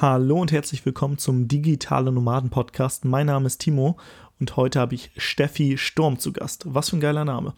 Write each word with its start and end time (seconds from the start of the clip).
Hallo 0.00 0.40
und 0.40 0.52
herzlich 0.52 0.86
willkommen 0.86 1.18
zum 1.18 1.48
Digitale 1.48 2.12
Nomaden 2.12 2.50
Podcast. 2.50 3.04
Mein 3.04 3.26
Name 3.26 3.48
ist 3.48 3.58
Timo 3.58 3.96
und 4.38 4.56
heute 4.56 4.78
habe 4.78 4.94
ich 4.94 5.10
Steffi 5.16 5.76
Sturm 5.76 6.20
zu 6.20 6.32
Gast. 6.32 6.72
Was 6.72 6.90
für 6.90 6.98
ein 6.98 7.00
geiler 7.00 7.24
Name. 7.24 7.52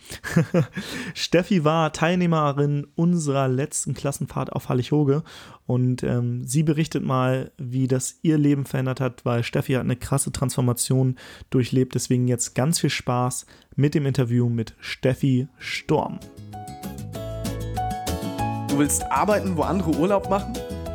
Steffi 1.14 1.64
war 1.64 1.92
Teilnehmerin 1.92 2.87
unserer 2.95 3.46
letzten 3.46 3.92
Klassenfahrt 3.92 4.54
auf 4.54 4.71
Hallig-Hoge 4.71 5.22
und 5.66 6.03
ähm, 6.03 6.46
sie 6.46 6.62
berichtet 6.62 7.04
mal, 7.04 7.53
wie 7.58 7.89
das 7.89 8.21
ihr 8.23 8.39
Leben 8.39 8.64
verändert 8.64 9.00
hat, 9.00 9.27
weil 9.27 9.43
Steffi 9.43 9.75
hat 9.75 9.82
eine 9.82 9.96
krasse 9.96 10.32
Transformation 10.32 11.16
durchlebt. 11.50 11.95
Deswegen 11.95 12.27
jetzt 12.27 12.54
ganz 12.54 12.79
viel 12.79 12.88
Spaß 12.88 13.45
mit 13.77 13.95
dem 13.95 14.07
Interview 14.07 14.48
mit 14.48 14.75
Steffi 14.80 15.46
Sturm. 15.59 16.18
Du 18.68 18.79
willst 18.79 19.02
arbeiten, 19.12 19.59
wo 19.59 19.62
andere 19.62 19.91
Urlaub 19.91 20.30
machen? 20.30 20.54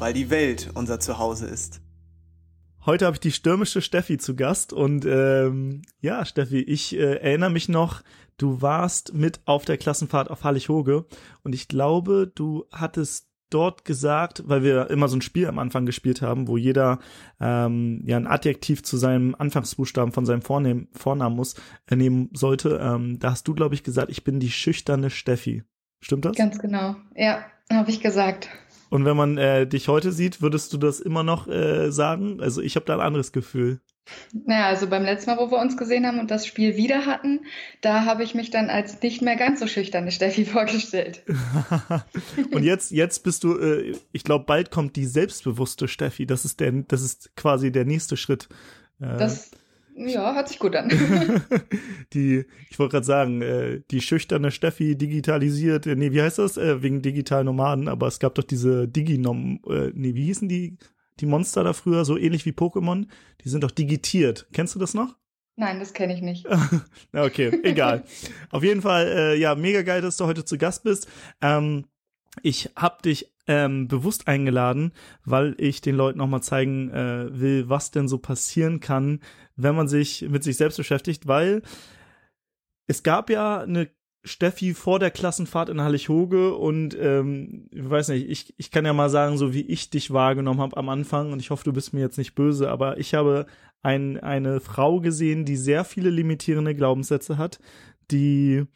weil 0.00 0.12
die 0.14 0.30
Welt 0.30 0.70
unser 0.74 0.98
Zuhause 0.98 1.46
ist. 1.46 1.82
Heute 2.86 3.04
habe 3.04 3.16
ich 3.16 3.20
die 3.20 3.32
stürmische 3.32 3.82
Steffi 3.82 4.16
zu 4.16 4.34
Gast 4.34 4.72
und 4.72 5.04
ähm, 5.04 5.82
ja, 6.00 6.24
Steffi, 6.24 6.60
ich 6.60 6.96
äh, 6.96 7.16
erinnere 7.16 7.50
mich 7.50 7.68
noch, 7.68 8.02
du 8.38 8.62
warst 8.62 9.12
mit 9.12 9.40
auf 9.44 9.66
der 9.66 9.76
Klassenfahrt 9.76 10.30
auf 10.30 10.44
Hallig-Hoge 10.44 11.04
und 11.44 11.54
ich 11.54 11.68
glaube, 11.68 12.32
du 12.34 12.64
hattest 12.72 13.28
dort 13.50 13.84
gesagt, 13.84 14.44
weil 14.46 14.62
wir 14.62 14.88
immer 14.88 15.08
so 15.08 15.16
ein 15.16 15.22
Spiel 15.22 15.46
am 15.46 15.58
Anfang 15.58 15.84
gespielt 15.84 16.22
haben, 16.22 16.48
wo 16.48 16.56
jeder 16.56 17.00
ähm, 17.38 18.02
ja 18.06 18.16
ein 18.16 18.26
Adjektiv 18.26 18.82
zu 18.82 18.96
seinem 18.96 19.34
Anfangsbuchstaben 19.34 20.12
von 20.12 20.24
seinem 20.24 20.40
Vornehm, 20.40 20.88
Vornamen 20.92 21.36
muss 21.36 21.56
äh, 21.90 21.96
nehmen 21.96 22.30
sollte. 22.32 22.80
Ähm, 22.82 23.18
da 23.18 23.32
hast 23.32 23.46
du, 23.46 23.54
glaube 23.54 23.74
ich, 23.74 23.82
gesagt, 23.82 24.10
ich 24.10 24.24
bin 24.24 24.40
die 24.40 24.50
schüchterne 24.50 25.10
Steffi. 25.10 25.64
Stimmt 26.00 26.24
das? 26.24 26.36
Ganz 26.36 26.58
genau. 26.58 26.96
Ja, 27.14 27.44
habe 27.70 27.90
ich 27.90 28.00
gesagt. 28.00 28.48
Und 28.90 29.04
wenn 29.04 29.16
man 29.16 29.38
äh, 29.38 29.66
dich 29.66 29.88
heute 29.88 30.12
sieht, 30.12 30.42
würdest 30.42 30.72
du 30.72 30.76
das 30.76 31.00
immer 31.00 31.22
noch 31.22 31.48
äh, 31.48 31.90
sagen? 31.90 32.40
Also 32.40 32.60
ich 32.60 32.76
habe 32.76 32.86
da 32.86 32.94
ein 32.94 33.00
anderes 33.00 33.32
Gefühl. 33.32 33.80
Naja, 34.32 34.66
also 34.66 34.88
beim 34.88 35.04
letzten 35.04 35.30
Mal, 35.30 35.38
wo 35.38 35.50
wir 35.52 35.58
uns 35.58 35.76
gesehen 35.76 36.04
haben 36.06 36.18
und 36.18 36.30
das 36.30 36.46
Spiel 36.46 36.76
wieder 36.76 37.06
hatten, 37.06 37.40
da 37.80 38.04
habe 38.04 38.24
ich 38.24 38.34
mich 38.34 38.50
dann 38.50 38.68
als 38.68 39.00
nicht 39.00 39.22
mehr 39.22 39.36
ganz 39.36 39.60
so 39.60 39.68
schüchterne 39.68 40.10
Steffi 40.10 40.44
vorgestellt. 40.46 41.22
und 42.52 42.64
jetzt, 42.64 42.90
jetzt 42.90 43.22
bist 43.22 43.44
du, 43.44 43.58
äh, 43.58 43.94
ich 44.12 44.24
glaube, 44.24 44.44
bald 44.44 44.70
kommt 44.70 44.96
die 44.96 45.06
selbstbewusste 45.06 45.86
Steffi. 45.86 46.26
Das 46.26 46.44
ist 46.44 46.60
der, 46.60 46.72
das 46.72 47.02
ist 47.02 47.34
quasi 47.36 47.70
der 47.70 47.84
nächste 47.84 48.16
Schritt. 48.16 48.48
Äh, 49.00 49.16
das 49.16 49.52
ja, 50.08 50.34
hört 50.34 50.48
sich 50.48 50.58
gut 50.58 50.74
an. 50.76 50.88
die, 52.12 52.44
ich 52.70 52.78
wollte 52.78 52.92
gerade 52.92 53.06
sagen, 53.06 53.42
äh, 53.42 53.82
die 53.90 54.00
schüchterne 54.00 54.50
Steffi 54.50 54.96
digitalisiert, 54.96 55.86
äh, 55.86 55.96
nee, 55.96 56.12
wie 56.12 56.22
heißt 56.22 56.38
das? 56.38 56.56
Äh, 56.56 56.82
wegen 56.82 57.02
digitalen 57.02 57.46
Nomaden, 57.46 57.88
aber 57.88 58.06
es 58.06 58.18
gab 58.18 58.34
doch 58.34 58.44
diese 58.44 58.88
Diginom, 58.88 59.60
äh, 59.68 59.90
nee, 59.94 60.14
wie 60.14 60.24
hießen 60.24 60.48
die, 60.48 60.78
die 61.20 61.26
Monster 61.26 61.64
da 61.64 61.72
früher, 61.72 62.04
so 62.04 62.16
ähnlich 62.16 62.46
wie 62.46 62.52
Pokémon? 62.52 63.06
Die 63.44 63.48
sind 63.48 63.62
doch 63.62 63.70
digitiert. 63.70 64.48
Kennst 64.52 64.74
du 64.74 64.78
das 64.78 64.94
noch? 64.94 65.16
Nein, 65.56 65.78
das 65.78 65.92
kenne 65.92 66.14
ich 66.14 66.22
nicht. 66.22 66.46
Okay, 67.12 67.60
egal. 67.64 68.04
Auf 68.50 68.62
jeden 68.62 68.82
Fall, 68.82 69.06
äh, 69.06 69.36
ja, 69.36 69.54
mega 69.54 69.82
geil, 69.82 70.00
dass 70.00 70.16
du 70.16 70.24
heute 70.26 70.44
zu 70.44 70.56
Gast 70.56 70.84
bist. 70.84 71.06
Ähm, 71.42 71.84
ich 72.42 72.70
hab 72.76 73.02
dich 73.02 73.32
ähm, 73.46 73.88
bewusst 73.88 74.28
eingeladen, 74.28 74.92
weil 75.24 75.54
ich 75.58 75.80
den 75.80 75.96
Leuten 75.96 76.18
nochmal 76.18 76.42
zeigen 76.42 76.90
äh, 76.90 77.28
will, 77.32 77.68
was 77.68 77.90
denn 77.90 78.08
so 78.08 78.18
passieren 78.18 78.80
kann, 78.80 79.20
wenn 79.56 79.74
man 79.74 79.88
sich 79.88 80.22
mit 80.28 80.44
sich 80.44 80.56
selbst 80.56 80.76
beschäftigt, 80.76 81.26
weil 81.26 81.62
es 82.86 83.02
gab 83.02 83.30
ja 83.30 83.60
eine 83.60 83.90
Steffi 84.22 84.74
vor 84.74 84.98
der 84.98 85.10
Klassenfahrt 85.10 85.70
in 85.70 85.80
Hallig-Hoge 85.80 86.54
und 86.54 86.96
ähm, 87.00 87.68
ich 87.72 87.88
weiß 87.88 88.08
nicht, 88.08 88.28
ich, 88.28 88.54
ich 88.58 88.70
kann 88.70 88.84
ja 88.84 88.92
mal 88.92 89.08
sagen, 89.08 89.38
so 89.38 89.54
wie 89.54 89.62
ich 89.62 89.88
dich 89.90 90.12
wahrgenommen 90.12 90.60
habe 90.60 90.76
am 90.76 90.90
Anfang 90.90 91.32
und 91.32 91.40
ich 91.40 91.50
hoffe, 91.50 91.64
du 91.64 91.72
bist 91.72 91.94
mir 91.94 92.00
jetzt 92.00 92.18
nicht 92.18 92.34
böse, 92.34 92.70
aber 92.70 92.98
ich 92.98 93.14
habe 93.14 93.46
ein, 93.82 94.18
eine 94.20 94.60
Frau 94.60 95.00
gesehen, 95.00 95.46
die 95.46 95.56
sehr 95.56 95.84
viele 95.84 96.10
limitierende 96.10 96.74
Glaubenssätze 96.74 97.38
hat, 97.38 97.60
die 98.10 98.66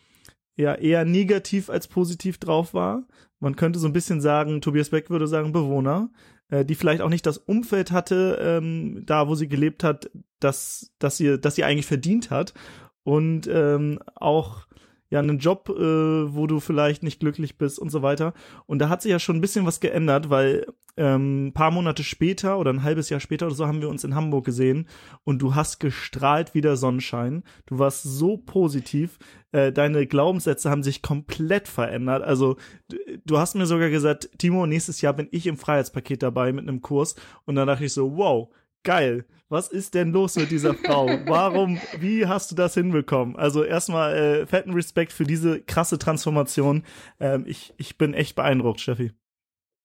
ja 0.56 0.74
eher 0.74 1.04
negativ 1.04 1.70
als 1.70 1.88
positiv 1.88 2.38
drauf 2.38 2.74
war. 2.74 3.06
Man 3.40 3.56
könnte 3.56 3.78
so 3.78 3.86
ein 3.86 3.92
bisschen 3.92 4.20
sagen, 4.20 4.60
Tobias 4.60 4.90
Beck 4.90 5.10
würde 5.10 5.26
sagen 5.26 5.52
Bewohner, 5.52 6.10
äh, 6.48 6.64
die 6.64 6.74
vielleicht 6.74 7.00
auch 7.00 7.08
nicht 7.08 7.26
das 7.26 7.38
Umfeld 7.38 7.90
hatte, 7.92 8.38
ähm, 8.40 9.02
da 9.06 9.28
wo 9.28 9.34
sie 9.34 9.48
gelebt 9.48 9.84
hat, 9.84 10.10
dass, 10.40 10.92
dass 10.98 11.16
sie, 11.16 11.38
dass 11.38 11.54
sie 11.56 11.64
eigentlich 11.64 11.86
verdient 11.86 12.30
hat 12.30 12.54
und 13.02 13.48
ähm, 13.48 13.98
auch 14.14 14.66
ja 15.10 15.20
einen 15.20 15.38
Job, 15.38 15.68
äh, 15.68 16.34
wo 16.34 16.46
du 16.46 16.60
vielleicht 16.60 17.02
nicht 17.02 17.20
glücklich 17.20 17.58
bist 17.58 17.78
und 17.78 17.90
so 17.90 18.02
weiter. 18.02 18.34
Und 18.66 18.78
da 18.78 18.88
hat 18.88 19.02
sich 19.02 19.10
ja 19.10 19.18
schon 19.18 19.36
ein 19.36 19.40
bisschen 19.40 19.66
was 19.66 19.80
geändert, 19.80 20.30
weil 20.30 20.66
ähm, 20.96 21.52
paar 21.54 21.70
Monate 21.70 22.04
später 22.04 22.58
oder 22.58 22.72
ein 22.72 22.82
halbes 22.82 23.10
Jahr 23.10 23.20
später 23.20 23.46
oder 23.46 23.54
so 23.54 23.66
haben 23.66 23.80
wir 23.80 23.88
uns 23.88 24.04
in 24.04 24.14
Hamburg 24.14 24.44
gesehen 24.44 24.88
und 25.24 25.40
du 25.40 25.54
hast 25.54 25.80
gestrahlt 25.80 26.54
wie 26.54 26.60
der 26.60 26.76
Sonnenschein. 26.76 27.42
Du 27.66 27.78
warst 27.78 28.02
so 28.02 28.36
positiv. 28.36 29.18
Äh, 29.52 29.72
deine 29.72 30.06
Glaubenssätze 30.06 30.70
haben 30.70 30.82
sich 30.82 31.02
komplett 31.02 31.68
verändert. 31.68 32.22
Also 32.22 32.56
du, 32.88 32.96
du 33.24 33.38
hast 33.38 33.54
mir 33.54 33.66
sogar 33.66 33.90
gesagt, 33.90 34.30
Timo, 34.38 34.66
nächstes 34.66 35.00
Jahr 35.00 35.14
bin 35.14 35.28
ich 35.30 35.46
im 35.46 35.56
Freiheitspaket 35.56 36.22
dabei 36.22 36.52
mit 36.52 36.68
einem 36.68 36.80
Kurs. 36.80 37.16
Und 37.44 37.56
dann 37.56 37.66
dachte 37.66 37.84
ich 37.84 37.92
so, 37.92 38.16
wow, 38.16 38.48
geil. 38.84 39.24
Was 39.48 39.68
ist 39.68 39.94
denn 39.94 40.12
los 40.12 40.36
mit 40.36 40.50
dieser 40.50 40.74
Frau? 40.74 41.06
Warum, 41.26 41.78
wie 41.98 42.26
hast 42.26 42.50
du 42.50 42.54
das 42.54 42.74
hinbekommen? 42.74 43.36
Also 43.36 43.62
erstmal 43.62 44.14
äh, 44.14 44.46
fetten 44.46 44.72
Respekt 44.72 45.12
für 45.12 45.24
diese 45.24 45.60
krasse 45.60 45.98
Transformation. 45.98 46.82
Ähm, 47.20 47.44
ich, 47.46 47.74
ich 47.76 47.98
bin 47.98 48.14
echt 48.14 48.36
beeindruckt, 48.36 48.80
Steffi. 48.80 49.12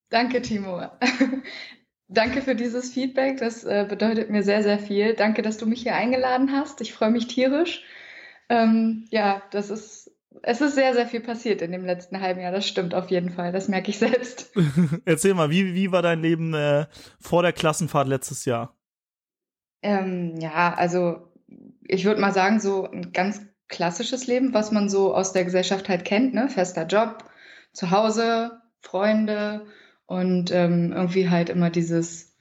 Danke, 0.09 0.41
Timo. 0.41 0.81
Danke 2.07 2.41
für 2.41 2.55
dieses 2.55 2.91
Feedback. 2.91 3.37
Das 3.37 3.63
äh, 3.63 3.85
bedeutet 3.87 4.31
mir 4.31 4.41
sehr, 4.41 4.63
sehr 4.63 4.79
viel. 4.79 5.13
Danke, 5.13 5.43
dass 5.43 5.57
du 5.57 5.67
mich 5.67 5.83
hier 5.83 5.95
eingeladen 5.95 6.51
hast. 6.51 6.81
Ich 6.81 6.93
freue 6.93 7.11
mich 7.11 7.27
tierisch. 7.27 7.83
Ähm, 8.49 9.05
ja, 9.11 9.43
das 9.51 9.69
ist, 9.69 10.11
es 10.41 10.59
ist 10.59 10.73
sehr, 10.73 10.95
sehr 10.95 11.05
viel 11.05 11.19
passiert 11.19 11.61
in 11.61 11.71
dem 11.71 11.85
letzten 11.85 12.19
halben 12.19 12.41
Jahr. 12.41 12.51
Das 12.51 12.67
stimmt 12.67 12.95
auf 12.95 13.11
jeden 13.11 13.29
Fall. 13.29 13.51
Das 13.51 13.67
merke 13.67 13.91
ich 13.91 13.99
selbst. 13.99 14.51
Erzähl 15.05 15.35
mal, 15.35 15.51
wie, 15.51 15.75
wie 15.75 15.91
war 15.91 16.01
dein 16.01 16.21
Leben 16.21 16.55
äh, 16.55 16.87
vor 17.19 17.43
der 17.43 17.53
Klassenfahrt 17.53 18.07
letztes 18.07 18.45
Jahr? 18.45 18.75
Ähm, 19.83 20.35
ja, 20.39 20.73
also 20.73 21.31
ich 21.87 22.05
würde 22.05 22.19
mal 22.19 22.33
sagen, 22.33 22.59
so 22.59 22.89
ein 22.89 23.11
ganz 23.13 23.41
klassisches 23.67 24.25
Leben, 24.25 24.55
was 24.55 24.71
man 24.71 24.89
so 24.89 25.13
aus 25.13 25.31
der 25.31 25.45
Gesellschaft 25.45 25.87
halt 25.89 26.05
kennt, 26.05 26.33
ne? 26.33 26.49
Fester 26.49 26.87
Job, 26.87 27.23
zu 27.71 27.91
Hause, 27.91 28.59
Freunde 28.81 29.67
und 30.09 30.49
ähm, 30.51 30.91
irgendwie 30.91 31.29
halt 31.29 31.49
immer 31.49 31.69
dieses, 31.69 32.35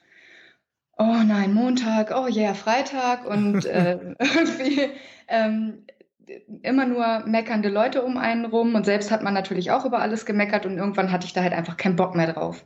oh 0.96 1.22
nein, 1.26 1.52
Montag, 1.52 2.10
oh 2.16 2.26
yeah, 2.26 2.54
Freitag 2.54 3.26
und 3.26 3.64
äh, 3.66 3.98
irgendwie 4.18 4.88
ähm, 5.28 5.84
immer 6.62 6.86
nur 6.86 7.26
meckernde 7.26 7.68
Leute 7.68 8.02
um 8.02 8.16
einen 8.16 8.46
rum 8.46 8.74
und 8.74 8.86
selbst 8.86 9.10
hat 9.10 9.22
man 9.22 9.34
natürlich 9.34 9.70
auch 9.70 9.84
über 9.84 10.00
alles 10.00 10.24
gemeckert 10.24 10.64
und 10.64 10.78
irgendwann 10.78 11.12
hatte 11.12 11.26
ich 11.26 11.34
da 11.34 11.42
halt 11.42 11.52
einfach 11.52 11.76
keinen 11.76 11.96
Bock 11.96 12.14
mehr 12.14 12.32
drauf. 12.32 12.64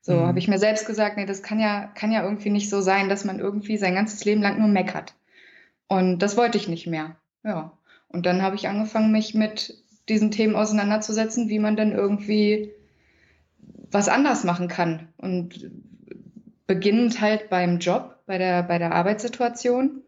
So 0.00 0.14
mhm. 0.14 0.26
habe 0.26 0.38
ich 0.38 0.48
mir 0.48 0.58
selbst 0.58 0.86
gesagt, 0.86 1.18
nee, 1.18 1.26
das 1.26 1.42
kann 1.42 1.60
ja, 1.60 1.88
kann 1.94 2.10
ja 2.10 2.24
irgendwie 2.24 2.50
nicht 2.50 2.70
so 2.70 2.80
sein, 2.80 3.10
dass 3.10 3.26
man 3.26 3.38
irgendwie 3.38 3.76
sein 3.76 3.94
ganzes 3.94 4.24
Leben 4.24 4.40
lang 4.40 4.58
nur 4.58 4.68
meckert. 4.68 5.14
Und 5.88 6.20
das 6.20 6.38
wollte 6.38 6.56
ich 6.56 6.68
nicht 6.68 6.86
mehr. 6.86 7.16
Ja. 7.44 7.76
Und 8.08 8.24
dann 8.24 8.40
habe 8.40 8.56
ich 8.56 8.66
angefangen, 8.66 9.12
mich 9.12 9.34
mit 9.34 9.84
diesen 10.08 10.30
Themen 10.30 10.56
auseinanderzusetzen, 10.56 11.50
wie 11.50 11.58
man 11.58 11.76
denn 11.76 11.92
irgendwie 11.92 12.72
was 13.92 14.08
anders 14.08 14.44
machen 14.44 14.68
kann. 14.68 15.08
Und 15.16 15.70
beginnend 16.66 17.20
halt 17.20 17.50
beim 17.50 17.78
Job, 17.78 18.16
bei 18.26 18.38
der, 18.38 18.62
bei 18.62 18.78
der 18.78 18.92
Arbeitssituation. 18.92 20.02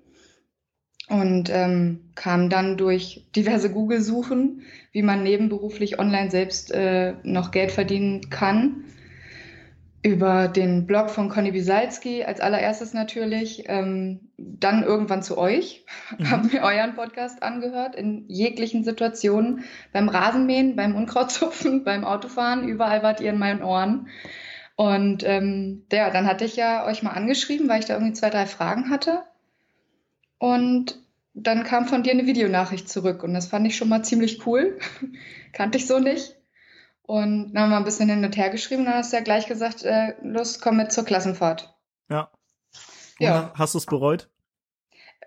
Und 1.08 1.50
ähm, 1.50 2.10
kam 2.14 2.48
dann 2.48 2.78
durch 2.78 3.26
diverse 3.36 3.70
Google-Suchen, 3.70 4.62
wie 4.92 5.02
man 5.02 5.22
nebenberuflich 5.22 5.98
online 5.98 6.30
selbst 6.30 6.72
äh, 6.72 7.14
noch 7.22 7.50
Geld 7.50 7.72
verdienen 7.72 8.30
kann 8.30 8.84
über 10.04 10.48
den 10.48 10.86
Blog 10.86 11.08
von 11.08 11.30
Conny 11.30 11.50
Bisalski 11.50 12.24
als 12.24 12.38
allererstes 12.38 12.92
natürlich, 12.92 13.64
ähm, 13.68 14.28
dann 14.36 14.82
irgendwann 14.82 15.22
zu 15.22 15.38
euch, 15.38 15.86
mhm. 16.18 16.30
habe 16.30 16.48
mir 16.48 16.62
euren 16.62 16.94
Podcast 16.94 17.42
angehört 17.42 17.96
in 17.96 18.26
jeglichen 18.28 18.84
Situationen, 18.84 19.64
beim 19.92 20.10
Rasenmähen, 20.10 20.76
beim 20.76 20.94
Unkrautzupfen, 20.94 21.84
beim 21.84 22.04
Autofahren, 22.04 22.68
überall 22.68 23.02
wart 23.02 23.22
ihr 23.22 23.30
in 23.30 23.38
meinen 23.38 23.62
Ohren. 23.62 24.08
Und 24.76 25.24
ähm, 25.24 25.86
ja, 25.90 26.10
dann 26.10 26.26
hatte 26.26 26.44
ich 26.44 26.56
ja 26.56 26.84
euch 26.84 27.02
mal 27.02 27.12
angeschrieben, 27.12 27.66
weil 27.68 27.80
ich 27.80 27.86
da 27.86 27.94
irgendwie 27.94 28.12
zwei, 28.12 28.28
drei 28.28 28.44
Fragen 28.44 28.90
hatte. 28.90 29.22
Und 30.36 30.98
dann 31.32 31.64
kam 31.64 31.86
von 31.86 32.02
dir 32.02 32.12
eine 32.12 32.26
Videonachricht 32.26 32.90
zurück 32.90 33.22
und 33.22 33.32
das 33.32 33.46
fand 33.46 33.66
ich 33.66 33.76
schon 33.76 33.88
mal 33.88 34.02
ziemlich 34.02 34.46
cool. 34.46 34.78
Kannte 35.52 35.78
ich 35.78 35.86
so 35.86 35.98
nicht. 35.98 36.36
Und 37.06 37.52
dann 37.52 37.64
haben 37.64 37.70
wir 37.70 37.76
ein 37.76 37.84
bisschen 37.84 38.08
hin 38.08 38.24
und 38.24 38.36
her 38.36 38.48
geschrieben 38.48 38.86
dann 38.86 38.94
hast 38.94 39.12
du 39.12 39.16
ja 39.18 39.22
gleich 39.22 39.46
gesagt, 39.46 39.82
äh, 39.84 40.14
los, 40.22 40.60
komm 40.60 40.78
mit 40.78 40.90
zur 40.90 41.04
Klassenfahrt. 41.04 41.74
Ja. 42.08 42.30
Und 43.20 43.26
ja. 43.26 43.52
Hast 43.54 43.74
du 43.74 43.78
es 43.78 43.86
bereut? 43.86 44.30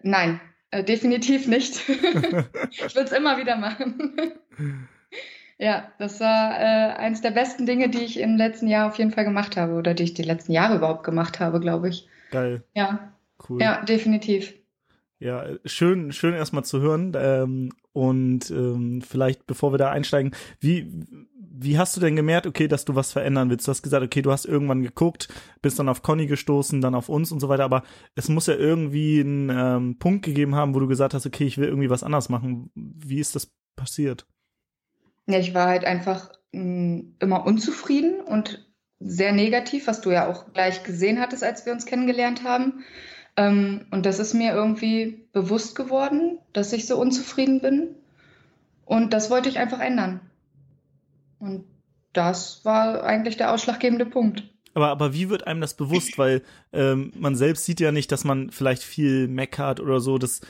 Nein, 0.01 0.41
äh, 0.71 0.83
definitiv 0.83 1.47
nicht. 1.47 1.87
ich 1.89 2.95
will 2.95 3.03
es 3.03 3.11
immer 3.11 3.37
wieder 3.37 3.57
machen. 3.57 4.11
ja, 5.59 5.91
das 5.99 6.19
war 6.19 6.59
äh, 6.59 6.95
eines 6.95 7.21
der 7.21 7.31
besten 7.31 7.67
Dinge, 7.67 7.89
die 7.89 8.03
ich 8.03 8.19
im 8.19 8.37
letzten 8.37 8.67
Jahr 8.67 8.87
auf 8.87 8.97
jeden 8.97 9.11
Fall 9.11 9.23
gemacht 9.23 9.55
habe 9.55 9.73
oder 9.73 9.93
die 9.93 10.03
ich 10.03 10.13
die 10.15 10.23
letzten 10.23 10.53
Jahre 10.53 10.77
überhaupt 10.77 11.03
gemacht 11.03 11.39
habe, 11.39 11.59
glaube 11.59 11.89
ich. 11.89 12.07
Geil. 12.31 12.63
Ja. 12.73 13.13
Cool. 13.47 13.61
Ja, 13.61 13.83
definitiv. 13.83 14.53
Ja, 15.19 15.45
schön, 15.65 16.11
schön 16.11 16.33
erstmal 16.33 16.63
zu 16.63 16.81
hören. 16.81 17.13
Ähm, 17.15 17.71
und 17.93 18.51
ähm, 18.51 19.01
vielleicht, 19.01 19.47
bevor 19.47 19.73
wir 19.73 19.77
da 19.77 19.89
einsteigen, 19.89 20.31
wie, 20.59 20.91
wie 21.59 21.77
hast 21.77 21.95
du 21.95 22.01
denn 22.01 22.15
gemerkt, 22.15 22.47
okay, 22.47 22.67
dass 22.67 22.85
du 22.85 22.95
was 22.95 23.11
verändern 23.11 23.49
willst? 23.49 23.67
Du 23.67 23.71
hast 23.71 23.81
gesagt, 23.81 24.03
okay, 24.03 24.21
du 24.21 24.31
hast 24.31 24.45
irgendwann 24.45 24.83
geguckt, 24.83 25.27
bist 25.61 25.79
dann 25.79 25.89
auf 25.89 26.03
Conny 26.03 26.27
gestoßen, 26.27 26.81
dann 26.81 26.95
auf 26.95 27.09
uns 27.09 27.31
und 27.31 27.39
so 27.39 27.49
weiter, 27.49 27.63
aber 27.63 27.83
es 28.15 28.29
muss 28.29 28.47
ja 28.47 28.55
irgendwie 28.55 29.19
einen 29.19 29.49
ähm, 29.49 29.99
Punkt 29.99 30.25
gegeben 30.25 30.55
haben, 30.55 30.75
wo 30.75 30.79
du 30.79 30.87
gesagt 30.87 31.13
hast, 31.13 31.25
okay, 31.25 31.45
ich 31.45 31.57
will 31.57 31.67
irgendwie 31.67 31.89
was 31.89 32.03
anders 32.03 32.29
machen. 32.29 32.71
Wie 32.75 33.19
ist 33.19 33.35
das 33.35 33.51
passiert? 33.75 34.25
Ja, 35.25 35.39
ich 35.39 35.53
war 35.53 35.67
halt 35.67 35.85
einfach 35.85 36.31
mh, 36.51 36.63
mm, 36.63 37.15
immer 37.19 37.45
unzufrieden 37.45 38.21
und 38.21 38.65
sehr 38.99 39.31
negativ, 39.31 39.87
was 39.87 40.01
du 40.01 40.11
ja 40.11 40.27
auch 40.27 40.53
gleich 40.53 40.83
gesehen 40.83 41.19
hattest, 41.19 41.43
als 41.43 41.65
wir 41.65 41.73
uns 41.73 41.85
kennengelernt 41.85 42.43
haben. 42.43 42.83
Ähm, 43.35 43.85
und 43.91 44.05
das 44.05 44.19
ist 44.19 44.33
mir 44.33 44.53
irgendwie 44.53 45.27
bewusst 45.33 45.75
geworden, 45.75 46.39
dass 46.53 46.73
ich 46.73 46.87
so 46.87 46.99
unzufrieden 46.99 47.61
bin. 47.61 47.95
Und 48.85 49.13
das 49.13 49.29
wollte 49.29 49.49
ich 49.49 49.59
einfach 49.59 49.79
ändern. 49.79 50.21
Und 51.39 51.65
das 52.13 52.65
war 52.65 53.03
eigentlich 53.03 53.37
der 53.37 53.53
ausschlaggebende 53.53 54.05
Punkt. 54.05 54.43
Aber, 54.73 54.89
aber 54.89 55.13
wie 55.13 55.29
wird 55.29 55.47
einem 55.47 55.61
das 55.61 55.75
bewusst? 55.75 56.17
Weil 56.17 56.43
ähm, 56.73 57.11
man 57.17 57.35
selbst 57.35 57.65
sieht 57.65 57.79
ja 57.79 57.91
nicht, 57.91 58.11
dass 58.11 58.23
man 58.23 58.51
vielleicht 58.51 58.83
viel 58.83 59.27
meckert 59.27 59.79
oder 59.79 59.99
so. 59.99 60.17
Das 60.17 60.41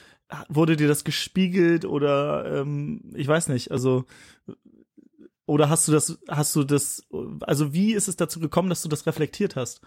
wurde 0.50 0.76
dir 0.76 0.88
das 0.88 1.04
gespiegelt 1.04 1.86
oder 1.86 2.62
ähm, 2.62 3.14
ich 3.16 3.28
weiß 3.28 3.48
nicht. 3.50 3.72
Also 3.72 4.06
oder 5.48 5.70
hast 5.70 5.88
du 5.88 5.94
das, 5.94 6.20
hast 6.28 6.56
du 6.56 6.64
das, 6.66 7.04
also 7.40 7.74
wie 7.74 7.94
ist 7.94 8.10
es 8.10 8.18
dazu 8.18 8.40
gekommen, 8.40 8.70
dass 8.70 8.82
du 8.82 8.90
das 8.90 9.08
reflektiert 9.08 9.56
hast? 9.56 9.82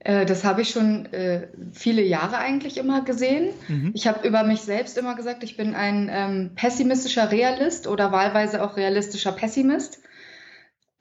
Äh, 0.00 0.26
das 0.26 0.44
habe 0.44 0.60
ich 0.60 0.70
schon 0.70 1.06
äh, 1.06 1.48
viele 1.72 2.02
Jahre 2.02 2.36
eigentlich 2.36 2.76
immer 2.76 3.02
gesehen. 3.02 3.54
Mhm. 3.68 3.92
Ich 3.94 4.06
habe 4.06 4.28
über 4.28 4.44
mich 4.44 4.60
selbst 4.60 4.98
immer 4.98 5.16
gesagt, 5.16 5.42
ich 5.42 5.56
bin 5.56 5.74
ein 5.74 6.10
ähm, 6.12 6.50
pessimistischer 6.54 7.32
Realist 7.32 7.86
oder 7.86 8.12
wahlweise 8.12 8.62
auch 8.62 8.76
realistischer 8.76 9.32
Pessimist. 9.32 10.00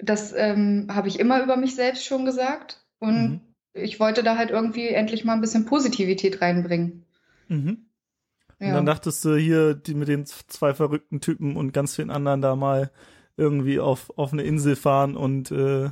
Das 0.04 0.34
ähm, 0.36 0.88
habe 0.92 1.08
ich 1.08 1.20
immer 1.20 1.44
über 1.44 1.58
mich 1.58 1.76
selbst 1.76 2.06
schon 2.06 2.26
gesagt. 2.26 2.86
Und 3.00 3.30
mhm. 3.30 3.42
ich 3.74 4.00
wollte 4.00 4.24
da 4.24 4.38
halt 4.38 4.52
irgendwie 4.52 4.88
endlich 4.90 5.26
mal 5.26 5.34
ein 5.34 5.42
bisschen 5.42 5.66
Positivität 5.66 6.42
reinbringen. 6.42 7.06
Mhm. 7.48 7.86
Ja. 8.60 8.70
Und 8.70 8.74
dann 8.76 8.86
dachtest 8.86 9.24
du 9.26 9.36
hier 9.36 9.74
die, 9.74 9.94
mit 9.94 10.08
den 10.08 10.26
zwei 10.26 10.74
verrückten 10.74 11.20
Typen 11.20 11.58
und 11.58 11.74
ganz 11.74 11.96
vielen 11.96 12.10
anderen 12.10 12.42
da 12.42 12.56
mal 12.56 12.92
irgendwie 13.36 13.80
auf, 13.80 14.18
auf 14.18 14.32
eine 14.32 14.44
Insel 14.44 14.76
fahren 14.76 15.18
und 15.18 15.52
äh, 15.52 15.90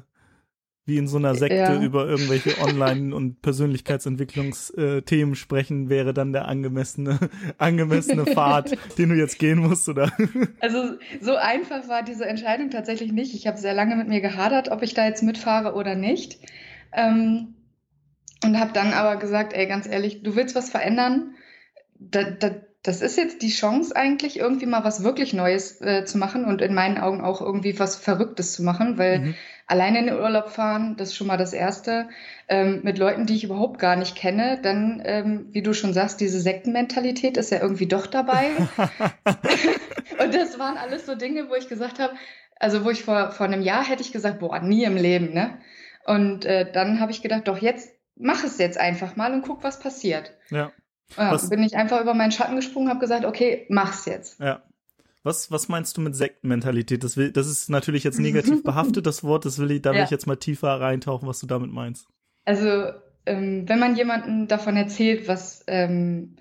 wie 0.91 0.97
in 0.97 1.07
so 1.07 1.17
einer 1.17 1.35
Sekte 1.35 1.55
ja. 1.55 1.81
über 1.81 2.05
irgendwelche 2.05 2.59
Online- 2.61 3.15
und 3.15 3.41
Persönlichkeitsentwicklungsthemen 3.41 5.35
sprechen, 5.35 5.87
wäre 5.89 6.13
dann 6.13 6.33
der 6.33 6.49
angemessene, 6.49 7.17
angemessene 7.57 8.25
Pfad, 8.25 8.77
den 8.97 9.09
du 9.09 9.15
jetzt 9.15 9.39
gehen 9.39 9.59
musst, 9.59 9.87
oder? 9.87 10.11
Also 10.59 10.97
so 11.21 11.35
einfach 11.35 11.87
war 11.87 12.03
diese 12.03 12.25
Entscheidung 12.25 12.69
tatsächlich 12.69 13.13
nicht. 13.13 13.33
Ich 13.33 13.47
habe 13.47 13.57
sehr 13.57 13.73
lange 13.73 13.95
mit 13.95 14.09
mir 14.09 14.19
gehadert, 14.19 14.69
ob 14.69 14.83
ich 14.83 14.93
da 14.93 15.05
jetzt 15.05 15.23
mitfahre 15.23 15.75
oder 15.75 15.95
nicht. 15.95 16.39
Ähm, 16.91 17.55
und 18.43 18.59
habe 18.59 18.73
dann 18.73 18.91
aber 18.91 19.15
gesagt, 19.15 19.53
ey, 19.53 19.67
ganz 19.67 19.87
ehrlich, 19.87 20.23
du 20.23 20.35
willst 20.35 20.55
was 20.55 20.69
verändern, 20.69 21.35
da, 21.99 22.23
da, 22.23 22.51
das 22.83 23.01
ist 23.01 23.15
jetzt 23.15 23.43
die 23.43 23.51
Chance 23.51 23.95
eigentlich 23.95 24.39
irgendwie 24.39 24.65
mal 24.65 24.83
was 24.83 25.03
wirklich 25.03 25.33
Neues 25.33 25.79
äh, 25.81 26.03
zu 26.05 26.17
machen 26.17 26.45
und 26.45 26.61
in 26.61 26.73
meinen 26.73 26.97
Augen 26.97 27.21
auch 27.21 27.39
irgendwie 27.39 27.77
was 27.77 27.95
Verrücktes 27.95 28.53
zu 28.53 28.63
machen, 28.63 28.97
weil 28.97 29.19
mhm. 29.19 29.35
alleine 29.67 29.99
in 29.99 30.05
den 30.07 30.15
Urlaub 30.15 30.49
fahren, 30.49 30.95
das 30.97 31.09
ist 31.09 31.15
schon 31.15 31.27
mal 31.27 31.37
das 31.37 31.53
Erste, 31.53 32.09
ähm, 32.47 32.79
mit 32.83 32.97
Leuten, 32.97 33.27
die 33.27 33.35
ich 33.35 33.43
überhaupt 33.43 33.79
gar 33.79 33.95
nicht 33.95 34.15
kenne, 34.15 34.59
dann, 34.63 35.01
ähm, 35.05 35.47
wie 35.51 35.61
du 35.61 35.73
schon 35.73 35.93
sagst, 35.93 36.19
diese 36.21 36.41
Sektenmentalität 36.41 37.37
ist 37.37 37.51
ja 37.51 37.61
irgendwie 37.61 37.87
doch 37.87 38.07
dabei. 38.07 38.49
und 40.19 40.33
das 40.33 40.57
waren 40.57 40.77
alles 40.77 41.05
so 41.05 41.13
Dinge, 41.13 41.49
wo 41.49 41.55
ich 41.55 41.67
gesagt 41.67 41.99
habe, 41.99 42.13
also 42.59 42.83
wo 42.83 42.89
ich 42.89 43.03
vor, 43.03 43.29
vor 43.31 43.45
einem 43.45 43.61
Jahr 43.61 43.87
hätte 43.87 44.01
ich 44.01 44.11
gesagt, 44.11 44.39
boah, 44.39 44.59
nie 44.59 44.83
im 44.85 44.97
Leben, 44.97 45.33
ne? 45.33 45.59
Und 46.05 46.45
äh, 46.45 46.71
dann 46.71 46.99
habe 46.99 47.11
ich 47.11 47.21
gedacht, 47.21 47.47
doch 47.47 47.59
jetzt 47.59 47.91
mach 48.15 48.43
es 48.43 48.57
jetzt 48.57 48.77
einfach 48.77 49.15
mal 49.15 49.33
und 49.33 49.41
guck, 49.43 49.63
was 49.63 49.79
passiert. 49.79 50.33
Ja. 50.49 50.71
Ja, 51.17 51.31
was, 51.31 51.49
bin 51.49 51.63
ich 51.63 51.75
einfach 51.75 52.01
über 52.01 52.13
meinen 52.13 52.31
Schatten 52.31 52.55
gesprungen, 52.55 52.89
habe 52.89 52.99
gesagt, 52.99 53.25
okay, 53.25 53.65
mach's 53.69 54.05
jetzt. 54.05 54.39
Ja. 54.39 54.63
Was, 55.23 55.51
was 55.51 55.69
meinst 55.69 55.97
du 55.97 56.01
mit 56.01 56.15
Sektenmentalität? 56.15 57.03
Das, 57.03 57.15
will, 57.15 57.31
das 57.31 57.47
ist 57.47 57.69
natürlich 57.69 58.03
jetzt 58.03 58.19
negativ 58.19 58.63
behaftet, 58.63 59.05
das 59.05 59.23
Wort. 59.23 59.45
Das 59.45 59.59
will 59.59 59.71
ich, 59.71 59.81
da 59.81 59.91
will 59.91 59.99
ja. 59.99 60.03
ich 60.05 60.09
jetzt 60.09 60.25
mal 60.25 60.37
tiefer 60.37 60.79
reintauchen, 60.79 61.27
was 61.27 61.39
du 61.39 61.47
damit 61.47 61.71
meinst. 61.71 62.07
Also, 62.45 62.91
ähm, 63.25 63.69
wenn 63.69 63.79
man 63.79 63.95
jemandem 63.95 64.47
davon 64.47 64.75
erzählt, 64.77 65.27
was, 65.27 65.63
ähm, 65.67 66.37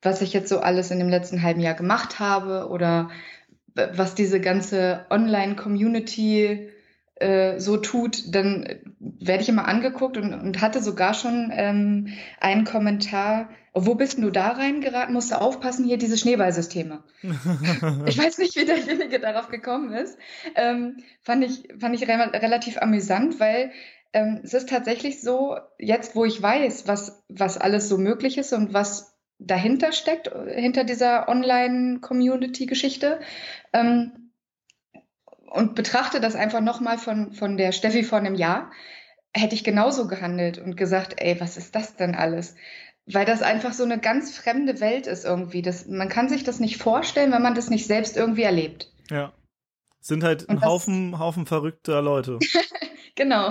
was 0.00 0.22
ich 0.22 0.32
jetzt 0.32 0.48
so 0.48 0.60
alles 0.60 0.90
in 0.92 0.98
dem 1.00 1.08
letzten 1.08 1.42
halben 1.42 1.60
Jahr 1.60 1.74
gemacht 1.74 2.20
habe 2.20 2.68
oder 2.68 3.10
was 3.74 4.14
diese 4.14 4.40
ganze 4.40 5.06
Online-Community 5.10 6.70
äh, 7.16 7.58
so 7.58 7.76
tut, 7.76 8.34
dann 8.34 8.80
werde 8.98 9.42
ich 9.42 9.48
immer 9.48 9.68
angeguckt 9.68 10.16
und, 10.16 10.32
und 10.34 10.60
hatte 10.60 10.82
sogar 10.82 11.14
schon 11.14 11.50
ähm, 11.52 12.08
einen 12.40 12.64
Kommentar, 12.64 13.50
wo 13.72 13.94
bist 13.94 14.18
du 14.18 14.30
da 14.30 14.48
reingeraten? 14.50 15.14
Musst 15.14 15.30
du 15.30 15.40
aufpassen, 15.40 15.84
hier 15.84 15.98
diese 15.98 16.16
Schneeballsysteme. 16.16 17.02
ich 18.06 18.18
weiß 18.18 18.38
nicht, 18.38 18.56
wie 18.56 18.64
derjenige 18.64 19.20
darauf 19.20 19.48
gekommen 19.48 19.92
ist. 19.92 20.18
Ähm, 20.54 20.98
fand 21.22 21.44
ich, 21.44 21.68
fand 21.78 21.94
ich 21.94 22.08
re 22.08 22.32
relativ 22.34 22.78
amüsant, 22.78 23.38
weil 23.38 23.72
ähm, 24.12 24.40
es 24.42 24.54
ist 24.54 24.68
tatsächlich 24.68 25.20
so, 25.20 25.56
jetzt 25.78 26.16
wo 26.16 26.24
ich 26.24 26.42
weiß, 26.42 26.88
was, 26.88 27.22
was 27.28 27.58
alles 27.58 27.88
so 27.88 27.96
möglich 27.96 28.38
ist 28.38 28.52
und 28.52 28.74
was 28.74 29.16
dahinter 29.38 29.92
steckt, 29.92 30.30
hinter 30.48 30.84
dieser 30.84 31.28
Online-Community-Geschichte, 31.28 33.20
ähm, 33.72 34.12
und 35.50 35.74
betrachte 35.74 36.20
das 36.20 36.36
einfach 36.36 36.60
nochmal 36.60 36.96
von, 36.96 37.32
von 37.32 37.56
der 37.56 37.72
Steffi 37.72 38.04
vor 38.04 38.18
einem 38.18 38.36
Jahr, 38.36 38.70
hätte 39.34 39.54
ich 39.54 39.64
genauso 39.64 40.06
gehandelt 40.08 40.58
und 40.58 40.76
gesagt, 40.76 41.14
ey, 41.18 41.40
was 41.40 41.56
ist 41.56 41.74
das 41.74 41.96
denn 41.96 42.14
alles? 42.14 42.54
Weil 43.06 43.24
das 43.24 43.42
einfach 43.42 43.72
so 43.72 43.84
eine 43.84 43.98
ganz 43.98 44.36
fremde 44.36 44.80
Welt 44.80 45.06
ist 45.06 45.24
irgendwie. 45.24 45.62
Das, 45.62 45.86
man 45.86 46.08
kann 46.08 46.28
sich 46.28 46.44
das 46.44 46.60
nicht 46.60 46.76
vorstellen, 46.76 47.32
wenn 47.32 47.42
man 47.42 47.54
das 47.54 47.70
nicht 47.70 47.86
selbst 47.86 48.16
irgendwie 48.16 48.42
erlebt. 48.42 48.92
Ja. 49.10 49.32
Sind 50.00 50.24
halt 50.24 50.48
ein 50.48 50.62
Haufen, 50.62 51.18
Haufen 51.18 51.46
verrückter 51.46 52.00
Leute. 52.00 52.38
genau. 53.16 53.50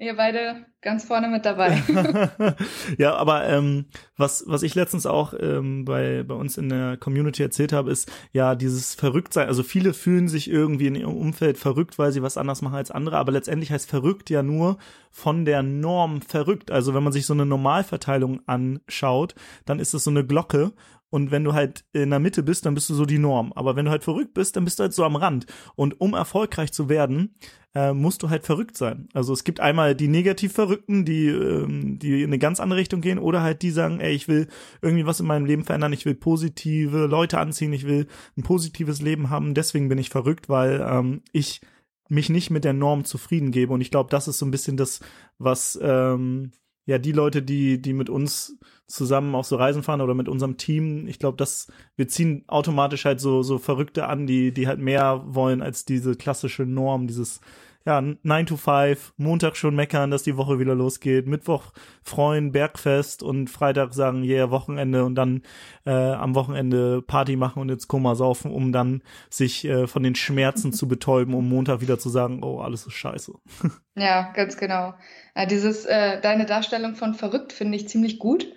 Ihr 0.00 0.14
beide 0.14 0.64
ganz 0.80 1.04
vorne 1.04 1.26
mit 1.26 1.44
dabei. 1.44 1.82
ja, 2.98 3.16
aber 3.16 3.48
ähm, 3.48 3.86
was, 4.16 4.44
was 4.46 4.62
ich 4.62 4.76
letztens 4.76 5.06
auch 5.06 5.34
ähm, 5.36 5.84
bei, 5.84 6.22
bei 6.22 6.34
uns 6.34 6.56
in 6.56 6.68
der 6.68 6.96
Community 6.96 7.42
erzählt 7.42 7.72
habe, 7.72 7.90
ist 7.90 8.08
ja 8.32 8.54
dieses 8.54 8.94
Verrücktsein. 8.94 9.48
Also 9.48 9.64
viele 9.64 9.94
fühlen 9.94 10.28
sich 10.28 10.48
irgendwie 10.48 10.86
in 10.86 10.94
ihrem 10.94 11.16
Umfeld 11.16 11.58
verrückt, 11.58 11.98
weil 11.98 12.12
sie 12.12 12.22
was 12.22 12.36
anders 12.36 12.62
machen 12.62 12.76
als 12.76 12.92
andere, 12.92 13.16
aber 13.16 13.32
letztendlich 13.32 13.72
heißt 13.72 13.90
verrückt 13.90 14.30
ja 14.30 14.44
nur 14.44 14.78
von 15.10 15.44
der 15.44 15.64
Norm 15.64 16.22
verrückt. 16.22 16.70
Also 16.70 16.94
wenn 16.94 17.02
man 17.02 17.12
sich 17.12 17.26
so 17.26 17.34
eine 17.34 17.44
Normalverteilung 17.44 18.40
anschaut, 18.46 19.34
dann 19.64 19.80
ist 19.80 19.94
es 19.94 20.04
so 20.04 20.10
eine 20.10 20.24
Glocke 20.24 20.74
und 21.10 21.30
wenn 21.30 21.44
du 21.44 21.54
halt 21.54 21.84
in 21.92 22.10
der 22.10 22.18
Mitte 22.18 22.42
bist, 22.42 22.66
dann 22.66 22.74
bist 22.74 22.90
du 22.90 22.94
so 22.94 23.06
die 23.06 23.18
Norm. 23.18 23.52
Aber 23.54 23.76
wenn 23.76 23.86
du 23.86 23.90
halt 23.90 24.04
verrückt 24.04 24.34
bist, 24.34 24.56
dann 24.56 24.64
bist 24.64 24.78
du 24.78 24.82
halt 24.82 24.92
so 24.92 25.04
am 25.04 25.16
Rand. 25.16 25.46
Und 25.74 26.00
um 26.00 26.14
erfolgreich 26.14 26.72
zu 26.72 26.88
werden, 26.88 27.34
äh, 27.74 27.92
musst 27.92 28.22
du 28.22 28.30
halt 28.30 28.44
verrückt 28.44 28.76
sein. 28.76 29.08
Also 29.14 29.32
es 29.32 29.44
gibt 29.44 29.60
einmal 29.60 29.94
die 29.94 30.08
negativ 30.08 30.52
Verrückten, 30.52 31.04
die, 31.04 31.28
ähm, 31.28 31.98
die 31.98 32.22
in 32.22 32.28
eine 32.28 32.38
ganz 32.38 32.60
andere 32.60 32.80
Richtung 32.80 33.00
gehen, 33.00 33.18
oder 33.18 33.42
halt 33.42 33.62
die 33.62 33.70
sagen, 33.70 34.00
ey, 34.00 34.12
ich 34.12 34.28
will 34.28 34.48
irgendwie 34.82 35.06
was 35.06 35.20
in 35.20 35.26
meinem 35.26 35.46
Leben 35.46 35.64
verändern, 35.64 35.92
ich 35.92 36.04
will 36.04 36.14
positive 36.14 37.06
Leute 37.06 37.38
anziehen, 37.38 37.72
ich 37.72 37.86
will 37.86 38.06
ein 38.36 38.42
positives 38.42 39.00
Leben 39.00 39.30
haben, 39.30 39.54
deswegen 39.54 39.88
bin 39.88 39.98
ich 39.98 40.10
verrückt, 40.10 40.48
weil 40.48 40.86
ähm, 40.86 41.22
ich 41.32 41.60
mich 42.08 42.30
nicht 42.30 42.50
mit 42.50 42.64
der 42.64 42.72
Norm 42.72 43.04
zufrieden 43.04 43.50
gebe. 43.50 43.72
Und 43.72 43.80
ich 43.80 43.90
glaube, 43.90 44.10
das 44.10 44.28
ist 44.28 44.38
so 44.38 44.46
ein 44.46 44.50
bisschen 44.50 44.76
das, 44.76 45.00
was 45.38 45.78
ähm, 45.80 46.52
ja 46.88 46.96
die 46.96 47.12
Leute, 47.12 47.42
die, 47.42 47.82
die 47.82 47.92
mit 47.92 48.08
uns 48.08 48.58
zusammen 48.86 49.34
auf 49.34 49.44
so 49.44 49.56
Reisen 49.56 49.82
fahren 49.82 50.00
oder 50.00 50.14
mit 50.14 50.26
unserem 50.26 50.56
Team, 50.56 51.06
ich 51.06 51.18
glaube, 51.18 51.36
dass 51.36 51.70
wir 51.96 52.08
ziehen 52.08 52.44
automatisch 52.48 53.04
halt 53.04 53.20
so, 53.20 53.42
so 53.42 53.58
Verrückte 53.58 54.06
an, 54.06 54.26
die, 54.26 54.52
die 54.52 54.66
halt 54.66 54.80
mehr 54.80 55.22
wollen 55.26 55.60
als 55.60 55.84
diese 55.84 56.16
klassische 56.16 56.62
Norm, 56.62 57.06
dieses, 57.06 57.40
ja, 57.84 58.00
9 58.00 58.46
to 58.46 58.56
5, 58.56 59.12
Montag 59.18 59.56
schon 59.56 59.74
meckern, 59.74 60.10
dass 60.10 60.22
die 60.22 60.38
Woche 60.38 60.58
wieder 60.58 60.74
losgeht, 60.74 61.26
Mittwoch 61.26 61.72
freuen, 62.02 62.52
Bergfest 62.52 63.22
und 63.22 63.48
Freitag 63.48 63.92
sagen, 63.92 64.24
yeah, 64.24 64.50
Wochenende 64.50 65.04
und 65.04 65.14
dann 65.14 65.42
äh, 65.84 65.90
am 65.90 66.34
Wochenende 66.34 67.02
Party 67.02 67.36
machen 67.36 67.60
und 67.60 67.68
jetzt 67.68 67.88
Koma 67.88 68.14
saufen, 68.14 68.50
um 68.50 68.72
dann 68.72 69.02
sich 69.28 69.66
äh, 69.66 69.86
von 69.86 70.02
den 70.02 70.14
Schmerzen 70.14 70.72
zu 70.72 70.88
betäuben, 70.88 71.34
um 71.34 71.46
Montag 71.46 71.82
wieder 71.82 71.98
zu 71.98 72.08
sagen, 72.08 72.42
oh, 72.42 72.60
alles 72.60 72.86
ist 72.86 72.94
scheiße. 72.94 73.34
Ja, 73.98 74.30
ganz 74.32 74.56
genau. 74.56 74.94
Ja, 75.38 75.46
dieses, 75.46 75.86
äh, 75.86 76.20
deine 76.20 76.46
Darstellung 76.46 76.96
von 76.96 77.14
verrückt 77.14 77.52
finde 77.52 77.76
ich 77.76 77.88
ziemlich 77.88 78.18
gut. 78.18 78.52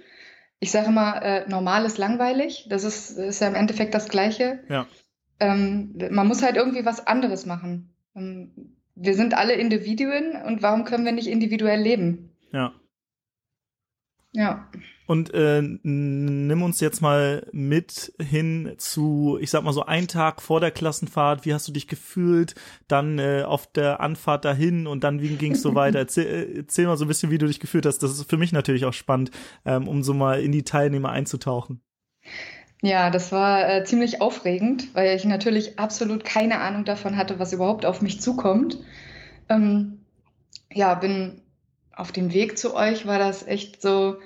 Ich 0.59 0.71
sage 0.71 0.89
mal, 0.89 1.19
äh, 1.19 1.47
normal 1.47 1.85
ist 1.85 2.00
langweilig. 2.00 2.65
Das 2.69 2.83
ist, 2.83 3.11
ist 3.11 3.39
ja 3.39 3.47
im 3.47 3.53
Endeffekt 3.53 3.93
das 3.93 4.09
Gleiche. 4.09 4.63
Ja. 4.67 4.88
Ähm, 5.39 5.95
man 6.09 6.27
muss 6.27 6.41
halt 6.41 6.55
irgendwie 6.55 6.83
was 6.83 7.05
anderes 7.05 7.45
machen. 7.45 7.93
Ähm, 8.15 8.75
wir 8.95 9.13
sind 9.13 9.35
alle 9.35 9.53
Individuen 9.53 10.41
und 10.43 10.63
warum 10.63 10.83
können 10.83 11.05
wir 11.05 11.11
nicht 11.11 11.27
individuell 11.27 11.79
leben? 11.79 12.31
Ja. 12.51 12.73
Ja. 14.33 14.67
Und 15.07 15.33
äh, 15.33 15.61
nimm 15.61 16.63
uns 16.63 16.79
jetzt 16.79 17.01
mal 17.01 17.45
mit 17.51 18.13
hin 18.21 18.75
zu, 18.77 19.38
ich 19.41 19.50
sag 19.50 19.63
mal 19.63 19.73
so, 19.73 19.85
ein 19.85 20.07
Tag 20.07 20.41
vor 20.41 20.61
der 20.61 20.71
Klassenfahrt. 20.71 21.45
Wie 21.45 21.53
hast 21.53 21.67
du 21.67 21.73
dich 21.73 21.89
gefühlt? 21.89 22.55
Dann 22.88 23.19
äh, 23.19 23.43
auf 23.45 23.67
der 23.67 24.00
Anfahrt 24.00 24.45
dahin 24.45 24.88
und 24.88 25.03
dann, 25.03 25.21
wie 25.21 25.35
ging 25.35 25.51
es 25.51 25.61
so 25.61 25.75
weiter? 25.75 26.00
Erzähl, 26.00 26.25
äh, 26.25 26.57
erzähl 26.59 26.88
mal 26.88 26.95
so 26.95 27.03
ein 27.03 27.09
bisschen, 27.09 27.29
wie 27.29 27.38
du 27.38 27.45
dich 27.45 27.59
gefühlt 27.59 27.85
hast. 27.85 28.00
Das 28.00 28.11
ist 28.11 28.29
für 28.29 28.38
mich 28.38 28.53
natürlich 28.53 28.85
auch 28.85 28.93
spannend, 28.93 29.31
ähm, 29.65 29.89
um 29.89 30.01
so 30.01 30.13
mal 30.13 30.39
in 30.39 30.53
die 30.53 30.63
Teilnehmer 30.63 31.09
einzutauchen. 31.09 31.81
Ja, 32.81 33.09
das 33.09 33.31
war 33.33 33.69
äh, 33.69 33.83
ziemlich 33.83 34.21
aufregend, 34.21 34.95
weil 34.95 35.15
ich 35.15 35.25
natürlich 35.25 35.77
absolut 35.77 36.23
keine 36.23 36.59
Ahnung 36.61 36.85
davon 36.85 37.17
hatte, 37.17 37.38
was 37.38 37.53
überhaupt 37.53 37.85
auf 37.85 38.01
mich 38.01 38.21
zukommt. 38.21 38.79
Ähm, 39.50 40.00
ja, 40.71 40.95
bin 40.95 41.41
auf 42.01 42.12
dem 42.12 42.34
Weg 42.34 42.58
zu 42.58 42.75
euch, 42.75 43.05
war 43.05 43.20
das 43.20 43.46
echt 43.46 43.79
so, 43.79 44.17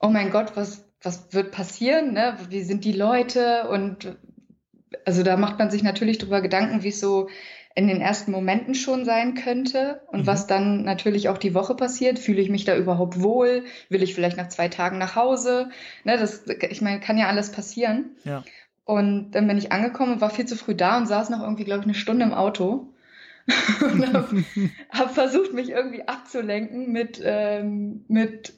oh 0.00 0.08
mein 0.08 0.30
Gott, 0.30 0.52
was, 0.56 0.88
was 1.02 1.34
wird 1.34 1.52
passieren? 1.52 2.14
Ne? 2.14 2.38
Wie 2.48 2.62
sind 2.62 2.86
die 2.86 2.92
Leute? 2.92 3.68
Und 3.68 4.16
also 5.04 5.22
da 5.22 5.36
macht 5.36 5.58
man 5.58 5.70
sich 5.70 5.82
natürlich 5.82 6.16
drüber 6.16 6.40
Gedanken, 6.40 6.82
wie 6.82 6.88
es 6.88 6.98
so 6.98 7.28
in 7.74 7.86
den 7.86 8.00
ersten 8.00 8.30
Momenten 8.30 8.74
schon 8.74 9.04
sein 9.04 9.34
könnte 9.34 10.00
und 10.06 10.20
mhm. 10.20 10.26
was 10.26 10.46
dann 10.46 10.84
natürlich 10.84 11.28
auch 11.28 11.36
die 11.36 11.52
Woche 11.52 11.74
passiert. 11.74 12.18
Fühle 12.18 12.40
ich 12.40 12.48
mich 12.48 12.64
da 12.64 12.74
überhaupt 12.74 13.20
wohl? 13.20 13.64
Will 13.90 14.02
ich 14.02 14.14
vielleicht 14.14 14.38
nach 14.38 14.48
zwei 14.48 14.68
Tagen 14.68 14.96
nach 14.96 15.16
Hause? 15.16 15.68
Ne, 16.04 16.16
das, 16.16 16.44
ich 16.46 16.80
meine, 16.80 17.00
kann 17.00 17.18
ja 17.18 17.28
alles 17.28 17.52
passieren. 17.52 18.16
Ja. 18.24 18.42
Und 18.86 19.32
dann 19.32 19.46
bin 19.46 19.58
ich 19.58 19.70
angekommen 19.70 20.14
und 20.14 20.20
war 20.22 20.30
viel 20.30 20.46
zu 20.46 20.56
früh 20.56 20.74
da 20.74 20.96
und 20.96 21.04
saß 21.04 21.28
noch 21.28 21.42
irgendwie, 21.42 21.64
glaube 21.64 21.80
ich, 21.80 21.86
eine 21.86 21.94
Stunde 21.94 22.24
im 22.24 22.32
Auto. 22.32 22.88
und 23.80 24.12
habe 24.12 24.44
hab 24.90 25.14
versucht, 25.14 25.52
mich 25.52 25.70
irgendwie 25.70 26.06
abzulenken 26.06 26.92
mit, 26.92 27.20
ähm, 27.22 28.04
mit 28.08 28.54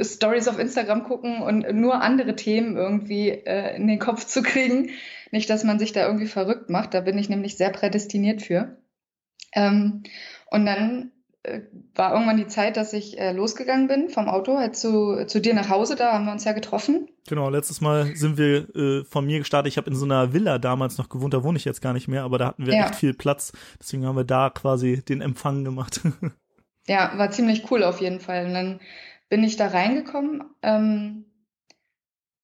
Stories 0.00 0.48
auf 0.48 0.58
Instagram 0.58 1.04
gucken 1.04 1.42
und 1.42 1.70
nur 1.74 2.00
andere 2.00 2.34
Themen 2.34 2.76
irgendwie 2.76 3.28
äh, 3.28 3.76
in 3.76 3.86
den 3.86 3.98
Kopf 3.98 4.24
zu 4.24 4.42
kriegen. 4.42 4.90
Nicht, 5.30 5.50
dass 5.50 5.64
man 5.64 5.78
sich 5.78 5.92
da 5.92 6.06
irgendwie 6.06 6.26
verrückt 6.26 6.70
macht. 6.70 6.94
Da 6.94 7.00
bin 7.00 7.18
ich 7.18 7.28
nämlich 7.28 7.56
sehr 7.56 7.70
prädestiniert 7.70 8.42
für. 8.42 8.76
Ähm, 9.54 10.02
und 10.50 10.66
dann 10.66 11.12
war 11.94 12.12
irgendwann 12.12 12.36
die 12.36 12.46
Zeit, 12.46 12.76
dass 12.76 12.92
ich 12.92 13.18
äh, 13.18 13.32
losgegangen 13.32 13.88
bin 13.88 14.10
vom 14.10 14.28
Auto 14.28 14.58
halt 14.58 14.76
zu, 14.76 15.26
zu 15.26 15.40
dir 15.40 15.54
nach 15.54 15.68
Hause. 15.68 15.96
Da 15.96 16.12
haben 16.12 16.24
wir 16.24 16.32
uns 16.32 16.44
ja 16.44 16.52
getroffen. 16.52 17.08
Genau, 17.28 17.50
letztes 17.50 17.80
Mal 17.80 18.14
sind 18.14 18.38
wir 18.38 18.74
äh, 18.76 19.04
von 19.04 19.26
mir 19.26 19.40
gestartet. 19.40 19.72
Ich 19.72 19.76
habe 19.76 19.90
in 19.90 19.96
so 19.96 20.04
einer 20.04 20.32
Villa 20.32 20.58
damals 20.58 20.98
noch 20.98 21.08
gewohnt, 21.08 21.34
da 21.34 21.42
wohne 21.42 21.58
ich 21.58 21.64
jetzt 21.64 21.82
gar 21.82 21.94
nicht 21.94 22.06
mehr, 22.06 22.22
aber 22.22 22.38
da 22.38 22.46
hatten 22.46 22.66
wir 22.66 22.74
ja. 22.74 22.84
echt 22.84 22.94
viel 22.94 23.12
Platz. 23.12 23.52
Deswegen 23.80 24.06
haben 24.06 24.16
wir 24.16 24.24
da 24.24 24.50
quasi 24.50 25.02
den 25.02 25.20
Empfang 25.20 25.64
gemacht. 25.64 26.00
ja, 26.86 27.12
war 27.16 27.30
ziemlich 27.32 27.70
cool 27.70 27.82
auf 27.82 28.00
jeden 28.00 28.20
Fall. 28.20 28.46
Und 28.46 28.54
dann 28.54 28.80
bin 29.28 29.42
ich 29.42 29.56
da 29.56 29.66
reingekommen. 29.66 30.44
Ähm, 30.62 31.24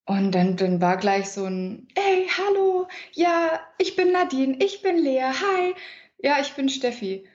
und 0.07 0.33
dann, 0.33 0.57
dann 0.57 0.81
war 0.81 0.97
gleich 0.97 1.31
so 1.31 1.45
ein, 1.45 1.87
hey, 1.97 2.27
hallo, 2.37 2.89
ja, 3.13 3.61
ich 3.77 3.95
bin 3.95 4.11
Nadine, 4.11 4.57
ich 4.59 4.81
bin 4.81 4.97
Lea, 4.97 5.21
hi, 5.21 5.75
ja, 6.21 6.41
ich 6.41 6.55
bin 6.55 6.69
Steffi. 6.69 7.27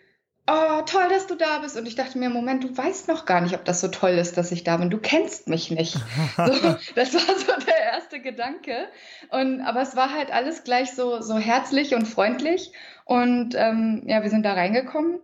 Oh, 0.45 0.81
toll, 0.85 1.07
dass 1.07 1.27
du 1.27 1.35
da 1.35 1.59
bist. 1.59 1.77
Und 1.77 1.88
ich 1.88 1.95
dachte 1.95 2.17
mir, 2.17 2.29
Moment, 2.29 2.65
du 2.65 2.77
weißt 2.77 3.07
noch 3.07 3.25
gar 3.25 3.39
nicht, 3.39 3.55
ob 3.55 3.63
das 3.63 3.79
so 3.79 3.88
toll 3.88 4.12
ist, 4.12 4.38
dass 4.38 4.51
ich 4.51 4.65
da 4.65 4.75
bin. 4.75 4.89
Du 4.89 4.97
kennst 4.97 5.47
mich 5.47 5.71
nicht. 5.71 5.95
So, 6.35 6.75
das 6.95 7.13
war 7.13 7.39
so 7.39 7.65
der 7.65 7.79
erste 7.93 8.19
Gedanke. 8.19 8.89
Und, 9.29 9.62
aber 9.62 9.81
es 9.81 9.95
war 9.95 10.13
halt 10.13 10.31
alles 10.31 10.63
gleich 10.65 10.91
so, 10.91 11.21
so 11.21 11.38
herzlich 11.38 11.95
und 11.95 12.05
freundlich. 12.05 12.73
Und 13.05 13.55
ähm, 13.55 14.03
ja, 14.05 14.21
wir 14.21 14.29
sind 14.29 14.43
da 14.43 14.53
reingekommen 14.53 15.19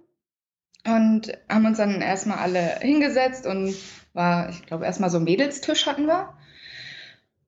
und 0.85 1.38
haben 1.49 1.65
uns 1.65 1.77
dann 1.77 2.01
erstmal 2.01 2.38
alle 2.38 2.79
hingesetzt 2.79 3.45
und 3.45 3.75
war, 4.13 4.49
ich 4.49 4.65
glaube, 4.65 4.85
erstmal 4.85 5.09
so 5.09 5.19
Mädelstisch 5.19 5.85
hatten 5.85 6.05
wir. 6.05 6.33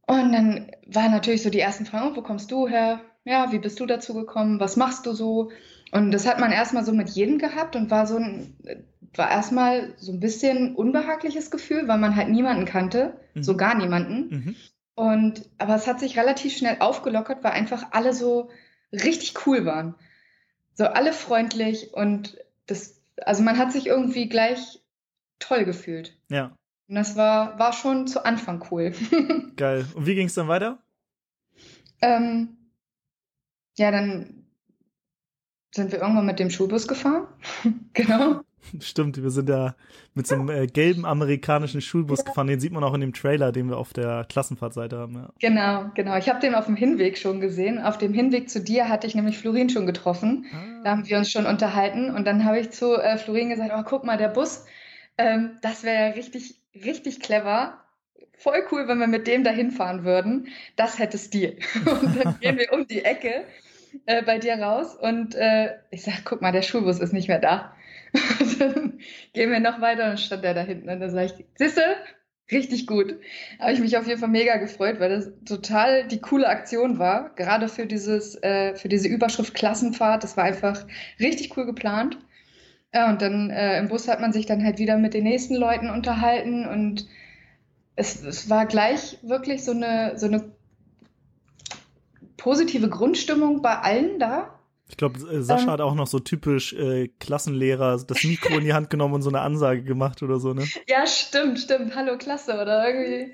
Und 0.07 0.33
dann 0.33 0.71
waren 0.87 1.11
natürlich 1.11 1.43
so 1.43 1.49
die 1.49 1.59
ersten 1.59 1.85
Fragen, 1.85 2.15
wo 2.15 2.21
kommst 2.21 2.51
du 2.51 2.67
her? 2.67 2.99
Ja, 3.23 3.51
wie 3.51 3.59
bist 3.59 3.79
du 3.79 3.85
dazu 3.85 4.13
gekommen? 4.13 4.59
Was 4.59 4.77
machst 4.77 5.05
du 5.05 5.13
so? 5.13 5.51
Und 5.91 6.11
das 6.11 6.25
hat 6.25 6.39
man 6.39 6.51
erstmal 6.51 6.85
so 6.85 6.93
mit 6.93 7.09
jedem 7.09 7.37
gehabt 7.37 7.75
und 7.75 7.91
war 7.91 8.07
so 8.07 8.17
ein, 8.17 8.55
war 9.15 9.29
erstmal 9.29 9.93
so 9.97 10.11
ein 10.11 10.19
bisschen 10.19 10.75
unbehagliches 10.75 11.51
Gefühl, 11.51 11.87
weil 11.87 11.97
man 11.97 12.15
halt 12.15 12.29
niemanden 12.29 12.65
kannte, 12.65 13.19
mhm. 13.33 13.43
so 13.43 13.57
gar 13.57 13.75
niemanden. 13.75 14.29
Mhm. 14.29 14.55
Und, 14.95 15.49
aber 15.57 15.75
es 15.75 15.87
hat 15.87 15.99
sich 15.99 16.17
relativ 16.17 16.55
schnell 16.55 16.77
aufgelockert, 16.79 17.43
weil 17.43 17.51
einfach 17.51 17.87
alle 17.91 18.13
so 18.13 18.49
richtig 18.91 19.45
cool 19.45 19.65
waren. 19.65 19.95
So 20.73 20.85
alle 20.85 21.13
freundlich 21.13 21.93
und 21.93 22.37
das, 22.65 23.01
also 23.17 23.43
man 23.43 23.57
hat 23.57 23.71
sich 23.71 23.87
irgendwie 23.87 24.29
gleich 24.29 24.81
toll 25.39 25.65
gefühlt. 25.65 26.17
Ja. 26.29 26.55
Und 26.87 26.95
das 26.95 27.15
war, 27.15 27.59
war 27.59 27.73
schon 27.73 28.07
zu 28.07 28.25
Anfang 28.25 28.65
cool. 28.71 28.93
Geil. 29.57 29.85
Und 29.93 30.05
wie 30.05 30.15
ging 30.15 30.27
es 30.27 30.33
dann 30.33 30.47
weiter? 30.47 30.79
Ähm, 32.01 32.57
ja, 33.81 33.91
dann 33.91 34.45
sind 35.73 35.91
wir 35.91 35.99
irgendwann 35.99 36.25
mit 36.25 36.39
dem 36.39 36.49
Schulbus 36.49 36.87
gefahren. 36.87 37.27
genau. 37.93 38.41
Stimmt, 38.79 39.21
wir 39.21 39.31
sind 39.31 39.49
ja 39.49 39.75
mit 40.13 40.27
so 40.27 40.35
einem 40.35 40.49
äh, 40.49 40.67
gelben 40.67 41.03
amerikanischen 41.03 41.81
Schulbus 41.81 42.19
ja. 42.19 42.25
gefahren. 42.25 42.45
Den 42.45 42.59
sieht 42.59 42.71
man 42.71 42.83
auch 42.83 42.93
in 42.93 43.01
dem 43.01 43.11
Trailer, 43.11 43.51
den 43.51 43.69
wir 43.69 43.77
auf 43.77 43.91
der 43.91 44.23
Klassenfahrtseite 44.29 44.99
haben. 44.99 45.15
Ja. 45.15 45.29
Genau, 45.39 45.91
genau. 45.95 46.15
Ich 46.17 46.29
habe 46.29 46.39
den 46.39 46.53
auf 46.53 46.67
dem 46.67 46.75
Hinweg 46.75 47.17
schon 47.17 47.41
gesehen. 47.41 47.79
Auf 47.79 47.97
dem 47.97 48.13
Hinweg 48.13 48.51
zu 48.51 48.61
dir 48.61 48.87
hatte 48.87 49.07
ich 49.07 49.15
nämlich 49.15 49.39
Florin 49.39 49.69
schon 49.69 49.87
getroffen. 49.87 50.45
Ah. 50.53 50.83
Da 50.83 50.91
haben 50.91 51.07
wir 51.07 51.17
uns 51.17 51.31
schon 51.31 51.47
unterhalten. 51.47 52.13
Und 52.13 52.25
dann 52.27 52.45
habe 52.45 52.59
ich 52.59 52.69
zu 52.69 52.93
äh, 52.93 53.17
Florin 53.17 53.49
gesagt, 53.49 53.71
oh, 53.75 53.83
guck 53.83 54.03
mal, 54.03 54.17
der 54.17 54.29
Bus, 54.29 54.65
ähm, 55.17 55.57
das 55.63 55.83
wäre 55.83 56.09
ja 56.09 56.13
richtig, 56.13 56.55
richtig 56.75 57.19
clever. 57.19 57.79
Voll 58.37 58.63
cool, 58.71 58.87
wenn 58.87 58.99
wir 58.99 59.07
mit 59.07 59.25
dem 59.25 59.43
dahin 59.43 59.71
fahren 59.71 60.03
würden. 60.03 60.49
Das 60.75 60.99
hätte 60.99 61.17
Stil. 61.17 61.57
Und 61.85 62.23
dann 62.23 62.39
gehen 62.39 62.57
wir 62.59 62.71
um 62.73 62.87
die 62.87 63.03
Ecke 63.03 63.45
äh, 64.05 64.23
bei 64.23 64.39
dir 64.39 64.55
raus 64.55 64.95
und 64.95 65.35
äh, 65.35 65.75
ich 65.89 66.03
sag, 66.03 66.23
guck 66.25 66.41
mal, 66.41 66.51
der 66.51 66.61
Schulbus 66.61 66.99
ist 66.99 67.13
nicht 67.13 67.27
mehr 67.27 67.39
da. 67.39 67.73
dann 68.59 68.99
gehen 69.33 69.51
wir 69.51 69.59
noch 69.59 69.81
weiter 69.81 70.11
und 70.11 70.19
stand 70.19 70.43
der 70.43 70.53
da 70.53 70.61
hinten. 70.61 70.89
Und 70.89 70.99
dann 70.99 71.11
sage 71.11 71.33
ich, 71.37 71.45
siehste, 71.55 71.83
richtig 72.51 72.87
gut. 72.87 73.15
Habe 73.59 73.73
ich 73.73 73.79
mich 73.79 73.97
auf 73.97 74.07
jeden 74.07 74.19
Fall 74.19 74.29
mega 74.29 74.57
gefreut, 74.57 74.99
weil 74.99 75.09
das 75.09 75.31
total 75.45 76.07
die 76.07 76.19
coole 76.19 76.47
Aktion 76.47 76.99
war. 76.99 77.33
Gerade 77.35 77.67
für 77.67 77.85
dieses, 77.85 78.35
äh, 78.43 78.75
für 78.75 78.89
diese 78.89 79.07
Überschrift 79.07 79.53
Klassenfahrt. 79.53 80.23
Das 80.23 80.37
war 80.37 80.43
einfach 80.43 80.85
richtig 81.19 81.55
cool 81.57 81.65
geplant. 81.65 82.17
Ja, 82.93 83.09
und 83.09 83.21
dann 83.21 83.49
äh, 83.49 83.79
im 83.79 83.87
Bus 83.87 84.07
hat 84.09 84.19
man 84.19 84.33
sich 84.33 84.45
dann 84.45 84.65
halt 84.65 84.77
wieder 84.77 84.97
mit 84.97 85.13
den 85.13 85.23
nächsten 85.23 85.55
Leuten 85.55 85.89
unterhalten 85.89 86.67
und 86.67 87.07
es, 87.95 88.21
es 88.23 88.49
war 88.49 88.65
gleich 88.65 89.17
wirklich 89.21 89.63
so 89.63 89.71
eine, 89.71 90.17
so 90.17 90.25
eine 90.25 90.51
positive 92.41 92.89
Grundstimmung 92.89 93.61
bei 93.61 93.77
allen 93.77 94.17
da. 94.17 94.55
Ich 94.89 94.97
glaube, 94.97 95.19
äh, 95.19 95.41
Sascha 95.41 95.65
ähm, 95.65 95.69
hat 95.69 95.81
auch 95.81 95.93
noch 95.93 96.07
so 96.07 96.19
typisch 96.19 96.73
äh, 96.73 97.07
Klassenlehrer 97.19 98.03
das 98.05 98.23
Mikro 98.23 98.57
in 98.57 98.65
die 98.65 98.73
Hand 98.73 98.89
genommen 98.89 99.13
und 99.13 99.21
so 99.21 99.29
eine 99.29 99.39
Ansage 99.39 99.83
gemacht 99.83 100.21
oder 100.21 100.39
so, 100.39 100.53
ne? 100.53 100.65
Ja, 100.87 101.05
stimmt, 101.05 101.59
stimmt. 101.59 101.95
Hallo 101.95 102.17
Klasse 102.17 102.55
oder 102.55 102.85
irgendwie. 102.89 103.33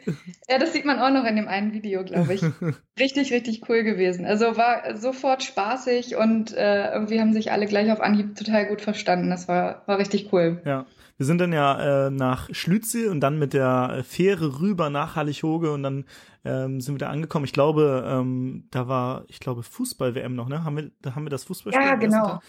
Ja, 0.50 0.60
das 0.60 0.74
sieht 0.74 0.86
man 0.86 1.00
auch 1.00 1.10
noch 1.10 1.24
in 1.24 1.36
dem 1.38 1.48
einen 1.48 1.74
Video, 1.74 2.04
glaube 2.04 2.34
ich. 2.34 2.42
richtig, 3.00 3.32
richtig 3.32 3.68
cool 3.70 3.84
gewesen. 3.84 4.26
Also 4.26 4.58
war 4.58 4.98
sofort 4.98 5.42
spaßig 5.42 6.18
und 6.18 6.54
äh, 6.54 6.92
irgendwie 6.92 7.20
haben 7.20 7.34
sich 7.34 7.52
alle 7.52 7.66
gleich 7.66 7.92
auf 7.92 8.02
Anhieb 8.02 8.36
total 8.36 8.68
gut 8.68 8.82
verstanden. 8.82 9.30
Das 9.30 9.48
war, 9.48 9.84
war 9.88 9.98
richtig 9.98 10.32
cool. 10.34 10.62
Ja. 10.66 10.86
Wir 11.18 11.26
sind 11.26 11.40
dann 11.40 11.52
ja 11.52 12.08
äh, 12.08 12.10
nach 12.12 12.50
Schlütze 12.52 13.10
und 13.10 13.22
dann 13.22 13.40
mit 13.40 13.54
der 13.54 14.04
Fähre 14.08 14.60
rüber 14.60 14.92
nach 14.92 15.16
Hallighoge 15.16 15.72
und 15.72 15.82
dann 15.82 16.06
ähm, 16.48 16.82
sind 16.82 16.96
wir 16.96 17.00
da 17.00 17.10
angekommen. 17.10 17.46
Ich 17.46 17.54
glaube, 17.54 18.06
ähm, 18.08 18.68
da 18.72 18.88
war, 18.88 19.25
ich 19.27 19.39
glaube, 19.39 19.63
Fußball-WM 19.63 20.36
noch, 20.36 20.48
ne? 20.48 20.63
Haben 20.63 20.77
wir, 20.77 20.92
da 21.01 21.16
haben 21.16 21.25
wir 21.25 21.30
das 21.30 21.44
Fußballspiel? 21.44 21.86
Ja, 21.86 21.96
genau. 21.96 22.39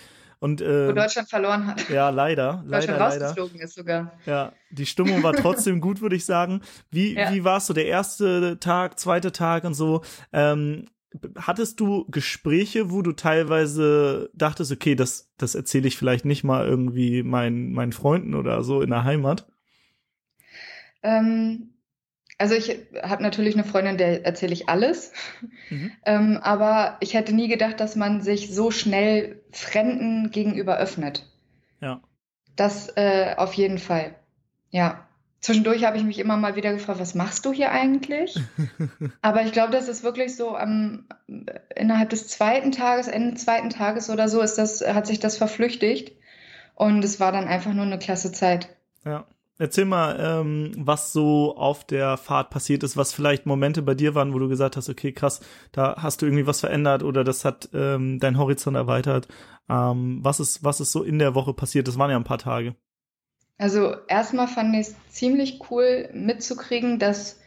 Und, 0.41 0.61
äh, 0.61 0.89
Wo 0.89 0.93
Deutschland 0.93 1.29
verloren 1.29 1.67
hat. 1.67 1.89
Ja, 1.89 2.11
leider. 2.11 2.63
Deutschland 2.69 2.99
leider, 2.99 3.05
rausgeflogen 3.05 3.55
leider. 3.55 3.65
ist 3.65 3.75
sogar. 3.75 4.13
Ja, 4.25 4.53
die 4.71 4.87
Stimmung 4.87 5.23
war 5.23 5.33
trotzdem 5.33 5.81
gut, 5.83 6.01
würde 6.01 6.17
ich 6.17 6.25
sagen. 6.25 6.61
Wie, 6.91 7.15
ja. 7.15 7.33
wie 7.33 7.43
war 7.45 7.59
es 7.59 7.67
so 7.67 7.75
der 7.75 7.87
erste 7.87 8.59
Tag, 8.61 8.99
zweite 9.01 9.33
Tag 9.33 9.65
und 9.65 9.75
so? 9.75 10.03
Ähm, 10.33 10.87
hattest 11.37 11.81
du 11.81 12.07
Gespräche, 12.09 12.91
wo 12.93 13.03
du 13.03 13.13
teilweise 13.13 14.31
dachtest, 14.35 14.71
okay, 14.71 14.95
das, 14.95 15.33
das 15.39 15.55
erzähle 15.55 15.89
ich 15.89 15.97
vielleicht 15.97 16.25
nicht 16.25 16.45
mal 16.45 16.67
irgendwie 16.67 17.23
meinen, 17.23 17.73
meinen 17.73 17.93
Freunden 17.93 18.35
oder 18.35 18.63
so 18.63 18.81
in 18.81 18.91
der 18.91 19.05
Heimat? 19.05 19.47
Ähm, 21.03 21.71
also 22.39 22.55
ich 22.55 22.87
habe 23.03 23.23
natürlich 23.23 23.55
eine 23.55 23.65
Freundin, 23.65 23.99
der 23.99 24.25
erzähle 24.25 24.53
ich 24.53 24.69
alles. 24.69 25.13
Mhm. 25.71 25.91
Ähm, 26.07 26.39
aber 26.41 26.97
ich 27.01 27.15
hätte 27.15 27.35
nie 27.35 27.49
gedacht, 27.49 27.81
dass 27.81 27.97
man 27.97 28.23
sich 28.23 28.55
so 28.55 28.71
schnell 28.71 29.43
Fremden 29.51 30.31
gegenüber 30.31 30.79
öffnet. 30.79 31.27
Ja. 31.81 32.01
Das 32.55 32.97
äh, 32.97 33.35
auf 33.37 33.55
jeden 33.55 33.79
Fall. 33.79 34.15
Ja. 34.71 35.05
Zwischendurch 35.41 35.85
habe 35.85 35.97
ich 35.97 36.03
mich 36.03 36.19
immer 36.19 36.37
mal 36.37 36.57
wieder 36.57 36.73
gefragt, 36.73 36.99
was 36.99 37.15
machst 37.15 37.45
du 37.45 37.53
hier 37.53 37.71
eigentlich? 37.71 38.37
Aber 39.23 39.43
ich 39.43 39.53
glaube, 39.53 39.73
das 39.73 39.89
ist 39.89 40.03
wirklich 40.03 40.35
so 40.35 40.57
am 40.57 41.07
innerhalb 41.77 42.11
des 42.11 42.27
zweiten 42.27 42.73
Tages, 42.73 43.07
Ende 43.07 43.37
zweiten 43.37 43.71
Tages 43.71 44.11
oder 44.11 44.29
so, 44.29 44.41
ist 44.41 44.59
das, 44.59 44.81
hat 44.81 45.07
sich 45.07 45.21
das 45.21 45.37
verflüchtigt. 45.37 46.17
Und 46.75 47.05
es 47.05 47.21
war 47.21 47.33
dann 47.33 47.47
einfach 47.49 47.73
nur 47.73 47.85
eine 47.85 47.99
klasse 47.99 48.33
Zeit. 48.33 48.69
Ja. 49.05 49.27
Erzähl 49.61 49.87
mal, 49.87 50.17
ähm, 50.21 50.73
was 50.77 51.13
so 51.13 51.57
auf 51.57 51.85
der 51.85 52.17
Fahrt 52.17 52.51
passiert 52.51 52.85
ist, 52.85 52.97
was 52.97 53.13
vielleicht 53.13 53.45
Momente 53.45 53.83
bei 53.83 53.95
dir 53.95 54.15
waren, 54.15 54.33
wo 54.33 54.39
du 54.39 54.49
gesagt 54.49 54.77
hast, 54.77 54.89
okay, 54.89 55.13
krass, 55.13 55.41
da 55.73 55.97
hast 55.99 56.23
du 56.23 56.27
irgendwie 56.27 56.47
was 56.47 56.61
verändert 56.61 57.03
oder 57.03 57.25
das 57.25 57.45
hat 57.45 57.69
ähm, 57.75 58.21
dein 58.21 58.39
Horizont 58.39 58.77
erweitert. 58.77 59.27
Ähm, 59.69 60.21
was 60.23 60.39
ist, 60.39 60.63
was 60.63 60.81
ist 60.81 60.93
so 60.93 61.03
in 61.03 61.19
der 61.19 61.35
Woche 61.35 61.55
passiert? 61.55 61.89
Das 61.89 61.99
waren 61.99 62.11
ja 62.11 62.17
ein 62.17 62.25
paar 62.25 62.39
Tage. 62.39 62.77
Also 63.59 63.97
erstmal 64.07 64.47
fand 64.47 64.75
ich 64.77 64.89
es 64.89 64.95
ziemlich 65.11 65.61
cool 65.71 66.09
mitzukriegen, 66.15 67.01
dass 67.01 67.41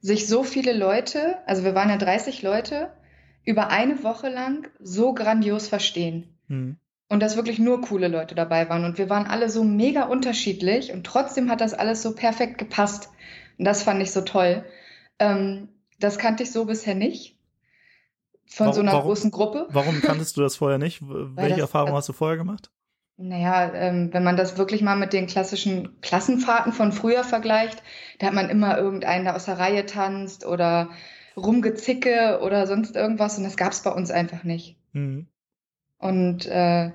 sich 0.00 0.26
so 0.26 0.42
viele 0.42 0.72
Leute, 0.76 1.38
also 1.46 1.62
wir 1.62 1.76
waren 1.76 1.90
ja 1.90 1.96
30 1.96 2.42
Leute, 2.42 2.90
über 3.44 3.68
eine 3.68 4.02
Woche 4.02 4.28
lang 4.28 4.68
so 4.80 5.14
grandios 5.14 5.68
verstehen. 5.68 6.36
Hm. 6.48 6.76
Und 7.12 7.20
dass 7.20 7.36
wirklich 7.36 7.58
nur 7.58 7.82
coole 7.82 8.08
Leute 8.08 8.34
dabei 8.34 8.70
waren. 8.70 8.86
Und 8.86 8.96
wir 8.96 9.10
waren 9.10 9.26
alle 9.26 9.50
so 9.50 9.64
mega 9.64 10.04
unterschiedlich 10.04 10.92
und 10.92 11.04
trotzdem 11.04 11.50
hat 11.50 11.60
das 11.60 11.74
alles 11.74 12.00
so 12.00 12.14
perfekt 12.14 12.56
gepasst. 12.56 13.10
Und 13.58 13.66
das 13.66 13.82
fand 13.82 14.00
ich 14.00 14.12
so 14.12 14.22
toll. 14.22 14.64
Ähm, 15.18 15.68
das 16.00 16.16
kannte 16.16 16.42
ich 16.42 16.52
so 16.52 16.64
bisher 16.64 16.94
nicht. 16.94 17.36
Von 18.46 18.68
warum, 18.68 18.74
so 18.74 18.80
einer 18.80 18.92
warum, 18.92 19.04
großen 19.04 19.30
Gruppe. 19.30 19.66
Warum 19.68 20.00
kanntest 20.00 20.38
du 20.38 20.40
das 20.40 20.56
vorher 20.56 20.78
nicht? 20.78 21.02
Welche 21.02 21.50
das, 21.50 21.58
Erfahrung 21.58 21.92
hast 21.92 22.08
du 22.08 22.14
vorher 22.14 22.38
gemacht? 22.38 22.70
Naja, 23.18 23.74
ähm, 23.74 24.08
wenn 24.14 24.24
man 24.24 24.38
das 24.38 24.56
wirklich 24.56 24.80
mal 24.80 24.96
mit 24.96 25.12
den 25.12 25.26
klassischen 25.26 26.00
Klassenfahrten 26.00 26.72
von 26.72 26.92
früher 26.92 27.24
vergleicht, 27.24 27.82
da 28.20 28.28
hat 28.28 28.34
man 28.34 28.48
immer 28.48 28.78
irgendeinen, 28.78 29.26
der 29.26 29.36
aus 29.36 29.44
der 29.44 29.58
Reihe 29.58 29.84
tanzt 29.84 30.46
oder 30.46 30.88
rumgezicke 31.36 32.40
oder 32.42 32.66
sonst 32.66 32.96
irgendwas 32.96 33.36
und 33.36 33.44
das 33.44 33.58
gab 33.58 33.72
es 33.72 33.82
bei 33.82 33.90
uns 33.90 34.10
einfach 34.10 34.44
nicht. 34.44 34.78
Mhm. 34.94 35.26
Und 35.98 36.46
äh, 36.46 36.92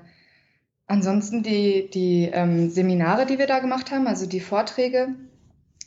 ansonsten 0.88 1.42
die, 1.42 1.88
die 1.90 2.30
ähm, 2.32 2.70
Seminare, 2.70 3.26
die 3.26 3.38
wir 3.38 3.46
da 3.46 3.60
gemacht 3.60 3.92
haben, 3.92 4.06
also 4.06 4.26
die 4.26 4.40
Vorträge, 4.40 5.14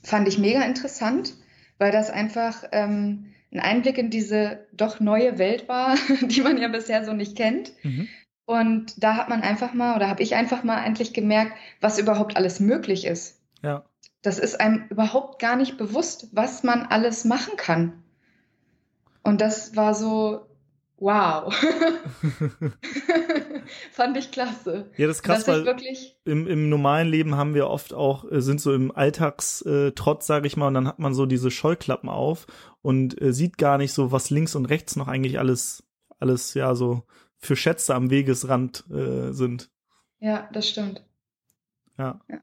fand 0.04 0.28
ich 0.28 0.38
mega 0.38 0.62
interessant, 0.64 1.34
weil 1.78 1.92
das 1.92 2.10
einfach 2.10 2.64
ähm, 2.72 3.34
ein 3.52 3.60
Einblick 3.60 3.98
in 3.98 4.10
diese 4.10 4.68
doch 4.72 5.00
neue 5.00 5.38
Welt 5.38 5.68
war, 5.68 5.96
die 6.22 6.42
man 6.42 6.58
ja 6.58 6.70
bisher 6.70 7.04
so 7.04 7.14
nicht 7.14 7.36
kennt. 7.36 7.74
Mhm. 7.84 8.08
Und 8.46 9.02
da 9.04 9.16
hat 9.16 9.30
man 9.30 9.42
einfach 9.42 9.74
mal, 9.74 9.96
oder 9.96 10.10
habe 10.10 10.24
ich 10.24 10.36
einfach 10.36 10.64
mal 10.64 10.84
endlich 10.84 11.14
gemerkt, 11.14 11.54
was 11.80 12.00
überhaupt 12.00 12.38
alles 12.38 12.60
möglich 12.60 13.06
ist. 13.06 13.40
Ja. 13.64 13.86
Das 14.22 14.40
ist 14.40 14.60
einem 14.60 14.86
überhaupt 14.90 15.40
gar 15.40 15.56
nicht 15.56 15.78
bewusst, 15.78 16.30
was 16.32 16.64
man 16.64 16.84
alles 16.84 17.26
machen 17.26 17.56
kann. 17.58 18.04
Und 19.24 19.42
das 19.42 19.76
war 19.76 19.94
so, 19.94 20.46
wow. 21.02 21.54
Fand 23.92 24.18
ich 24.18 24.32
klasse. 24.32 24.90
Ja, 24.98 25.08
das 25.08 25.18
ist 25.18 25.24
krass, 25.24 25.48
weil 25.48 25.66
wirklich 25.66 26.18
im, 26.26 26.48
im 26.48 26.70
normalen 26.70 27.10
Leben 27.10 27.36
haben 27.36 27.56
wir 27.56 27.68
oft 27.68 27.94
auch, 27.94 28.30
äh, 28.32 28.42
sind 28.42 28.62
so 28.62 28.74
im 28.74 28.96
Alltagstrotz, 28.96 30.28
sage 30.28 30.48
ich 30.48 30.56
mal, 30.56 30.68
und 30.68 30.76
dann 30.76 30.88
hat 30.88 31.00
man 31.00 31.14
so 31.14 31.26
diese 31.26 31.52
Scheuklappen 31.52 32.08
auf 32.08 32.48
und 32.82 33.22
äh, 33.22 33.34
sieht 33.34 33.58
gar 33.58 33.78
nicht 33.78 33.94
so, 33.94 34.12
was 34.12 34.30
links 34.30 34.56
und 34.56 34.68
rechts 34.68 34.96
noch 34.96 35.08
eigentlich 35.08 35.40
alles, 35.40 35.84
alles, 36.20 36.54
ja, 36.54 36.76
so 36.76 37.04
für 37.38 37.56
Schätze 37.56 37.96
am 37.96 38.12
Wegesrand 38.12 38.86
äh, 38.92 39.32
sind. 39.32 39.72
Ja, 40.20 40.48
das 40.54 40.70
stimmt. 40.70 41.04
Ja. 41.98 42.20
ja. 42.30 42.38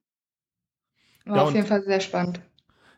War 1.24 1.36
ja, 1.36 1.42
auf 1.44 1.54
jeden 1.54 1.66
Fall 1.66 1.84
sehr 1.84 2.00
spannend. 2.00 2.40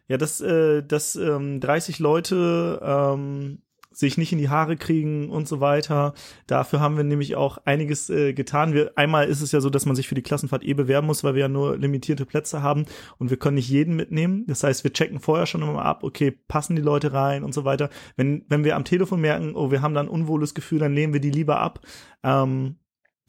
Ja, 0.08 0.16
dass, 0.16 0.40
äh, 0.40 0.82
dass 0.82 1.16
ähm, 1.16 1.60
30 1.60 1.98
Leute 1.98 2.80
ähm, 2.82 3.60
sich 3.92 4.16
nicht 4.16 4.32
in 4.32 4.38
die 4.38 4.48
Haare 4.48 4.76
kriegen 4.76 5.30
und 5.30 5.48
so 5.48 5.60
weiter. 5.60 6.14
Dafür 6.46 6.80
haben 6.80 6.96
wir 6.96 7.04
nämlich 7.04 7.34
auch 7.34 7.58
einiges 7.64 8.08
äh, 8.08 8.32
getan. 8.32 8.72
Wir, 8.72 8.92
einmal 8.96 9.28
ist 9.28 9.40
es 9.40 9.52
ja 9.52 9.60
so, 9.60 9.68
dass 9.68 9.84
man 9.84 9.96
sich 9.96 10.08
für 10.08 10.14
die 10.14 10.22
Klassenfahrt 10.22 10.64
eh 10.64 10.74
bewerben 10.74 11.06
muss, 11.06 11.24
weil 11.24 11.34
wir 11.34 11.42
ja 11.42 11.48
nur 11.48 11.76
limitierte 11.76 12.24
Plätze 12.24 12.62
haben 12.62 12.86
und 13.18 13.30
wir 13.30 13.36
können 13.36 13.56
nicht 13.56 13.68
jeden 13.68 13.96
mitnehmen. 13.96 14.44
Das 14.46 14.62
heißt, 14.62 14.84
wir 14.84 14.92
checken 14.92 15.18
vorher 15.18 15.46
schon 15.46 15.62
immer 15.62 15.84
ab, 15.84 16.04
okay, 16.04 16.30
passen 16.30 16.76
die 16.76 16.82
Leute 16.82 17.12
rein 17.12 17.42
und 17.42 17.52
so 17.52 17.64
weiter. 17.64 17.90
Wenn, 18.16 18.44
wenn 18.48 18.64
wir 18.64 18.76
am 18.76 18.84
Telefon 18.84 19.20
merken, 19.20 19.54
oh, 19.56 19.70
wir 19.70 19.82
haben 19.82 19.94
da 19.94 20.00
ein 20.00 20.08
unwohles 20.08 20.54
Gefühl, 20.54 20.78
dann 20.78 20.94
nehmen 20.94 21.12
wir 21.12 21.20
die 21.20 21.30
lieber 21.30 21.58
ab. 21.58 21.80
Ähm, 22.22 22.76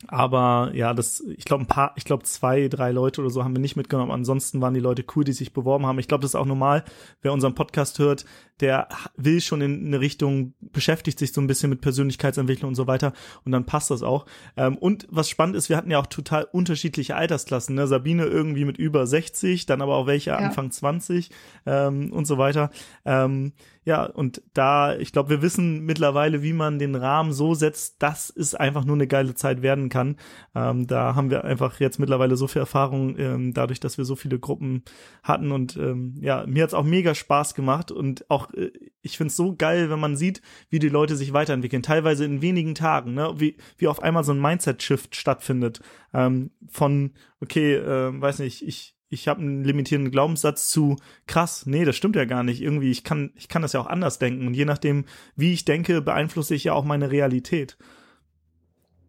aber 0.08 0.72
ja, 0.74 0.94
das, 0.94 1.24
ich 1.38 1.46
glaube, 1.46 1.64
ein 1.64 1.68
paar, 1.68 1.94
ich 1.96 2.06
glaube, 2.06 2.24
zwei, 2.24 2.68
drei 2.68 2.92
Leute 2.92 3.22
oder 3.22 3.30
so 3.30 3.44
haben 3.44 3.56
wir 3.56 3.62
nicht 3.62 3.76
mitgenommen. 3.76 4.12
Ansonsten 4.12 4.62
waren 4.62 4.74
die 4.74 4.80
Leute 4.80 5.06
cool, 5.16 5.24
die 5.24 5.34
sich 5.34 5.54
beworben 5.54 5.86
haben. 5.86 6.00
Ich 6.00 6.08
glaube, 6.08 6.22
das 6.22 6.32
ist 6.32 6.36
auch 6.36 6.46
normal. 6.46 6.84
Wer 7.22 7.34
unseren 7.34 7.56
Podcast 7.56 8.00
hört, 8.00 8.26
der 8.62 8.88
will 9.16 9.42
schon 9.42 9.62
in 9.62 9.86
eine 9.86 10.00
Richtung, 10.00 10.54
beschäftigt 10.60 11.20
sich 11.20 11.34
so 11.34 11.42
ein 11.42 11.48
bisschen 11.48 11.70
mit 11.70 11.82
Persönlichkeitsentwicklung 11.82 12.70
und 12.70 12.76
so 12.76 12.88
weiter. 12.88 13.14
Und 13.46 13.52
dann 13.52 13.66
passt 13.66 13.92
das 13.92 14.04
auch. 14.04 14.26
Ähm, 14.58 14.78
und 14.78 15.08
was 15.10 15.30
spannend 15.30 15.56
ist, 15.56 15.70
wir 15.70 15.78
hatten 15.78 15.92
ja 15.92 16.00
auch 16.00 16.08
total 16.08 16.46
unterschiedliche 16.52 17.16
Altersklassen. 17.16 17.76
Ne? 17.76 17.88
Sabine 17.88 18.26
irgendwie 18.26 18.66
mit 18.66 18.78
über 18.78 19.06
60, 19.06 19.66
dann 19.66 19.82
aber 19.82 19.96
auch 19.96 20.08
welche 20.08 20.32
ja. 20.32 20.38
Anfang 20.38 20.72
20 20.72 21.30
ähm, 21.66 22.12
und 22.12 22.26
so 22.26 22.38
weiter. 22.38 22.72
Ähm, 23.06 23.54
ja, 23.84 24.06
und 24.06 24.44
da, 24.54 24.96
ich 24.96 25.12
glaube, 25.12 25.30
wir 25.32 25.42
wissen 25.42 25.86
mittlerweile, 25.86 26.44
wie 26.44 26.54
man 26.54 26.78
den 26.78 26.94
Rahmen 26.94 27.34
so 27.34 27.56
setzt, 27.56 28.04
dass 28.04 28.30
es 28.30 28.54
einfach 28.54 28.86
nur 28.86 28.96
eine 28.96 29.08
geile 29.08 29.34
Zeit 29.34 29.64
werden 29.64 29.90
kann. 29.90 30.18
Ähm, 30.54 30.86
da 30.86 31.16
haben 31.16 31.32
wir 31.32 31.46
einfach 31.46 31.80
jetzt 31.80 31.98
mittlerweile 31.98 32.36
so 32.36 32.48
viel 32.48 32.60
Erfahrung, 32.60 33.18
ähm, 33.18 33.54
dadurch, 33.56 33.80
dass 33.80 33.98
wir 33.98 34.06
so 34.06 34.16
viele 34.16 34.38
Gruppen 34.38 34.84
hatten. 35.24 35.52
Und 35.52 35.78
ähm, 35.78 36.16
ja, 36.22 36.46
mir 36.46 36.62
hat's 36.62 36.76
auch 36.76 36.84
mega 36.84 37.16
Spaß 37.16 37.56
gemacht. 37.56 37.92
Und 37.92 38.30
auch, 38.30 38.54
äh, 38.54 38.72
ich 39.02 39.18
find's 39.18 39.36
so 39.36 39.56
geil, 39.56 39.90
wenn 39.90 40.00
man 40.00 40.16
sieht, 40.16 40.44
wie 40.70 40.80
die 40.80 40.90
Leute 40.90 41.16
sich 41.16 41.34
weiterentwickeln. 41.34 41.82
Teilweise 41.82 42.24
in 42.24 42.44
wenigen 42.44 42.76
Tagen, 42.76 43.16
ne? 43.16 43.34
wie, 43.38 43.58
wie 43.78 43.88
auf 43.88 44.04
einmal 44.04 44.24
so 44.24 44.32
ein 44.32 44.42
Mindset-Shift 44.42 45.16
stattfindet. 45.16 45.82
Ähm, 46.14 46.52
von, 46.70 47.14
okay, 47.40 47.74
äh, 47.74 48.22
weiß 48.22 48.40
nicht, 48.40 48.62
ich 48.62 48.96
ich 49.12 49.28
habe 49.28 49.42
einen 49.42 49.64
limitierenden 49.64 50.10
Glaubenssatz 50.10 50.70
zu 50.70 50.96
krass, 51.28 51.66
nee, 51.66 51.84
das 51.84 51.98
stimmt 51.98 52.16
ja 52.16 52.24
gar 52.24 52.44
nicht. 52.44 52.62
Irgendwie, 52.62 52.90
ich 52.90 53.04
kann, 53.04 53.32
ich 53.36 53.50
kann 53.50 53.62
das 53.62 53.74
ja 53.74 53.82
auch 53.82 53.88
anders 53.88 54.20
denken. 54.20 54.48
Und 54.48 54.54
je 54.54 54.64
nachdem, 54.64 55.06
wie 55.36 55.52
ich 55.52 55.66
denke, 55.66 56.02
beeinflusse 56.02 56.56
ich 56.56 56.64
ja 56.64 56.74
auch 56.74 56.86
meine 56.86 57.12
Realität. 57.12 57.78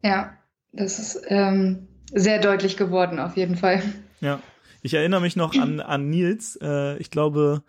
Ja, 0.03 0.37
das 0.73 0.99
ist 0.99 1.23
ähm, 1.29 1.87
sehr 2.13 2.41
deutlich 2.41 2.77
geworden, 2.77 3.21
auf 3.21 3.37
jeden 3.37 3.57
Fall. 3.57 3.81
Ja. 4.21 4.41
Ich 4.83 4.95
erinnere 4.95 5.21
mich 5.21 5.37
noch 5.37 5.55
an, 5.55 5.79
an 5.81 6.11
Nils. 6.11 6.59
Äh, 6.61 6.99
ich 6.99 7.13
glaube, 7.13 7.63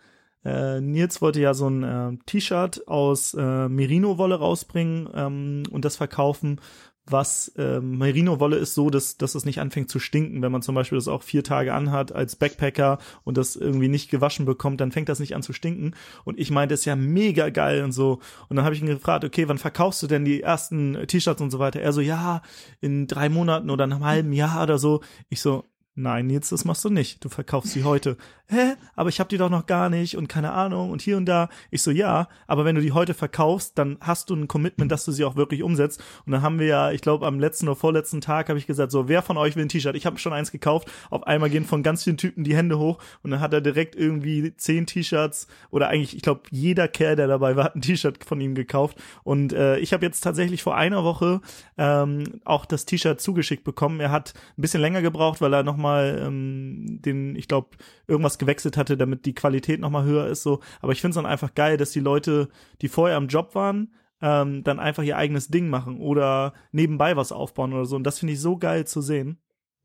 äh, 0.44 0.82
Nils 0.82 1.22
wollte 1.22 1.40
ja 1.40 1.54
so 1.54 1.70
ein 1.70 1.84
äh, 1.84 2.18
T-Shirt 2.26 2.88
aus 2.88 3.36
äh, 3.36 3.70
Merino-Wolle 3.70 4.36
rausbringen 4.36 5.08
ähm, 5.14 5.64
und 5.70 5.86
das 5.86 5.98
verkaufen, 5.98 6.60
was 7.06 7.52
ähm, 7.58 7.98
Merino-Wolle 7.98 8.56
ist 8.56 8.76
so, 8.76 8.90
dass, 8.90 9.18
dass 9.18 9.36
es 9.36 9.44
nicht 9.44 9.60
anfängt 9.60 9.90
zu 9.90 10.00
stinken. 10.00 10.42
Wenn 10.42 10.52
man 10.52 10.62
zum 10.62 10.76
Beispiel 10.76 10.98
das 10.98 11.08
auch 11.08 11.22
vier 11.22 11.44
Tage 11.44 11.74
anhat 11.74 12.14
als 12.14 12.36
Backpacker 12.36 12.98
und 13.24 13.38
das 13.38 13.56
irgendwie 13.56 13.90
nicht 13.90 14.10
gewaschen 14.10 14.46
bekommt, 14.46 14.80
dann 14.80 14.92
fängt 14.92 15.10
das 15.10 15.20
nicht 15.20 15.36
an 15.36 15.44
zu 15.44 15.52
stinken. 15.52 15.96
Und 16.24 16.40
ich 16.40 16.50
meinte, 16.50 16.74
das 16.74 16.82
ist 16.82 16.86
ja 16.86 16.96
mega 16.96 17.50
geil 17.50 17.84
und 17.84 17.92
so. 17.92 18.20
Und 18.48 18.56
dann 18.56 18.64
habe 18.64 18.74
ich 18.74 18.82
ihn 18.82 18.88
gefragt, 18.88 19.26
okay, 19.26 19.48
wann 19.50 19.58
verkaufst 19.58 20.02
du 20.02 20.08
denn 20.08 20.24
die 20.24 20.42
ersten 20.42 20.98
T-Shirts 21.08 21.42
und 21.42 21.52
so 21.52 21.60
weiter? 21.60 21.82
Er 21.82 21.92
so, 21.92 22.02
ja, 22.02 22.42
in 22.80 23.08
drei 23.08 23.28
Monaten 23.28 23.70
oder 23.70 23.84
einem 23.84 24.06
halben 24.06 24.32
Jahr 24.32 24.64
oder 24.64 24.78
so. 24.78 25.02
Ich 25.30 25.42
so, 25.42 25.66
Nein, 25.96 26.26
Nils, 26.26 26.50
das 26.50 26.66
machst 26.66 26.84
du 26.86 26.90
nicht. 26.90 27.24
Du 27.24 27.30
verkaufst 27.30 27.72
sie 27.72 27.84
heute. 27.84 28.18
Hä? 28.48 28.74
Aber 28.96 29.10
ich 29.10 29.20
habe 29.20 29.30
die 29.30 29.38
doch 29.38 29.52
noch 29.52 29.68
gar 29.68 29.92
nicht 29.92 30.18
und 30.18 30.28
keine 30.28 30.52
Ahnung 30.52 30.90
und 30.90 31.04
hier 31.04 31.18
und 31.18 31.28
da. 31.28 31.50
Ich 31.70 31.84
so, 31.84 31.92
ja, 31.92 32.30
aber 32.48 32.66
wenn 32.66 32.76
du 32.76 32.82
die 32.82 32.94
heute 32.94 33.14
verkaufst, 33.14 33.78
dann 33.78 33.98
hast 34.02 34.32
du 34.32 34.36
ein 34.36 34.48
Commitment, 34.48 34.92
dass 34.92 35.06
du 35.06 35.12
sie 35.12 35.24
auch 35.24 35.36
wirklich 35.36 35.62
umsetzt. 35.62 36.04
Und 36.26 36.32
dann 36.32 36.42
haben 36.42 36.58
wir 36.58 36.66
ja, 36.66 36.92
ich 36.92 37.02
glaube, 37.02 37.28
am 37.28 37.40
letzten 37.40 37.68
oder 37.68 37.76
vorletzten 37.76 38.22
Tag 38.22 38.50
habe 38.50 38.58
ich 38.58 38.66
gesagt, 38.66 38.92
so, 38.92 39.08
wer 39.08 39.22
von 39.22 39.38
euch 39.38 39.56
will 39.56 39.66
ein 39.66 39.70
T-Shirt? 39.70 39.96
Ich 39.96 40.08
habe 40.08 40.18
schon 40.18 40.34
eins 40.34 40.52
gekauft. 40.52 40.92
Auf 41.12 41.28
einmal 41.28 41.52
gehen 41.52 41.64
von 41.64 41.84
ganz 41.84 42.06
vielen 42.06 42.18
Typen 42.18 42.44
die 42.44 42.56
Hände 42.56 42.80
hoch 42.80 42.98
und 43.22 43.30
dann 43.30 43.40
hat 43.40 43.54
er 43.54 43.62
direkt 43.62 43.96
irgendwie 43.96 44.58
zehn 44.58 44.88
T-Shirts 44.88 45.48
oder 45.70 45.90
eigentlich, 45.90 46.16
ich 46.16 46.24
glaube, 46.24 46.42
jeder 46.50 46.88
Kerl, 46.88 47.16
der 47.16 47.28
dabei 47.28 47.56
war, 47.56 47.66
hat 47.66 47.76
ein 47.76 47.82
T-Shirt 47.82 48.24
von 48.24 48.42
ihm 48.42 48.56
gekauft. 48.56 48.98
Und 49.24 49.54
äh, 49.54 49.78
ich 49.78 49.94
habe 49.94 50.04
jetzt 50.04 50.22
tatsächlich 50.22 50.64
vor 50.64 50.76
einer 50.76 51.04
Woche 51.04 51.42
ähm, 51.78 52.42
auch 52.46 52.66
das 52.66 52.86
T-Shirt 52.86 53.22
zugeschickt 53.22 53.64
bekommen. 53.64 54.00
Er 54.00 54.10
hat 54.10 54.34
ein 54.58 54.62
bisschen 54.62 54.82
länger 54.82 55.04
gebraucht, 55.04 55.40
weil 55.40 55.54
er 55.54 55.62
noch 55.62 55.83
nochmal 55.84 56.24
ähm, 56.26 57.00
den, 57.02 57.36
ich 57.36 57.48
glaube, 57.48 57.76
irgendwas 58.08 58.38
gewechselt 58.38 58.78
hatte, 58.78 58.96
damit 58.96 59.26
die 59.26 59.36
Qualität 59.36 59.82
nochmal 59.82 60.06
höher 60.06 60.28
ist. 60.28 60.44
So, 60.44 60.62
aber 60.82 60.94
ich 60.94 61.02
finde 61.02 61.12
es 61.12 61.16
dann 61.16 61.26
einfach 61.26 61.54
geil, 61.54 61.78
dass 61.78 61.92
die 61.92 62.00
Leute, 62.00 62.48
die 62.82 62.88
vorher 62.88 63.18
am 63.18 63.28
Job 63.28 63.54
waren, 63.54 63.94
ähm, 64.22 64.64
dann 64.64 64.80
einfach 64.80 65.04
ihr 65.04 65.18
eigenes 65.18 65.50
Ding 65.50 65.70
machen 65.70 66.00
oder 66.00 66.54
nebenbei 66.72 67.18
was 67.18 67.34
aufbauen 67.34 67.74
oder 67.74 67.86
so. 67.86 67.98
Und 67.98 68.06
das 68.06 68.20
finde 68.20 68.34
ich 68.34 68.40
so 68.40 68.58
geil 68.58 68.86
zu 68.88 69.02
sehen. 69.02 69.38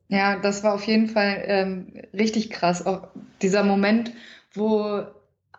Ja, 0.07 0.39
das 0.39 0.63
war 0.63 0.75
auf 0.75 0.85
jeden 0.85 1.09
Fall 1.09 1.43
ähm, 1.45 1.93
richtig 2.15 2.51
krass. 2.51 2.87
Auch 2.87 3.09
dieser 3.43 3.65
Moment, 3.65 4.13
wo 4.55 5.03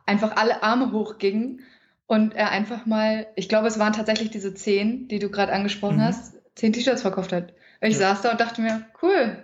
einfach 0.05 0.37
alle 0.37 0.63
Arme 0.63 0.91
hochgingen 0.93 1.61
und 2.07 2.33
er 2.33 2.49
einfach 2.51 2.85
mal, 2.85 3.27
ich 3.35 3.49
glaube, 3.49 3.67
es 3.67 3.77
waren 3.77 3.93
tatsächlich 3.93 4.31
diese 4.31 4.53
zehn, 4.53 5.07
die 5.09 5.19
du 5.19 5.29
gerade 5.29 5.51
angesprochen 5.51 5.97
mhm. 5.97 6.03
hast, 6.03 6.35
zehn 6.55 6.73
T-Shirts 6.73 7.01
verkauft 7.01 7.33
hat. 7.33 7.53
Ich 7.81 7.93
ja. 7.93 7.99
saß 7.99 8.21
da 8.21 8.31
und 8.31 8.41
dachte 8.41 8.61
mir, 8.61 8.85
cool, 9.03 9.43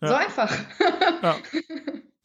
ja. 0.00 0.08
so 0.08 0.14
einfach. 0.14 0.58
Ja. 1.22 1.36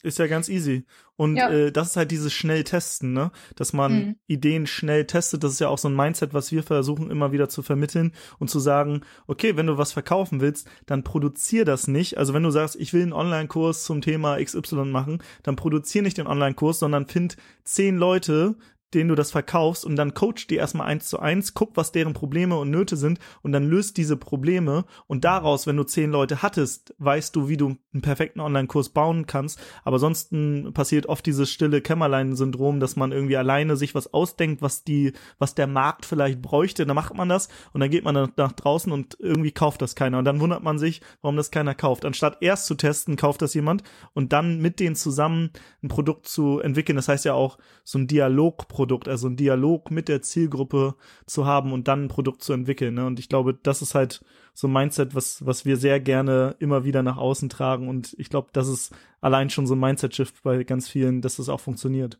Ist 0.04 0.18
ja 0.18 0.26
ganz 0.26 0.50
easy. 0.50 0.84
Und 1.16 1.36
ja. 1.36 1.48
äh, 1.48 1.72
das 1.72 1.90
ist 1.90 1.96
halt 1.96 2.10
dieses 2.10 2.30
schnell 2.30 2.62
testen, 2.62 3.14
ne? 3.14 3.30
Dass 3.56 3.72
man 3.72 3.92
mhm. 3.92 4.16
Ideen 4.26 4.66
schnell 4.66 5.06
testet. 5.06 5.42
Das 5.42 5.52
ist 5.52 5.60
ja 5.60 5.68
auch 5.68 5.78
so 5.78 5.88
ein 5.88 5.96
Mindset, 5.96 6.34
was 6.34 6.52
wir 6.52 6.62
versuchen 6.62 7.10
immer 7.10 7.32
wieder 7.32 7.48
zu 7.48 7.62
vermitteln 7.62 8.12
und 8.38 8.50
zu 8.50 8.60
sagen, 8.60 9.00
okay, 9.26 9.56
wenn 9.56 9.66
du 9.66 9.78
was 9.78 9.92
verkaufen 9.92 10.42
willst, 10.42 10.68
dann 10.84 11.04
produzier 11.04 11.64
das 11.64 11.88
nicht. 11.88 12.18
Also 12.18 12.34
wenn 12.34 12.42
du 12.42 12.50
sagst, 12.50 12.76
ich 12.76 12.92
will 12.92 13.00
einen 13.00 13.14
Online-Kurs 13.14 13.84
zum 13.84 14.02
Thema 14.02 14.36
XY 14.44 14.84
machen, 14.84 15.22
dann 15.42 15.56
produzier 15.56 16.02
nicht 16.02 16.18
den 16.18 16.26
Online-Kurs, 16.26 16.80
sondern 16.80 17.06
find 17.06 17.38
zehn 17.64 17.96
Leute, 17.96 18.56
denen 18.94 19.08
du 19.08 19.14
das 19.14 19.30
verkaufst 19.30 19.84
und 19.84 19.96
dann 19.96 20.14
coach 20.14 20.46
die 20.46 20.56
erstmal 20.56 20.86
eins 20.86 21.08
zu 21.08 21.18
eins, 21.18 21.54
guck, 21.54 21.76
was 21.76 21.92
deren 21.92 22.14
Probleme 22.14 22.56
und 22.56 22.70
Nöte 22.70 22.96
sind 22.96 23.18
und 23.42 23.52
dann 23.52 23.68
löst 23.68 23.96
diese 23.96 24.16
Probleme 24.16 24.84
und 25.06 25.24
daraus, 25.24 25.66
wenn 25.66 25.76
du 25.76 25.84
zehn 25.84 26.10
Leute 26.10 26.42
hattest, 26.42 26.94
weißt 26.98 27.34
du, 27.36 27.48
wie 27.48 27.56
du 27.56 27.76
einen 27.92 28.02
perfekten 28.02 28.40
Online-Kurs 28.40 28.90
bauen 28.90 29.26
kannst. 29.26 29.58
Aber 29.84 29.96
ansonsten 29.96 30.72
passiert 30.74 31.06
oft 31.06 31.26
dieses 31.26 31.50
stille 31.50 31.80
Kämmerlein-Syndrom, 31.80 32.80
dass 32.80 32.96
man 32.96 33.12
irgendwie 33.12 33.36
alleine 33.36 33.76
sich 33.76 33.94
was 33.94 34.12
ausdenkt, 34.12 34.62
was 34.62 34.84
die, 34.84 35.12
was 35.38 35.54
der 35.54 35.66
Markt 35.66 36.06
vielleicht 36.06 36.40
bräuchte, 36.40 36.86
dann 36.86 36.94
macht 36.94 37.14
man 37.14 37.28
das 37.28 37.48
und 37.72 37.80
dann 37.80 37.90
geht 37.90 38.04
man 38.04 38.14
dann 38.14 38.32
nach 38.36 38.52
draußen 38.52 38.92
und 38.92 39.16
irgendwie 39.18 39.52
kauft 39.52 39.82
das 39.82 39.94
keiner 39.94 40.18
und 40.18 40.24
dann 40.24 40.40
wundert 40.40 40.62
man 40.62 40.78
sich, 40.78 41.00
warum 41.22 41.36
das 41.36 41.50
keiner 41.50 41.74
kauft. 41.74 42.04
Anstatt 42.04 42.38
erst 42.40 42.66
zu 42.66 42.74
testen, 42.74 43.16
kauft 43.16 43.42
das 43.42 43.54
jemand 43.54 43.82
und 44.12 44.32
dann 44.32 44.60
mit 44.60 44.80
denen 44.80 44.96
zusammen 44.96 45.50
ein 45.82 45.88
Produkt 45.88 46.26
zu 46.28 46.60
entwickeln. 46.60 46.96
Das 46.96 47.08
heißt 47.08 47.24
ja 47.24 47.34
auch 47.34 47.58
so 47.84 47.98
ein 47.98 48.06
Dialogprodukt 48.06 48.83
Produkt, 48.84 49.08
also 49.08 49.28
einen 49.28 49.36
Dialog 49.36 49.90
mit 49.90 50.08
der 50.08 50.20
Zielgruppe 50.20 50.94
zu 51.24 51.46
haben 51.46 51.72
und 51.72 51.88
dann 51.88 52.04
ein 52.04 52.08
Produkt 52.08 52.42
zu 52.42 52.52
entwickeln. 52.52 52.92
Ne? 52.92 53.06
Und 53.06 53.18
ich 53.18 53.30
glaube, 53.30 53.54
das 53.54 53.80
ist 53.80 53.94
halt 53.94 54.22
so 54.52 54.68
ein 54.68 54.74
Mindset, 54.74 55.14
was, 55.14 55.46
was 55.46 55.64
wir 55.64 55.78
sehr 55.78 56.00
gerne 56.00 56.54
immer 56.58 56.84
wieder 56.84 57.02
nach 57.02 57.16
außen 57.16 57.48
tragen. 57.48 57.88
Und 57.88 58.14
ich 58.18 58.28
glaube, 58.28 58.50
das 58.52 58.68
ist 58.68 58.94
allein 59.22 59.48
schon 59.48 59.66
so 59.66 59.74
ein 59.74 59.80
Mindset-Shift 59.80 60.42
bei 60.42 60.64
ganz 60.64 60.86
vielen, 60.86 61.22
dass 61.22 61.36
das 61.36 61.48
auch 61.48 61.60
funktioniert. 61.60 62.18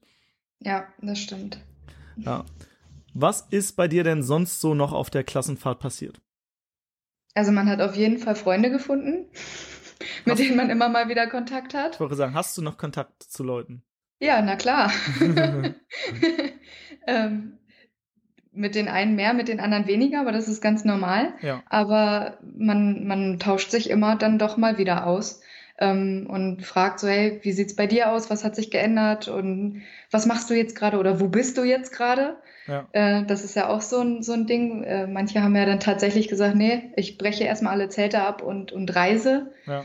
Ja, 0.61 0.87
das 1.03 1.19
stimmt. 1.19 1.59
Ja. 2.17 2.47
Was 3.13 3.43
ist 3.51 3.77
bei 3.77 3.87
dir 3.87 4.03
denn 4.03 4.23
sonst 4.23 4.63
so 4.63 4.75
noch 4.75 4.95
auf 4.95 5.11
der 5.11 5.23
Klassenfahrt 5.23 5.81
passiert? 5.81 6.23
Also 7.35 7.53
man 7.53 7.69
hat 7.69 7.83
auf 7.83 7.95
jeden 7.95 8.17
Fall 8.17 8.37
Freunde 8.37 8.71
gefunden, 8.71 9.27
mit 10.25 10.33
hast 10.33 10.39
denen 10.39 10.57
man 10.57 10.71
immer 10.71 10.89
mal 10.89 11.11
wieder 11.11 11.27
Kontakt 11.27 11.75
hat. 11.75 11.97
Ich 11.97 12.01
wollte 12.01 12.15
sagen, 12.15 12.33
hast 12.33 12.57
du 12.57 12.63
noch 12.63 12.79
Kontakt 12.79 13.23
zu 13.23 13.43
Leuten? 13.43 13.83
Ja, 14.21 14.41
na 14.43 14.57
klar. 14.57 14.91
ähm, 17.07 17.59
mit 18.55 18.75
den 18.75 18.89
einen 18.89 19.17
mehr, 19.17 19.35
mit 19.35 19.49
den 19.49 19.61
anderen 19.61 19.87
weniger, 19.87 20.21
aber 20.21 20.33
das 20.33 20.49
ist 20.49 20.63
ganz 20.63 20.85
normal. 20.85 21.35
Ja. 21.43 21.63
Aber 21.69 22.39
man, 22.57 23.07
man 23.07 23.39
tauscht 23.39 23.71
sich 23.71 23.91
immer 23.91 24.17
dann 24.17 24.39
doch 24.39 24.57
mal 24.57 24.79
wieder 24.79 25.07
aus 25.07 25.41
ähm, 25.79 26.27
und 26.31 26.65
fragt 26.65 27.01
so, 27.01 27.09
hey, 27.09 27.41
wie 27.43 27.53
sieht's 27.53 27.75
bei 27.75 27.87
dir 27.87 28.13
aus? 28.13 28.31
Was 28.31 28.45
hat 28.45 28.55
sich 28.55 28.71
geändert? 28.71 29.29
Und 29.29 29.83
was 30.11 30.27
machst 30.27 30.49
du 30.51 30.55
jetzt 30.55 30.77
gerade 30.77 30.99
oder 30.99 31.21
wo 31.21 31.29
bist 31.29 31.59
du 31.59 31.65
jetzt 31.65 31.93
gerade? 31.93 32.37
Ja. 32.67 32.89
Äh, 32.93 33.27
das 33.27 33.45
ist 33.45 33.57
ja 33.57 33.69
auch 33.69 33.81
so 33.83 34.01
ein, 34.01 34.23
so 34.23 34.33
ein 34.33 34.47
Ding. 34.47 34.85
Äh, 34.85 35.09
manche 35.09 35.43
haben 35.43 35.57
ja 35.57 35.67
dann 35.67 35.81
tatsächlich 35.81 36.29
gesagt, 36.29 36.55
nee, 36.55 36.93
ich 36.97 37.19
breche 37.19 37.45
erstmal 37.45 37.73
alle 37.73 37.89
Zelte 37.89 38.23
ab 38.23 38.41
und, 38.41 38.71
und 38.71 38.95
reise. 38.95 39.53
Ja. 39.67 39.85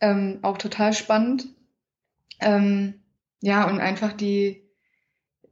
Ähm, 0.00 0.38
auch 0.42 0.58
total 0.58 0.92
spannend. 0.92 1.48
Ähm, 2.40 3.02
ja, 3.40 3.68
und 3.68 3.80
einfach 3.80 4.12
die, 4.12 4.62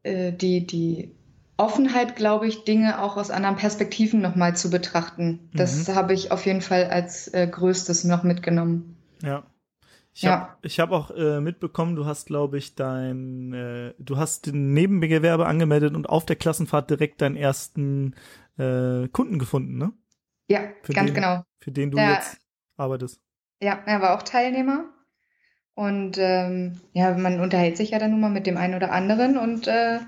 äh, 0.02 0.32
die, 0.32 0.66
die 0.66 1.14
Offenheit, 1.56 2.16
glaube 2.16 2.46
ich, 2.46 2.64
Dinge 2.64 3.00
auch 3.00 3.16
aus 3.16 3.30
anderen 3.30 3.56
Perspektiven 3.56 4.20
nochmal 4.20 4.56
zu 4.56 4.70
betrachten. 4.70 5.50
Das 5.54 5.88
mhm. 5.88 5.94
habe 5.94 6.12
ich 6.12 6.32
auf 6.32 6.46
jeden 6.46 6.62
Fall 6.62 6.84
als 6.86 7.28
äh, 7.28 7.46
größtes 7.46 8.04
noch 8.04 8.24
mitgenommen. 8.24 8.96
Ja. 9.22 9.44
Ich 10.16 10.22
ja. 10.22 10.56
habe 10.62 10.68
hab 10.68 10.90
auch 10.92 11.10
äh, 11.10 11.40
mitbekommen, 11.40 11.96
du 11.96 12.06
hast, 12.06 12.26
glaube 12.26 12.56
ich, 12.56 12.76
dein, 12.76 13.52
äh, 13.52 13.94
du 13.98 14.16
hast 14.16 14.46
den 14.46 14.72
Nebengewerbe 14.72 15.46
angemeldet 15.46 15.94
und 15.94 16.08
auf 16.08 16.24
der 16.24 16.36
Klassenfahrt 16.36 16.88
direkt 16.88 17.20
deinen 17.20 17.34
ersten 17.34 18.14
äh, 18.56 19.08
Kunden 19.08 19.40
gefunden, 19.40 19.76
ne? 19.76 19.92
Ja, 20.48 20.68
für 20.82 20.92
ganz 20.92 21.10
den, 21.10 21.14
genau. 21.14 21.42
Für 21.58 21.72
den 21.72 21.90
du 21.90 21.98
ja. 21.98 22.12
jetzt 22.12 22.38
arbeitest. 22.76 23.20
Ja, 23.60 23.80
er 23.86 24.02
war 24.02 24.16
auch 24.16 24.22
Teilnehmer. 24.22 24.84
Und 25.74 26.18
ähm, 26.18 26.80
ja, 26.92 27.16
man 27.16 27.40
unterhält 27.40 27.76
sich 27.76 27.90
ja 27.90 27.98
dann 27.98 28.12
nun 28.12 28.20
mal 28.20 28.30
mit 28.30 28.46
dem 28.46 28.56
einen 28.56 28.74
oder 28.74 28.92
anderen 28.92 29.36
und 29.36 29.66
äh, 29.66 29.98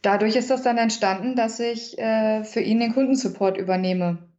dadurch 0.00 0.36
ist 0.36 0.50
das 0.50 0.62
dann 0.62 0.78
entstanden, 0.78 1.36
dass 1.36 1.60
ich 1.60 1.98
äh, 1.98 2.44
für 2.44 2.60
ihn 2.60 2.80
den 2.80 2.94
Kundensupport 2.94 3.58
übernehme. 3.58 4.30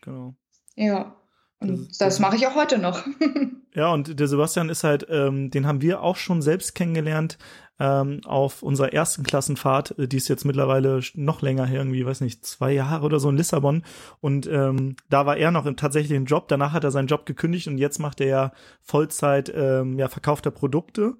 Genau. 0.00 0.34
Ja. 0.74 1.17
Und 1.60 1.88
das, 1.88 1.98
das, 1.98 2.18
mache 2.20 2.36
ich 2.36 2.46
auch 2.46 2.54
heute 2.54 2.78
noch. 2.78 3.04
ja, 3.74 3.92
und 3.92 4.18
der 4.18 4.28
Sebastian 4.28 4.68
ist 4.68 4.84
halt, 4.84 5.06
ähm, 5.10 5.50
den 5.50 5.66
haben 5.66 5.82
wir 5.82 6.02
auch 6.02 6.16
schon 6.16 6.40
selbst 6.40 6.74
kennengelernt 6.74 7.38
ähm, 7.80 8.20
auf 8.24 8.62
unserer 8.62 8.92
ersten 8.92 9.22
Klassenfahrt, 9.22 9.94
die 9.96 10.16
ist 10.16 10.28
jetzt 10.28 10.44
mittlerweile 10.44 11.00
noch 11.14 11.42
länger 11.42 11.64
her, 11.64 11.80
irgendwie, 11.80 12.04
weiß 12.04 12.20
nicht, 12.22 12.44
zwei 12.44 12.72
Jahre 12.72 13.04
oder 13.04 13.20
so 13.20 13.28
in 13.28 13.36
Lissabon. 13.36 13.84
Und 14.20 14.46
ähm, 14.46 14.96
da 15.08 15.26
war 15.26 15.36
er 15.36 15.50
noch 15.50 15.66
im 15.66 15.76
tatsächlichen 15.76 16.24
Job. 16.24 16.48
Danach 16.48 16.72
hat 16.72 16.84
er 16.84 16.90
seinen 16.90 17.06
Job 17.06 17.24
gekündigt 17.26 17.68
und 17.68 17.78
jetzt 17.78 17.98
macht 17.98 18.20
er 18.20 18.26
ja 18.26 18.52
Vollzeit 18.82 19.52
ähm, 19.54 19.98
ja 19.98 20.08
verkaufter 20.08 20.50
Produkte 20.50 21.14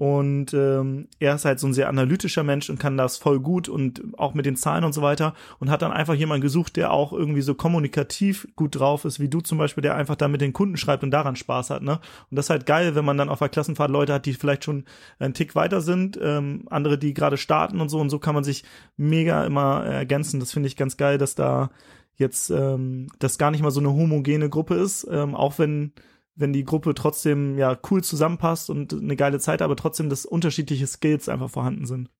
und 0.00 0.54
ähm, 0.54 1.08
er 1.18 1.34
ist 1.34 1.44
halt 1.44 1.60
so 1.60 1.66
ein 1.66 1.74
sehr 1.74 1.90
analytischer 1.90 2.42
Mensch 2.42 2.70
und 2.70 2.80
kann 2.80 2.96
das 2.96 3.18
voll 3.18 3.38
gut 3.38 3.68
und 3.68 4.00
auch 4.16 4.32
mit 4.32 4.46
den 4.46 4.56
Zahlen 4.56 4.84
und 4.84 4.94
so 4.94 5.02
weiter 5.02 5.34
und 5.58 5.68
hat 5.68 5.82
dann 5.82 5.92
einfach 5.92 6.14
jemanden 6.14 6.40
gesucht, 6.40 6.76
der 6.76 6.90
auch 6.90 7.12
irgendwie 7.12 7.42
so 7.42 7.54
kommunikativ 7.54 8.48
gut 8.56 8.76
drauf 8.80 9.04
ist, 9.04 9.20
wie 9.20 9.28
du 9.28 9.42
zum 9.42 9.58
Beispiel, 9.58 9.82
der 9.82 9.96
einfach 9.96 10.16
da 10.16 10.28
mit 10.28 10.40
den 10.40 10.54
Kunden 10.54 10.78
schreibt 10.78 11.02
und 11.02 11.10
daran 11.10 11.36
Spaß 11.36 11.68
hat, 11.68 11.82
ne? 11.82 12.00
Und 12.30 12.36
das 12.36 12.46
ist 12.46 12.50
halt 12.50 12.64
geil, 12.64 12.94
wenn 12.94 13.04
man 13.04 13.18
dann 13.18 13.28
auf 13.28 13.40
der 13.40 13.50
Klassenfahrt 13.50 13.90
Leute 13.90 14.14
hat, 14.14 14.24
die 14.24 14.32
vielleicht 14.32 14.64
schon 14.64 14.86
einen 15.18 15.34
Tick 15.34 15.54
weiter 15.54 15.82
sind, 15.82 16.18
ähm, 16.22 16.62
andere, 16.70 16.96
die 16.96 17.12
gerade 17.12 17.36
starten 17.36 17.78
und 17.78 17.90
so 17.90 18.00
und 18.00 18.08
so 18.08 18.18
kann 18.18 18.34
man 18.34 18.42
sich 18.42 18.64
mega 18.96 19.44
immer 19.44 19.84
ergänzen. 19.84 20.40
Das 20.40 20.50
finde 20.50 20.68
ich 20.68 20.76
ganz 20.76 20.96
geil, 20.96 21.18
dass 21.18 21.34
da 21.34 21.68
jetzt 22.16 22.48
ähm, 22.48 23.08
das 23.18 23.36
gar 23.36 23.50
nicht 23.50 23.62
mal 23.62 23.70
so 23.70 23.80
eine 23.80 23.92
homogene 23.92 24.48
Gruppe 24.48 24.76
ist, 24.76 25.06
ähm, 25.10 25.34
auch 25.34 25.58
wenn 25.58 25.92
wenn 26.40 26.52
die 26.52 26.64
Gruppe 26.64 26.94
trotzdem 26.94 27.58
ja 27.58 27.78
cool 27.90 28.02
zusammenpasst 28.02 28.70
und 28.70 28.92
eine 28.92 29.16
geile 29.16 29.38
Zeit, 29.38 29.62
aber 29.62 29.76
trotzdem, 29.76 30.08
dass 30.08 30.26
unterschiedliche 30.26 30.86
Skills 30.86 31.28
einfach 31.28 31.50
vorhanden 31.50 31.86
sind. 31.86 32.10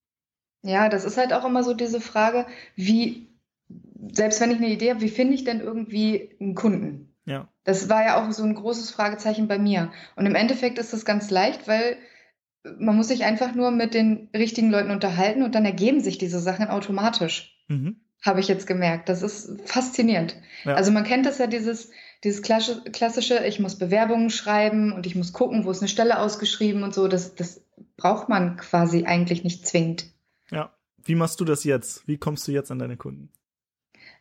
Ja, 0.62 0.88
das 0.88 1.04
ist 1.04 1.16
halt 1.16 1.32
auch 1.32 1.44
immer 1.44 1.64
so 1.64 1.74
diese 1.74 2.00
Frage, 2.00 2.46
wie, 2.76 3.28
selbst 4.12 4.40
wenn 4.40 4.50
ich 4.50 4.58
eine 4.58 4.68
Idee 4.68 4.90
habe, 4.90 5.00
wie 5.00 5.08
finde 5.08 5.34
ich 5.34 5.44
denn 5.44 5.60
irgendwie 5.60 6.30
einen 6.38 6.54
Kunden? 6.54 7.14
Ja. 7.24 7.48
Das 7.64 7.88
war 7.88 8.04
ja 8.04 8.22
auch 8.22 8.30
so 8.32 8.42
ein 8.42 8.54
großes 8.54 8.90
Fragezeichen 8.90 9.48
bei 9.48 9.58
mir. 9.58 9.90
Und 10.16 10.26
im 10.26 10.34
Endeffekt 10.34 10.78
ist 10.78 10.92
das 10.92 11.04
ganz 11.04 11.30
leicht, 11.30 11.66
weil 11.66 11.96
man 12.78 12.96
muss 12.96 13.08
sich 13.08 13.24
einfach 13.24 13.54
nur 13.54 13.70
mit 13.70 13.94
den 13.94 14.28
richtigen 14.34 14.70
Leuten 14.70 14.90
unterhalten 14.90 15.42
und 15.42 15.54
dann 15.54 15.64
ergeben 15.64 16.00
sich 16.00 16.18
diese 16.18 16.40
Sachen 16.40 16.68
automatisch. 16.68 17.56
Mhm. 17.68 18.00
Habe 18.22 18.40
ich 18.40 18.48
jetzt 18.48 18.66
gemerkt. 18.66 19.08
Das 19.08 19.22
ist 19.22 19.60
faszinierend. 19.64 20.36
Ja. 20.64 20.74
Also 20.74 20.92
man 20.92 21.04
kennt 21.04 21.24
das 21.24 21.38
ja 21.38 21.46
dieses, 21.46 21.90
dieses 22.24 22.42
klassische, 22.42 23.46
ich 23.46 23.60
muss 23.60 23.78
Bewerbungen 23.78 24.30
schreiben 24.30 24.92
und 24.92 25.06
ich 25.06 25.14
muss 25.14 25.32
gucken, 25.32 25.64
wo 25.64 25.70
ist 25.70 25.80
eine 25.80 25.88
Stelle 25.88 26.18
ausgeschrieben 26.18 26.82
und 26.82 26.94
so, 26.94 27.08
das, 27.08 27.34
das 27.34 27.62
braucht 27.96 28.28
man 28.28 28.56
quasi 28.56 29.04
eigentlich 29.04 29.42
nicht 29.42 29.66
zwingend. 29.66 30.06
Ja. 30.50 30.74
Wie 31.02 31.14
machst 31.14 31.40
du 31.40 31.44
das 31.44 31.64
jetzt? 31.64 32.06
Wie 32.06 32.18
kommst 32.18 32.46
du 32.46 32.52
jetzt 32.52 32.70
an 32.70 32.78
deine 32.78 32.98
Kunden? 32.98 33.30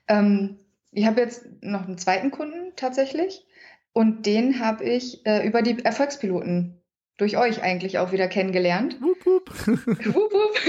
Ähm, 0.08 0.60
ich 0.92 1.06
habe 1.06 1.20
jetzt 1.20 1.46
noch 1.62 1.86
einen 1.86 1.98
zweiten 1.98 2.32
Kunden 2.32 2.74
tatsächlich 2.78 3.46
und 3.92 4.26
den 4.26 4.60
habe 4.60 4.86
ich 4.86 5.26
äh, 5.26 5.46
über 5.46 5.62
die 5.62 5.84
Erfolgspiloten 5.84 6.82
durch 7.18 7.38
euch 7.38 7.62
eigentlich 7.62 7.98
auch 8.00 8.14
wieder 8.14 8.30
kennengelernt. 8.30 9.02
Wup, 9.02 9.26
wup. 9.26 9.50
wup, 9.68 10.34
wup. 10.34 10.60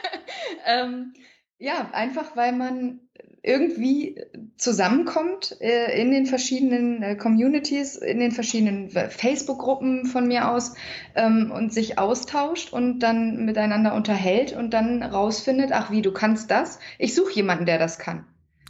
ähm, 0.66 1.14
ja, 1.58 1.90
einfach 1.92 2.36
weil 2.36 2.52
man 2.52 3.00
irgendwie 3.44 4.20
zusammenkommt 4.56 5.56
äh, 5.60 6.00
in 6.00 6.10
den 6.10 6.24
verschiedenen 6.24 7.02
äh, 7.02 7.14
Communities, 7.14 7.96
in 7.96 8.18
den 8.18 8.32
verschiedenen 8.32 8.94
äh, 8.96 9.10
Facebook-Gruppen 9.10 10.06
von 10.06 10.26
mir 10.26 10.50
aus 10.50 10.74
ähm, 11.14 11.52
und 11.54 11.72
sich 11.72 11.98
austauscht 11.98 12.72
und 12.72 13.00
dann 13.00 13.44
miteinander 13.44 13.94
unterhält 13.94 14.56
und 14.56 14.70
dann 14.70 15.02
rausfindet, 15.02 15.72
ach 15.72 15.90
wie, 15.90 16.00
du 16.00 16.12
kannst 16.12 16.50
das. 16.50 16.78
Ich 16.98 17.14
suche 17.14 17.34
jemanden, 17.34 17.66
der 17.66 17.78
das 17.78 17.98
kann. 17.98 18.24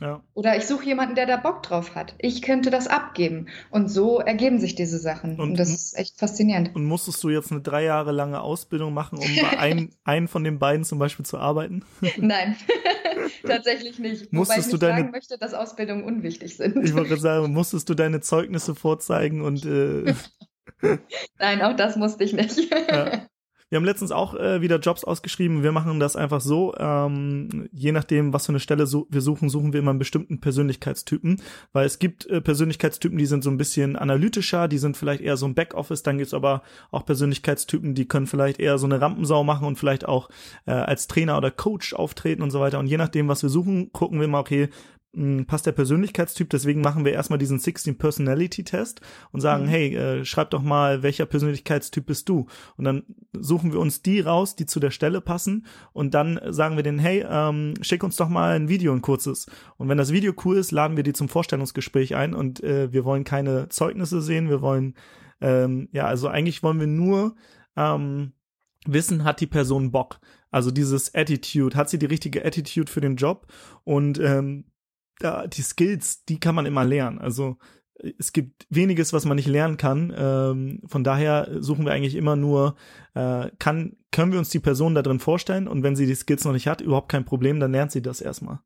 Ja. 0.05 0.21
Oder 0.35 0.55
ich 0.59 0.67
suche 0.67 0.85
jemanden, 0.85 1.15
der 1.15 1.25
da 1.25 1.39
Bock 1.39 1.63
drauf 1.63 1.95
hat. 1.95 2.15
Ich 2.19 2.43
könnte 2.43 2.69
das 2.71 2.89
abgeben. 2.89 3.47
Und 3.71 3.89
so 3.91 4.19
ergeben 4.21 4.59
sich 4.61 4.75
diese 4.75 4.99
Sachen. 4.99 5.41
Und, 5.41 5.53
Und- 5.53 5.59
das 5.59 5.71
ist 5.71 5.97
echt 5.97 6.19
faszinierend. 6.19 6.75
Und 6.75 6.85
musstest 6.85 7.25
du 7.25 7.31
jetzt 7.31 7.51
eine 7.51 7.63
drei 7.63 7.85
Jahre 7.85 8.13
lange 8.13 8.43
Ausbildung 8.43 8.93
machen, 8.93 9.17
um 9.19 9.25
bei 9.41 9.59
ein, 9.59 9.95
einen 10.05 10.29
von 10.29 10.45
den 10.45 10.59
beiden 10.59 10.85
zum 10.85 10.99
Beispiel 10.99 11.25
zu 11.25 11.39
arbeiten? 11.39 11.85
Nein, 12.19 12.55
tatsächlich 13.47 13.99
nicht. 13.99 14.27
Wobei 14.27 14.37
Musstest 14.37 14.67
ich 14.67 14.71
du 14.73 14.77
deine- 14.79 14.99
sagen 14.99 15.11
möchte, 15.11 15.39
dass 15.39 15.55
Ausbildungen 15.55 16.05
unwichtig 16.05 16.55
sind. 16.59 16.77
Ich 16.85 16.93
wollte 16.93 17.09
gerade 17.09 17.23
sagen, 17.23 17.53
musstest 17.55 17.89
du 17.89 17.95
deine 17.95 18.21
Zeugnisse 18.21 18.75
vorzeigen 18.75 19.41
und 19.41 19.65
äh, 19.65 20.13
Nein, 21.39 21.63
auch 21.63 21.75
das 21.77 21.97
musste 21.97 22.25
ich 22.25 22.35
nicht. 22.35 22.59
Ja. 22.91 23.27
Wir 23.75 23.79
haben 23.79 23.87
letztens 23.87 24.13
auch 24.13 24.37
äh, 24.37 24.61
wieder 24.61 24.79
Jobs 24.79 25.03
ausgeschrieben. 25.03 25.65
Wir 25.65 25.73
machen 25.73 25.99
das 25.99 26.15
einfach 26.15 26.41
so. 26.41 26.77
Ähm, 26.79 27.69
je 27.73 27.91
nachdem, 27.91 28.33
was 28.33 28.47
für 28.47 28.53
eine 28.53 28.61
Stelle 28.61 28.87
so, 28.87 29.09
wir 29.11 29.21
suchen, 29.21 29.49
suchen 29.49 29.73
wir 29.73 29.81
immer 29.81 29.91
einen 29.91 29.99
bestimmten 29.99 30.41
Persönlichkeitstypen. 30.41 31.43
Weil 31.73 31.85
es 31.85 31.99
gibt 31.99 32.25
äh, 32.27 32.41
Persönlichkeitstypen, 32.41 33.19
die 33.19 33.27
sind 33.27 33.43
so 33.43 33.51
ein 33.51 33.57
bisschen 33.57 33.97
analytischer, 33.97 34.69
die 34.69 34.79
sind 34.79 34.97
vielleicht 34.97 35.23
eher 35.23 35.37
so 35.37 35.47
ein 35.47 35.57
Backoffice. 35.57 36.05
Dann 36.05 36.19
gibt's 36.19 36.35
aber 36.35 36.63
auch 36.93 37.05
Persönlichkeitstypen, 37.05 37.97
die 37.97 38.07
können 38.07 38.29
vielleicht 38.29 38.61
eher 38.61 38.79
so 38.79 38.87
eine 38.87 39.01
Rampensau 39.01 39.43
machen 39.43 39.67
und 39.67 39.77
vielleicht 39.77 40.07
auch 40.07 40.29
äh, 40.67 40.71
als 40.71 41.09
Trainer 41.09 41.37
oder 41.37 41.51
Coach 41.51 41.95
auftreten 41.95 42.43
und 42.43 42.53
so 42.53 42.61
weiter. 42.61 42.79
Und 42.79 42.87
je 42.87 42.97
nachdem, 42.97 43.27
was 43.27 43.43
wir 43.43 43.51
suchen, 43.51 43.91
gucken 43.93 44.21
wir 44.21 44.29
mal, 44.29 44.39
okay, 44.39 44.69
mh, 45.15 45.45
passt 45.45 45.67
der 45.67 45.73
Persönlichkeitstyp, 45.73 46.51
deswegen 46.51 46.81
machen 46.81 47.05
wir 47.05 47.13
erstmal 47.13 47.39
diesen 47.39 47.59
16 47.59 47.97
Personality 47.99 48.65
Test 48.65 49.01
und 49.33 49.41
sagen, 49.41 49.65
Mhm. 49.65 49.69
hey, 49.69 49.95
äh, 49.97 50.25
schreib 50.25 50.51
doch 50.51 50.63
mal, 50.63 51.03
welcher 51.03 51.27
Persönlichkeitstyp 51.27 52.07
bist 52.07 52.29
du? 52.29 52.47
Und 52.77 52.85
dann 52.85 53.05
suchen 53.33 53.73
wir 53.73 53.81
uns 53.81 54.03
die 54.03 54.21
raus, 54.21 54.57
die 54.57 54.67
zu 54.67 54.81
der 54.81 54.91
Stelle 54.91 55.21
passen 55.21 55.67
und 55.93 56.15
dann 56.15 56.41
sagen 56.49 56.77
wir 56.77 56.83
denen, 56.83 56.99
hey, 56.99 57.25
ähm, 57.29 57.75
schick 57.81 58.03
uns 58.05 58.17
doch 58.17 58.29
mal 58.29 58.57
ein 58.57 58.69
Video, 58.69 58.93
ein 58.93 59.03
kurzes. 59.03 59.47
Und 59.77 59.89
wenn 59.89 59.99
das 59.99 60.13
Video 60.13 60.33
cool 60.45 60.57
ist, 60.57 60.73
laden 60.73 60.97
wir 60.97 61.05
die 61.05 61.13
zum 61.13 61.29
Vorstellungsgespräch 61.29 62.15
ein 62.15 62.35
und 62.35 62.63
äh, 62.63 62.93
wir 62.93 63.05
wollen 63.05 63.25
keine 63.25 63.69
Zeugnisse 63.69 64.21
sehen, 64.23 64.49
wir 64.49 64.61
wollen, 64.63 64.95
ähm, 65.41 65.89
ja, 65.93 66.07
also 66.07 66.29
eigentlich 66.29 66.63
wollen 66.63 66.81
wir 66.81 66.87
nur 66.87 67.35
ähm, 67.77 68.33
wissen, 68.87 69.25
hat 69.25 69.41
die 69.41 69.47
Person 69.47 69.91
Bock. 69.91 70.21
Also 70.51 70.71
dieses 70.71 71.13
Attitude, 71.15 71.77
hat 71.77 71.91
sie 71.91 71.99
die 71.99 72.07
richtige 72.07 72.45
Attitude 72.45 72.91
für 72.91 73.01
den 73.01 73.17
Job 73.17 73.49
und 73.83 74.21
ähm, 74.21 74.67
da, 75.19 75.47
die 75.47 75.63
Skills, 75.63 76.25
die 76.25 76.41
kann 76.41 76.55
man 76.55 76.67
immer 76.67 76.85
lernen. 76.85 77.19
Also 77.19 77.57
es 78.19 78.33
gibt 78.33 78.67
weniges, 78.71 79.13
was 79.13 79.25
man 79.25 79.37
nicht 79.37 79.47
lernen 79.47 79.77
kann. 79.77 80.13
Ähm, 80.17 80.81
von 80.87 81.05
daher 81.05 81.49
suchen 81.61 81.85
wir 81.85 81.93
eigentlich 81.93 82.17
immer 82.17 82.37
nur, 82.37 82.77
äh, 83.15 83.51
kann, 83.59 83.97
können 84.11 84.33
wir 84.33 84.39
uns 84.39 84.51
die 84.51 84.59
Person 84.61 84.95
da 84.95 85.03
drin 85.03 85.21
vorstellen 85.21 85.69
und 85.69 85.83
wenn 85.83 85.97
sie 85.97 86.07
die 86.07 86.15
Skills 86.15 86.45
noch 86.45 86.53
nicht 86.53 86.67
hat, 86.67 86.81
überhaupt 86.81 87.11
kein 87.11 87.25
Problem, 87.25 87.61
dann 87.61 87.73
lernt 87.73 87.93
sie 87.93 88.03
das 88.03 88.21
erstmal. 88.21 88.61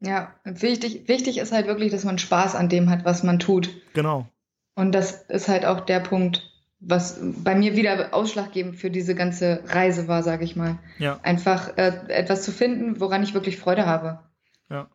Ja, 0.00 0.34
wichtig, 0.44 1.08
wichtig 1.08 1.38
ist 1.38 1.52
halt 1.52 1.66
wirklich, 1.66 1.90
dass 1.92 2.04
man 2.04 2.18
Spaß 2.18 2.54
an 2.54 2.68
dem 2.68 2.88
hat, 2.88 3.04
was 3.04 3.22
man 3.22 3.38
tut. 3.38 3.70
Genau. 3.92 4.26
Und 4.74 4.92
das 4.92 5.22
ist 5.28 5.48
halt 5.48 5.66
auch 5.66 5.80
der 5.80 6.00
Punkt, 6.00 6.50
was 6.80 7.20
bei 7.20 7.54
mir 7.54 7.76
wieder 7.76 8.14
ausschlaggebend 8.14 8.76
für 8.76 8.90
diese 8.90 9.14
ganze 9.14 9.62
Reise 9.66 10.08
war, 10.08 10.22
sage 10.22 10.44
ich 10.44 10.56
mal. 10.56 10.78
Ja. 10.98 11.20
Einfach 11.22 11.76
äh, 11.76 11.92
etwas 12.08 12.42
zu 12.42 12.52
finden, 12.52 13.00
woran 13.00 13.22
ich 13.22 13.34
wirklich 13.34 13.58
Freude 13.58 13.84
habe. 13.84 14.20
Ja. 14.70 14.88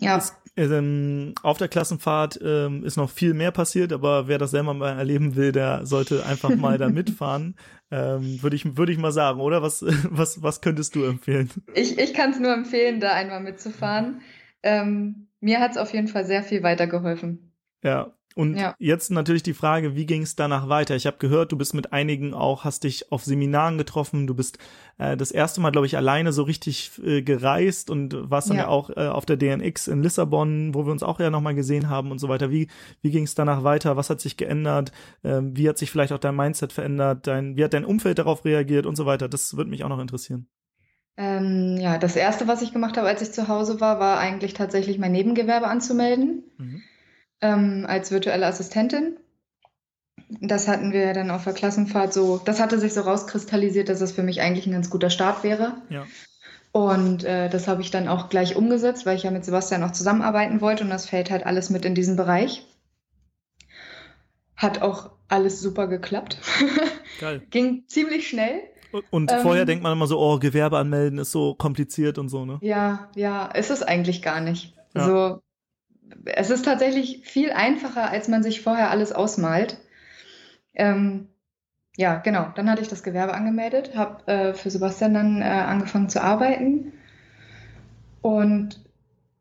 Ja, 0.00 0.16
Es, 0.16 0.34
ähm, 0.56 1.34
auf 1.42 1.58
der 1.58 1.68
Klassenfahrt 1.68 2.38
ähm, 2.42 2.84
ist 2.84 2.96
noch 2.96 3.08
viel 3.10 3.34
mehr 3.34 3.50
passiert, 3.52 3.92
aber 3.92 4.26
wer 4.28 4.38
das 4.38 4.50
selber 4.50 4.74
mal 4.74 4.98
erleben 4.98 5.36
will, 5.36 5.52
der 5.52 5.86
sollte 5.86 6.26
einfach 6.26 6.54
mal 6.56 6.76
da 6.78 6.88
mitfahren. 6.90 7.56
Ähm, 7.90 8.42
Würde 8.42 8.56
ich, 8.56 8.76
würde 8.76 8.92
ich 8.92 8.98
mal 8.98 9.12
sagen, 9.12 9.40
oder? 9.40 9.62
Was, 9.62 9.84
was, 10.10 10.42
was 10.42 10.60
könntest 10.60 10.94
du 10.94 11.04
empfehlen? 11.04 11.50
ich, 11.74 11.98
ich 11.98 12.14
kann 12.14 12.30
es 12.30 12.40
nur 12.40 12.52
empfehlen, 12.52 13.00
da 13.00 13.12
einmal 13.14 13.40
mitzufahren. 13.40 14.20
Ähm, 14.62 15.28
mir 15.40 15.60
hat 15.60 15.72
es 15.72 15.76
auf 15.76 15.92
jeden 15.94 16.08
Fall 16.08 16.24
sehr 16.26 16.42
viel 16.42 16.62
weitergeholfen. 16.62 17.52
Ja. 17.82 18.12
Und 18.36 18.54
Ja. 18.56 18.76
jetzt 18.78 19.10
natürlich 19.10 19.42
die 19.42 19.54
Frage, 19.54 19.96
wie 19.96 20.06
ging 20.06 20.22
es 20.22 20.36
danach 20.36 20.68
weiter? 20.68 20.94
Ich 20.94 21.06
habe 21.06 21.16
gehört, 21.18 21.50
du 21.50 21.56
bist 21.58 21.74
mit 21.74 21.92
einigen 21.92 22.32
auch, 22.32 22.64
hast 22.64 22.84
dich 22.84 23.10
auf 23.10 23.24
Seminaren 23.24 23.76
getroffen, 23.76 24.26
du 24.28 24.34
bist 24.34 24.58
äh, 24.98 25.16
das 25.16 25.32
erste 25.32 25.60
Mal, 25.60 25.70
glaube 25.72 25.86
ich, 25.86 25.96
alleine 25.96 26.32
so 26.32 26.44
richtig 26.44 26.92
äh, 27.04 27.22
gereist 27.22 27.90
und 27.90 28.30
warst 28.30 28.48
dann 28.48 28.56
ja, 28.58 28.62
Ja. 28.64 28.68
auch 28.68 28.90
äh, 28.90 29.08
auf 29.08 29.26
der 29.26 29.36
DNX 29.36 29.88
in 29.88 30.02
Lissabon, 30.02 30.74
wo 30.74 30.86
wir 30.86 30.92
uns 30.92 31.02
auch 31.02 31.18
ja 31.18 31.28
nochmal 31.30 31.56
gesehen 31.56 31.88
haben 31.88 32.12
und 32.12 32.20
so 32.20 32.28
weiter. 32.28 32.50
Wie, 32.52 32.68
wie 33.02 33.10
ging 33.10 33.24
es 33.24 33.34
danach 33.34 33.64
weiter? 33.64 33.96
Was 33.96 34.10
hat 34.10 34.20
sich 34.20 34.36
geändert? 34.36 34.92
Ähm, 35.24 35.56
wie 35.56 35.68
hat 35.68 35.78
sich 35.78 35.90
vielleicht 35.90 36.12
auch 36.12 36.18
dein 36.18 36.36
Mindset 36.36 36.72
verändert? 36.72 37.26
Dein, 37.26 37.56
wie 37.56 37.64
hat 37.64 37.74
dein 37.74 37.84
Umfeld 37.84 38.18
darauf 38.18 38.44
reagiert 38.44 38.86
und 38.86 38.94
so 38.96 39.06
weiter? 39.06 39.28
Das 39.28 39.56
würde 39.56 39.70
mich 39.70 39.82
auch 39.82 39.88
noch 39.88 40.00
interessieren. 40.00 40.46
Ähm, 41.16 41.76
ja, 41.78 41.98
das 41.98 42.16
erste, 42.16 42.46
was 42.48 42.62
ich 42.62 42.72
gemacht 42.72 42.96
habe, 42.96 43.08
als 43.08 43.20
ich 43.22 43.32
zu 43.32 43.48
Hause 43.48 43.80
war, 43.80 43.98
war 44.00 44.18
eigentlich 44.18 44.54
tatsächlich 44.54 44.98
mein 44.98 45.12
Nebengewerbe 45.12 45.66
anzumelden. 45.66 46.44
Mhm. 46.56 46.82
Ähm, 47.40 47.84
als 47.88 48.10
virtuelle 48.10 48.46
Assistentin. 48.46 49.16
Das 50.40 50.68
hatten 50.68 50.92
wir 50.92 51.12
dann 51.12 51.30
auf 51.30 51.44
der 51.44 51.54
Klassenfahrt 51.54 52.12
so, 52.12 52.40
das 52.44 52.60
hatte 52.60 52.78
sich 52.78 52.94
so 52.94 53.00
rauskristallisiert, 53.00 53.88
dass 53.88 53.98
das 53.98 54.12
für 54.12 54.22
mich 54.22 54.40
eigentlich 54.40 54.66
ein 54.66 54.72
ganz 54.72 54.90
guter 54.90 55.10
Start 55.10 55.42
wäre. 55.42 55.74
Ja. 55.88 56.06
Und 56.72 57.24
äh, 57.24 57.48
das 57.48 57.66
habe 57.66 57.82
ich 57.82 57.90
dann 57.90 58.06
auch 58.06 58.28
gleich 58.28 58.54
umgesetzt, 58.54 59.04
weil 59.06 59.16
ich 59.16 59.24
ja 59.24 59.32
mit 59.32 59.44
Sebastian 59.44 59.82
auch 59.82 59.90
zusammenarbeiten 59.90 60.60
wollte 60.60 60.84
und 60.84 60.90
das 60.90 61.06
fällt 61.06 61.30
halt 61.30 61.44
alles 61.44 61.68
mit 61.68 61.84
in 61.84 61.96
diesen 61.96 62.16
Bereich. 62.16 62.64
Hat 64.56 64.82
auch 64.82 65.10
alles 65.28 65.60
super 65.60 65.88
geklappt. 65.88 66.38
Geil. 67.20 67.42
Ging 67.50 67.84
ziemlich 67.88 68.28
schnell. 68.28 68.60
Und, 69.10 69.30
Ähm, 69.32 69.40
vorher 69.40 69.64
denkt 69.64 69.82
man 69.82 69.92
immer 69.92 70.06
so, 70.06 70.18
oh, 70.18 70.38
Gewerbe 70.38 70.78
anmelden 70.78 71.18
ist 71.18 71.32
so 71.32 71.54
kompliziert 71.54 72.18
und 72.18 72.28
so, 72.28 72.44
ne? 72.44 72.58
Ja, 72.60 73.08
ja, 73.14 73.46
ist 73.46 73.70
es 73.70 73.82
eigentlich 73.82 74.20
gar 74.22 74.40
nicht. 74.40 74.74
Ja. 74.94 75.06
So, 75.06 75.42
es 76.24 76.50
ist 76.50 76.64
tatsächlich 76.64 77.22
viel 77.26 77.52
einfacher, 77.52 78.10
als 78.10 78.28
man 78.28 78.42
sich 78.42 78.62
vorher 78.62 78.90
alles 78.90 79.12
ausmalt. 79.12 79.78
Ähm, 80.74 81.28
ja, 81.96 82.16
genau. 82.16 82.50
Dann 82.54 82.70
hatte 82.70 82.82
ich 82.82 82.88
das 82.88 83.02
Gewerbe 83.02 83.34
angemeldet, 83.34 83.96
habe 83.96 84.26
äh, 84.26 84.54
für 84.54 84.70
Sebastian 84.70 85.14
dann 85.14 85.42
äh, 85.42 85.44
angefangen 85.44 86.08
zu 86.08 86.22
arbeiten 86.22 86.92
und 88.22 88.80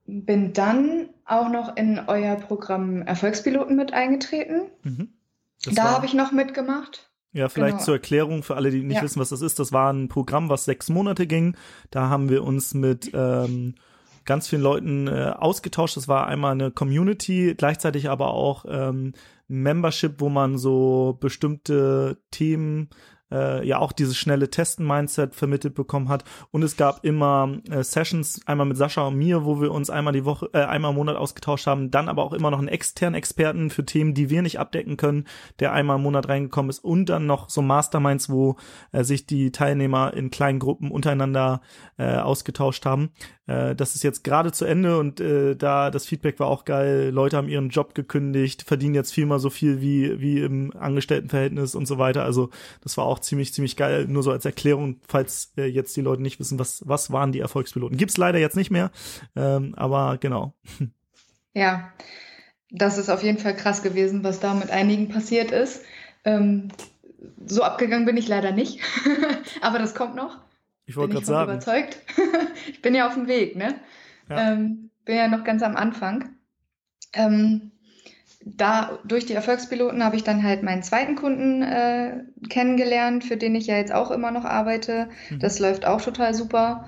bin 0.06 0.54
dann 0.54 1.10
auch 1.26 1.50
noch 1.50 1.76
in 1.78 2.00
euer 2.08 2.36
Programm 2.36 3.02
Erfolgspiloten 3.04 3.76
mit 3.76 3.94
eingetreten. 3.94 4.62
Mhm. 4.84 5.10
Da 5.76 5.92
habe 5.92 6.06
ich 6.06 6.14
noch 6.14 6.32
mitgemacht. 6.32 7.12
Ja, 7.32 7.48
vielleicht 7.48 7.78
Genau. 7.78 7.86
zur 7.86 7.94
Erklärung 7.96 8.42
für 8.42 8.56
alle, 8.56 8.72
die 8.72 8.82
nicht 8.82 8.98
Ja. 8.98 9.04
wissen, 9.04 9.20
was 9.20 9.30
das 9.30 9.42
ist. 9.42 9.60
Das 9.60 9.72
war 9.72 9.94
ein 9.94 10.08
Programm, 10.08 10.50
was 10.50 10.66
sechs 10.66 10.90
Monate 10.90 11.28
ging. 11.28 11.56
Da 11.92 12.10
haben 12.10 12.30
wir 12.30 12.44
uns 12.44 12.74
mit 12.74 13.12
ähm, 13.14 13.76
ganz 14.30 14.48
vielen 14.48 14.62
Leuten 14.62 15.08
äh, 15.08 15.34
ausgetauscht. 15.36 15.98
Das 15.98 16.08
war 16.08 16.28
einmal 16.28 16.52
eine 16.52 16.70
Community, 16.70 17.56
gleichzeitig 17.58 18.12
aber 18.12 18.32
auch 18.32 18.64
ähm, 18.70 19.14
Membership, 19.48 20.22
wo 20.22 20.30
man 20.30 20.60
so 20.60 21.18
bestimmte 21.20 22.20
Themen 22.30 22.90
äh, 23.32 23.66
ja 23.68 23.80
auch 23.80 23.92
dieses 23.92 24.18
schnelle 24.18 24.50
Testen-Mindset 24.50 25.36
vermittelt 25.36 25.76
bekommen 25.76 26.10
hat. 26.10 26.24
Und 26.52 26.64
es 26.64 26.78
gab 26.78 27.06
immer 27.06 27.58
äh, 27.70 27.84
Sessions, 27.84 28.42
einmal 28.46 28.66
mit 28.66 28.78
Sascha 28.78 29.08
und 29.08 29.18
mir, 29.18 29.46
wo 29.46 29.62
wir 29.62 29.72
uns 29.72 29.90
einmal 29.90 30.14
die 30.14 30.26
Woche, 30.26 30.50
äh, 30.54 30.64
einmal 30.64 30.92
im 30.92 30.98
Monat 30.98 31.16
ausgetauscht 31.16 31.68
haben, 31.68 31.92
dann 31.92 32.10
aber 32.10 32.24
auch 32.24 32.34
immer 32.34 32.52
noch 32.52 32.60
einen 32.60 32.68
externen 32.68 33.18
Experten 33.18 33.70
für 33.70 33.86
Themen, 33.86 34.14
die 34.14 34.30
wir 34.30 34.42
nicht 34.42 34.60
abdecken 34.60 34.98
können, 34.98 35.26
der 35.60 35.74
einmal 35.74 35.98
im 35.98 36.04
Monat 36.04 36.30
reingekommen 36.30 36.70
ist 36.70 36.80
und 36.80 37.10
dann 37.10 37.26
noch 37.26 37.50
so 37.50 37.62
Masterminds, 37.62 38.30
wo 38.30 38.58
äh, 38.92 39.04
sich 39.04 39.26
die 39.26 39.52
Teilnehmer 39.52 40.14
in 40.14 40.32
kleinen 40.32 40.60
Gruppen 40.60 40.92
untereinander 40.92 41.62
äh, 41.98 42.18
ausgetauscht 42.18 42.86
haben. 42.86 43.12
Äh, 43.50 43.76
das 43.76 43.96
ist 43.96 44.04
jetzt 44.04 44.24
gerade 44.24 44.52
zu 44.52 44.66
Ende 44.66 45.00
und 45.00 45.20
äh, 45.20 45.56
da 45.56 45.90
das 45.90 46.06
Feedback 46.06 46.40
war 46.40 46.48
auch 46.48 46.66
geil. 46.66 47.10
Leute 47.10 47.36
haben 47.36 47.50
ihren 47.50 47.70
Job 47.70 47.96
gekündigt, 47.96 48.62
verdienen 48.62 48.94
jetzt 48.94 49.12
viermal 49.12 49.40
so 49.40 49.50
viel 49.50 49.82
wie 49.82 50.22
wie 50.22 50.42
im 50.42 50.72
Angestelltenverhältnis 50.78 51.74
und 51.74 51.88
so 51.88 51.98
weiter. 51.98 52.24
Also 52.24 52.52
das 52.82 52.96
war 52.98 53.06
auch 53.06 53.18
ziemlich 53.20 53.52
ziemlich 53.54 53.76
geil. 53.76 54.06
Nur 54.08 54.22
so 54.22 54.32
als 54.32 54.46
Erklärung, 54.46 54.98
falls 55.08 55.52
äh, 55.58 55.66
jetzt 55.66 55.98
die 55.98 56.02
Leute 56.02 56.22
nicht 56.22 56.40
wissen, 56.40 56.60
was 56.60 56.84
was 56.86 57.12
waren 57.12 57.32
die 57.32 57.40
Erfolgspiloten. 57.40 57.98
Gibt's 57.98 58.18
leider 58.18 58.38
jetzt 58.38 58.56
nicht 58.56 58.70
mehr, 58.70 58.92
ähm, 59.36 59.74
aber 59.76 60.18
genau. 60.20 60.54
Ja, 61.56 61.92
das 62.70 63.00
ist 63.00 63.10
auf 63.10 63.24
jeden 63.24 63.40
Fall 63.40 63.56
krass 63.56 63.82
gewesen, 63.82 64.24
was 64.24 64.40
da 64.40 64.54
mit 64.54 64.70
einigen 64.70 65.10
passiert 65.10 65.50
ist. 65.50 65.82
Ähm, 66.24 66.70
so 67.44 67.64
abgegangen 67.64 68.06
bin 68.06 68.18
ich 68.18 68.28
leider 68.28 68.52
nicht, 68.52 68.80
aber 69.62 69.80
das 69.80 69.96
kommt 69.96 70.16
noch. 70.16 70.38
Ich 70.90 70.96
Bin 70.96 71.02
wollte 71.04 71.14
gerade 71.14 71.26
sagen. 71.28 71.52
überzeugt. 71.52 72.00
ich 72.68 72.82
bin 72.82 72.96
ja 72.96 73.06
auf 73.06 73.14
dem 73.14 73.28
Weg, 73.28 73.56
ne? 73.56 73.76
Ja. 74.28 74.54
Ähm, 74.54 74.90
bin 75.06 75.18
ja 75.18 75.28
noch 75.28 75.44
ganz 75.44 75.62
am 75.62 75.76
Anfang. 75.76 76.30
Ähm, 77.14 77.70
da 78.44 78.98
durch 79.06 79.28
die 79.28 79.36
Erfolgspiloten 79.36 80.04
habe 80.04 80.16
ich 80.16 80.24
dann 80.24 80.42
halt 80.42 80.64
meinen 80.64 80.82
zweiten 80.82 81.14
Kunden 81.16 81.62
äh, 81.62 82.24
kennengelernt, 82.50 83.24
für 83.24 83.38
den 83.38 83.54
ich 83.54 83.68
ja 83.68 83.78
jetzt 83.78 83.94
auch 83.94 84.10
immer 84.10 84.32
noch 84.32 84.46
arbeite. 84.46 85.10
Mhm. 85.30 85.40
Das 85.40 85.60
läuft 85.60 85.86
auch 85.86 86.02
total 86.02 86.34
super. 86.34 86.88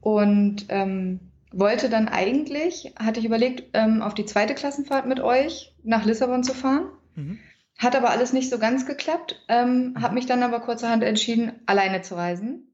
Und 0.00 0.64
ähm, 0.70 1.20
wollte 1.52 1.90
dann 1.90 2.08
eigentlich, 2.08 2.94
hatte 2.98 3.20
ich 3.20 3.26
überlegt, 3.26 3.64
ähm, 3.74 4.00
auf 4.00 4.14
die 4.14 4.24
zweite 4.24 4.54
Klassenfahrt 4.54 5.04
mit 5.04 5.20
euch 5.20 5.74
nach 5.82 6.06
Lissabon 6.06 6.44
zu 6.44 6.54
fahren. 6.54 6.86
Mhm. 7.14 7.38
Hat 7.76 7.94
aber 7.94 8.08
alles 8.08 8.32
nicht 8.32 8.48
so 8.48 8.58
ganz 8.58 8.86
geklappt. 8.86 9.44
Ähm, 9.48 9.96
habe 10.00 10.14
mich 10.14 10.24
dann 10.24 10.42
aber 10.42 10.60
kurzerhand 10.60 11.02
entschieden, 11.02 11.52
alleine 11.66 12.00
zu 12.00 12.14
reisen. 12.14 12.70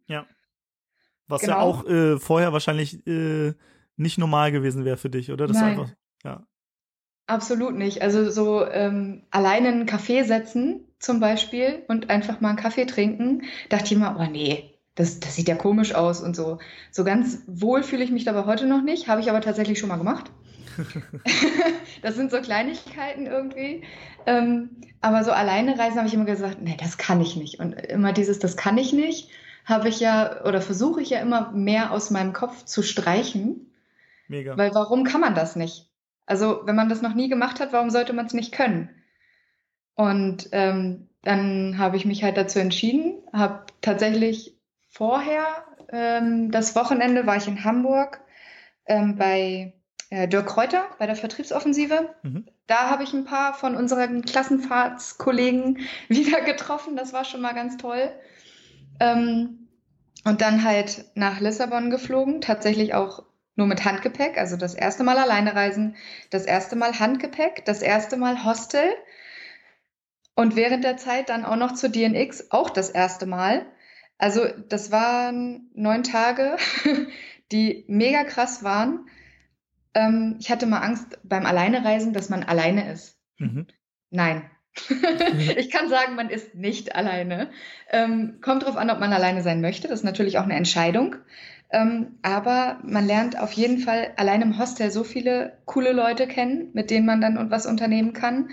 Was 1.30 1.42
ja 1.42 1.54
Genau. 1.54 1.60
auch 1.60 1.86
äh, 1.86 2.18
vorher 2.18 2.52
wahrscheinlich 2.52 3.06
äh, 3.06 3.54
nicht 3.96 4.18
normal 4.18 4.52
gewesen 4.52 4.84
wäre 4.84 4.96
für 4.96 5.10
dich, 5.10 5.30
oder? 5.30 5.46
Das 5.46 5.56
Nein. 5.58 5.70
einfach, 5.78 5.90
ja. 6.24 6.46
Absolut 7.26 7.76
nicht. 7.76 8.02
Also 8.02 8.30
so 8.30 8.66
ähm, 8.66 9.22
alleine 9.30 9.68
einen 9.68 9.86
Kaffee 9.86 10.24
setzen 10.24 10.84
zum 10.98 11.20
Beispiel 11.20 11.84
und 11.88 12.10
einfach 12.10 12.40
mal 12.40 12.48
einen 12.50 12.58
Kaffee 12.58 12.86
trinken, 12.86 13.42
dachte 13.68 13.84
ich 13.86 13.92
immer, 13.92 14.16
oh 14.18 14.30
nee, 14.30 14.74
das, 14.96 15.20
das 15.20 15.36
sieht 15.36 15.48
ja 15.48 15.54
komisch 15.54 15.94
aus 15.94 16.20
und 16.20 16.34
so. 16.34 16.58
So 16.90 17.04
ganz 17.04 17.42
wohl 17.46 17.82
fühle 17.84 18.02
ich 18.04 18.10
mich 18.10 18.24
dabei 18.24 18.46
heute 18.46 18.66
noch 18.66 18.82
nicht, 18.82 19.06
habe 19.08 19.20
ich 19.20 19.30
aber 19.30 19.40
tatsächlich 19.40 19.78
schon 19.78 19.88
mal 19.88 19.96
gemacht. 19.96 20.32
das 22.02 22.16
sind 22.16 22.30
so 22.30 22.40
Kleinigkeiten 22.40 23.26
irgendwie. 23.26 23.84
Ähm, 24.26 24.70
aber 25.00 25.24
so 25.24 25.30
alleine 25.32 25.78
reisen 25.78 25.98
habe 25.98 26.08
ich 26.08 26.14
immer 26.14 26.24
gesagt, 26.24 26.58
nee, 26.60 26.76
das 26.78 26.98
kann 26.98 27.20
ich 27.20 27.36
nicht. 27.36 27.60
Und 27.60 27.72
immer 27.74 28.12
dieses, 28.12 28.38
das 28.38 28.56
kann 28.56 28.76
ich 28.76 28.92
nicht, 28.92 29.30
habe 29.64 29.88
ich 29.88 30.00
ja 30.00 30.44
oder 30.44 30.60
versuche 30.60 31.00
ich 31.00 31.10
ja 31.10 31.20
immer 31.20 31.52
mehr 31.52 31.92
aus 31.92 32.10
meinem 32.10 32.32
Kopf 32.32 32.64
zu 32.64 32.82
streichen. 32.82 33.72
Mega. 34.28 34.56
Weil 34.56 34.74
warum 34.74 35.04
kann 35.04 35.20
man 35.20 35.34
das 35.34 35.56
nicht? 35.56 35.90
Also 36.26 36.62
wenn 36.64 36.76
man 36.76 36.88
das 36.88 37.02
noch 37.02 37.14
nie 37.14 37.28
gemacht 37.28 37.60
hat, 37.60 37.72
warum 37.72 37.90
sollte 37.90 38.12
man 38.12 38.26
es 38.26 38.34
nicht 38.34 38.52
können? 38.52 38.90
Und 39.94 40.48
ähm, 40.52 41.08
dann 41.22 41.78
habe 41.78 41.96
ich 41.96 42.04
mich 42.04 42.22
halt 42.22 42.36
dazu 42.36 42.58
entschieden, 42.58 43.18
habe 43.32 43.66
tatsächlich 43.80 44.56
vorher, 44.88 45.44
ähm, 45.90 46.50
das 46.50 46.74
Wochenende 46.76 47.26
war 47.26 47.36
ich 47.36 47.48
in 47.48 47.64
Hamburg 47.64 48.20
ähm, 48.86 49.16
bei 49.16 49.74
äh, 50.10 50.28
Dirk 50.28 50.46
Kräuter 50.46 50.84
bei 50.98 51.06
der 51.06 51.16
Vertriebsoffensive. 51.16 52.14
Mhm. 52.22 52.46
Da 52.66 52.90
habe 52.90 53.02
ich 53.02 53.12
ein 53.12 53.24
paar 53.24 53.54
von 53.54 53.76
unseren 53.76 54.22
Klassenfahrtskollegen 54.22 55.78
wieder 56.08 56.40
getroffen. 56.42 56.96
Das 56.96 57.12
war 57.12 57.24
schon 57.24 57.40
mal 57.40 57.54
ganz 57.54 57.76
toll. 57.76 58.10
Ähm, 59.00 59.68
und 60.24 60.40
dann 60.42 60.64
halt 60.64 61.06
nach 61.14 61.40
Lissabon 61.40 61.90
geflogen, 61.90 62.40
tatsächlich 62.40 62.94
auch 62.94 63.24
nur 63.56 63.66
mit 63.66 63.84
Handgepäck, 63.84 64.38
also 64.38 64.56
das 64.56 64.74
erste 64.74 65.02
Mal 65.02 65.18
alleine 65.18 65.54
reisen, 65.54 65.96
das 66.30 66.44
erste 66.44 66.76
Mal 66.76 66.98
Handgepäck, 66.98 67.64
das 67.64 67.82
erste 67.82 68.16
Mal 68.16 68.44
Hostel 68.44 68.84
und 70.34 70.56
während 70.56 70.84
der 70.84 70.96
Zeit 70.96 71.28
dann 71.28 71.44
auch 71.44 71.56
noch 71.56 71.74
zur 71.74 71.90
DNX, 71.90 72.50
auch 72.50 72.70
das 72.70 72.90
erste 72.90 73.26
Mal. 73.26 73.66
Also 74.18 74.46
das 74.68 74.90
waren 74.90 75.70
neun 75.74 76.02
Tage, 76.02 76.56
die 77.52 77.84
mega 77.88 78.24
krass 78.24 78.62
waren. 78.62 79.06
Ähm, 79.94 80.36
ich 80.40 80.50
hatte 80.50 80.66
mal 80.66 80.80
Angst 80.80 81.18
beim 81.24 81.46
Alleinereisen, 81.46 82.12
dass 82.12 82.28
man 82.28 82.42
alleine 82.42 82.92
ist. 82.92 83.18
Mhm. 83.38 83.66
Nein. 84.10 84.50
ich 85.56 85.70
kann 85.70 85.88
sagen, 85.88 86.14
man 86.14 86.30
ist 86.30 86.54
nicht 86.54 86.94
alleine. 86.94 87.50
Ähm, 87.90 88.38
kommt 88.40 88.64
drauf 88.64 88.76
an, 88.76 88.90
ob 88.90 89.00
man 89.00 89.12
alleine 89.12 89.42
sein 89.42 89.60
möchte. 89.60 89.88
Das 89.88 90.00
ist 90.00 90.04
natürlich 90.04 90.38
auch 90.38 90.44
eine 90.44 90.54
Entscheidung. 90.54 91.16
Ähm, 91.70 92.18
aber 92.22 92.80
man 92.82 93.06
lernt 93.06 93.38
auf 93.38 93.52
jeden 93.52 93.78
Fall 93.78 94.12
allein 94.16 94.42
im 94.42 94.58
Hostel 94.58 94.90
so 94.90 95.04
viele 95.04 95.58
coole 95.66 95.92
Leute 95.92 96.26
kennen, 96.26 96.70
mit 96.72 96.90
denen 96.90 97.06
man 97.06 97.20
dann 97.20 97.50
was 97.50 97.66
unternehmen 97.66 98.12
kann. 98.12 98.50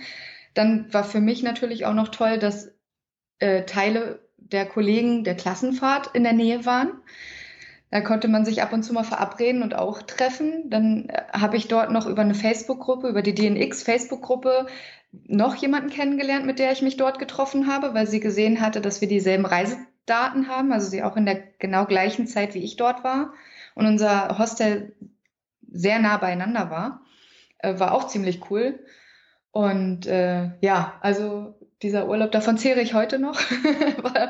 Dann 0.53 0.91
war 0.93 1.03
für 1.03 1.21
mich 1.21 1.43
natürlich 1.43 1.85
auch 1.85 1.93
noch 1.93 2.09
toll, 2.09 2.37
dass 2.37 2.71
äh, 3.39 3.63
Teile 3.63 4.19
der 4.37 4.65
Kollegen 4.65 5.23
der 5.23 5.35
Klassenfahrt 5.35 6.15
in 6.15 6.23
der 6.23 6.33
Nähe 6.33 6.65
waren. 6.65 6.91
Da 7.89 8.01
konnte 8.01 8.27
man 8.27 8.43
sich 8.43 8.61
ab 8.61 8.73
und 8.73 8.83
zu 8.83 8.93
mal 8.93 9.03
verabreden 9.03 9.63
und 9.63 9.73
auch 9.73 10.01
treffen. 10.01 10.69
Dann 10.69 11.09
äh, 11.09 11.23
habe 11.31 11.57
ich 11.57 11.67
dort 11.67 11.91
noch 11.91 12.05
über 12.05 12.21
eine 12.21 12.35
Facebook-Gruppe, 12.35 13.07
über 13.07 13.21
die 13.21 13.33
DNX 13.33 13.83
Facebook-Gruppe 13.83 14.67
noch 15.11 15.55
jemanden 15.55 15.89
kennengelernt, 15.89 16.45
mit 16.45 16.59
der 16.59 16.71
ich 16.71 16.81
mich 16.81 16.97
dort 16.97 17.19
getroffen 17.19 17.67
habe, 17.67 17.93
weil 17.93 18.07
sie 18.07 18.19
gesehen 18.19 18.61
hatte, 18.61 18.81
dass 18.81 19.01
wir 19.01 19.07
dieselben 19.07 19.45
Reisedaten 19.45 20.47
haben, 20.47 20.71
also 20.71 20.89
sie 20.89 21.03
auch 21.03 21.17
in 21.17 21.25
der 21.25 21.41
genau 21.59 21.85
gleichen 21.85 22.27
Zeit 22.27 22.53
wie 22.53 22.63
ich 22.63 22.75
dort 22.75 23.03
war 23.03 23.33
und 23.75 23.85
unser 23.85 24.37
Hostel 24.37 24.95
sehr 25.69 25.99
nah 25.99 26.17
beieinander 26.17 26.69
war. 26.69 27.01
Äh, 27.59 27.79
war 27.79 27.93
auch 27.93 28.07
ziemlich 28.07 28.49
cool. 28.49 28.79
Und 29.51 30.05
äh, 30.05 30.51
ja, 30.61 30.93
also 31.01 31.55
dieser 31.81 32.07
Urlaub, 32.07 32.31
davon 32.31 32.57
zehre 32.57 32.81
ich 32.81 32.93
heute 32.93 33.19
noch. 33.19 33.35
war, 34.01 34.29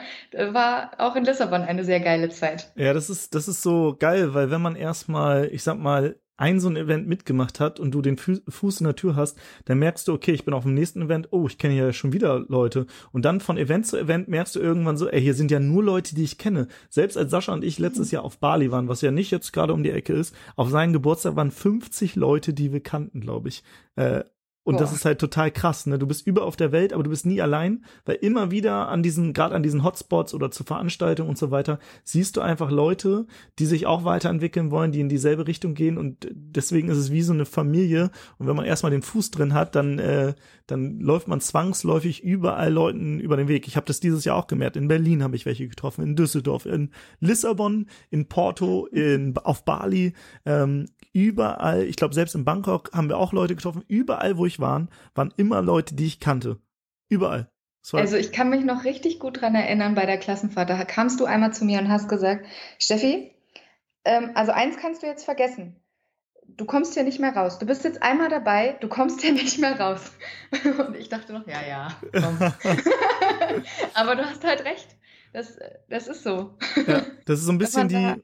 war 0.53 0.91
auch 0.97 1.15
in 1.15 1.25
Lissabon 1.25 1.61
eine 1.61 1.83
sehr 1.83 1.99
geile 1.99 2.29
Zeit. 2.29 2.71
Ja, 2.75 2.93
das 2.93 3.09
ist, 3.09 3.35
das 3.35 3.47
ist 3.47 3.61
so 3.61 3.95
geil, 3.97 4.33
weil 4.33 4.51
wenn 4.51 4.61
man 4.61 4.75
erstmal, 4.75 5.49
ich 5.51 5.63
sag 5.63 5.77
mal, 5.77 6.17
ein 6.37 6.59
so 6.59 6.69
ein 6.69 6.77
Event 6.77 7.07
mitgemacht 7.07 7.59
hat 7.59 7.79
und 7.79 7.91
du 7.91 8.01
den 8.01 8.17
Fu 8.17 8.37
Fuß 8.47 8.81
in 8.81 8.85
der 8.85 8.95
Tür 8.95 9.15
hast, 9.15 9.37
dann 9.65 9.79
merkst 9.79 10.07
du, 10.07 10.13
okay, 10.13 10.31
ich 10.31 10.45
bin 10.45 10.53
auf 10.53 10.63
dem 10.63 10.73
nächsten 10.73 11.01
Event, 11.01 11.27
oh, 11.31 11.47
ich 11.47 11.57
kenne 11.57 11.75
ja 11.75 11.91
schon 11.91 12.13
wieder 12.13 12.45
Leute. 12.47 12.85
Und 13.11 13.25
dann 13.25 13.41
von 13.41 13.57
Event 13.57 13.87
zu 13.87 13.97
Event 13.97 14.27
merkst 14.27 14.55
du 14.55 14.59
irgendwann 14.59 14.97
so, 14.97 15.09
ey, 15.09 15.21
hier 15.21 15.33
sind 15.33 15.51
ja 15.51 15.59
nur 15.59 15.83
Leute, 15.83 16.15
die 16.15 16.23
ich 16.23 16.37
kenne. 16.37 16.67
Selbst 16.89 17.17
als 17.17 17.31
Sascha 17.31 17.53
und 17.53 17.63
ich 17.63 17.79
letztes 17.79 18.11
Jahr 18.11 18.23
auf 18.23 18.37
Bali 18.37 18.71
waren, 18.71 18.87
was 18.87 19.01
ja 19.01 19.11
nicht 19.11 19.31
jetzt 19.31 19.51
gerade 19.51 19.73
um 19.73 19.83
die 19.83 19.91
Ecke 19.91 20.13
ist, 20.13 20.35
auf 20.55 20.69
seinen 20.69 20.93
Geburtstag 20.93 21.35
waren 21.35 21.51
50 21.51 22.15
Leute, 22.15 22.53
die 22.53 22.71
wir 22.71 22.81
kannten, 22.81 23.19
glaube 23.19 23.49
ich. 23.49 23.63
Äh, 23.95 24.23
und 24.67 24.73
Boah. 24.73 24.81
das 24.81 24.91
ist 24.91 25.05
halt 25.05 25.19
total 25.19 25.49
krass, 25.49 25.85
ne? 25.85 25.97
Du 25.97 26.05
bist 26.07 26.27
über 26.27 26.43
auf 26.43 26.57
der 26.57 26.73
Welt, 26.73 26.91
aber 26.91 27.01
du 27.01 27.09
bist 27.09 27.25
nie 27.25 27.41
allein, 27.41 27.85
weil 28.03 28.17
immer 28.17 28.51
wieder 28.51 28.89
an 28.89 29.01
diesen, 29.01 29.31
gerade 29.31 29.55
an 29.55 29.63
diesen 29.63 29.81
Hotspots 29.81 30.33
oder 30.33 30.51
zu 30.51 30.65
Veranstaltungen 30.65 31.29
und 31.29 31.37
so 31.37 31.51
weiter, 31.51 31.79
siehst 32.03 32.35
du 32.35 32.41
einfach 32.41 32.69
Leute, 32.69 33.27
die 33.59 33.65
sich 33.65 33.85
auch 33.85 34.03
weiterentwickeln 34.03 34.69
wollen, 34.69 34.91
die 34.91 34.99
in 34.99 35.07
dieselbe 35.07 35.47
Richtung 35.47 35.73
gehen 35.73 35.97
und 35.97 36.27
deswegen 36.33 36.89
ist 36.89 36.97
es 36.97 37.13
wie 37.13 37.21
so 37.21 37.31
eine 37.31 37.45
Familie. 37.45 38.11
Und 38.39 38.47
wenn 38.47 38.57
man 38.57 38.65
erstmal 38.65 38.91
den 38.91 39.03
Fuß 39.03 39.31
drin 39.31 39.53
hat, 39.53 39.73
dann, 39.73 39.99
äh, 39.99 40.33
dann 40.65 40.99
läuft 40.99 41.29
man 41.29 41.39
zwangsläufig 41.39 42.21
überall 42.21 42.69
Leuten 42.69 43.21
über 43.21 43.37
den 43.37 43.47
Weg. 43.47 43.69
Ich 43.69 43.77
habe 43.77 43.85
das 43.85 44.01
dieses 44.01 44.25
Jahr 44.25 44.35
auch 44.35 44.47
gemerkt. 44.47 44.75
In 44.75 44.89
Berlin 44.89 45.23
habe 45.23 45.37
ich 45.37 45.45
welche 45.45 45.69
getroffen, 45.69 46.03
in 46.03 46.17
Düsseldorf, 46.17 46.65
in 46.65 46.89
Lissabon, 47.21 47.85
in 48.09 48.27
Porto, 48.27 48.85
in, 48.87 49.33
auf 49.37 49.63
Bali, 49.63 50.11
ähm, 50.45 50.87
überall, 51.13 51.83
ich 51.83 51.95
glaube 51.95 52.13
selbst 52.13 52.35
in 52.35 52.45
Bangkok 52.45 52.91
haben 52.93 53.09
wir 53.09 53.17
auch 53.17 53.33
Leute 53.33 53.55
getroffen, 53.55 53.83
überall, 53.87 54.37
wo 54.37 54.45
ich 54.45 54.59
war, 54.59 54.87
waren 55.15 55.33
immer 55.37 55.61
Leute, 55.61 55.95
die 55.95 56.05
ich 56.05 56.19
kannte. 56.19 56.59
Überall. 57.09 57.49
Also 57.93 58.17
ich 58.17 58.31
kann 58.31 58.49
mich 58.49 58.65
noch 58.65 58.83
richtig 58.83 59.19
gut 59.19 59.41
dran 59.41 59.55
erinnern 59.55 59.95
bei 59.95 60.05
der 60.05 60.17
Klassenfahrt. 60.17 60.69
Da 60.69 60.83
kamst 60.83 61.19
du 61.19 61.25
einmal 61.25 61.53
zu 61.53 61.63
mir 61.63 61.79
und 61.79 61.89
hast 61.89 62.09
gesagt, 62.09 62.45
Steffi, 62.79 63.33
ähm, 64.03 64.31
also 64.35 64.51
eins 64.51 64.77
kannst 64.77 65.03
du 65.03 65.07
jetzt 65.07 65.23
vergessen. 65.23 65.75
Du 66.47 66.65
kommst 66.65 66.93
hier 66.93 67.03
nicht 67.03 67.19
mehr 67.19 67.35
raus. 67.35 67.59
Du 67.59 67.65
bist 67.65 67.83
jetzt 67.83 68.01
einmal 68.01 68.29
dabei, 68.29 68.77
du 68.81 68.87
kommst 68.87 69.21
hier 69.21 69.33
nicht 69.33 69.59
mehr 69.59 69.79
raus. 69.79 70.11
Und 70.87 70.95
ich 70.95 71.09
dachte 71.09 71.33
noch, 71.33 71.47
ja, 71.47 71.61
ja, 71.67 71.87
komm. 72.11 72.37
Aber 73.93 74.15
du 74.15 74.25
hast 74.25 74.43
halt 74.43 74.65
recht. 74.65 74.87
Das, 75.33 75.57
das 75.89 76.07
ist 76.07 76.23
so. 76.23 76.57
Ja, 76.87 77.05
das 77.25 77.39
ist 77.39 77.45
so 77.45 77.51
ein 77.51 77.57
bisschen 77.57 77.89
die, 77.89 78.23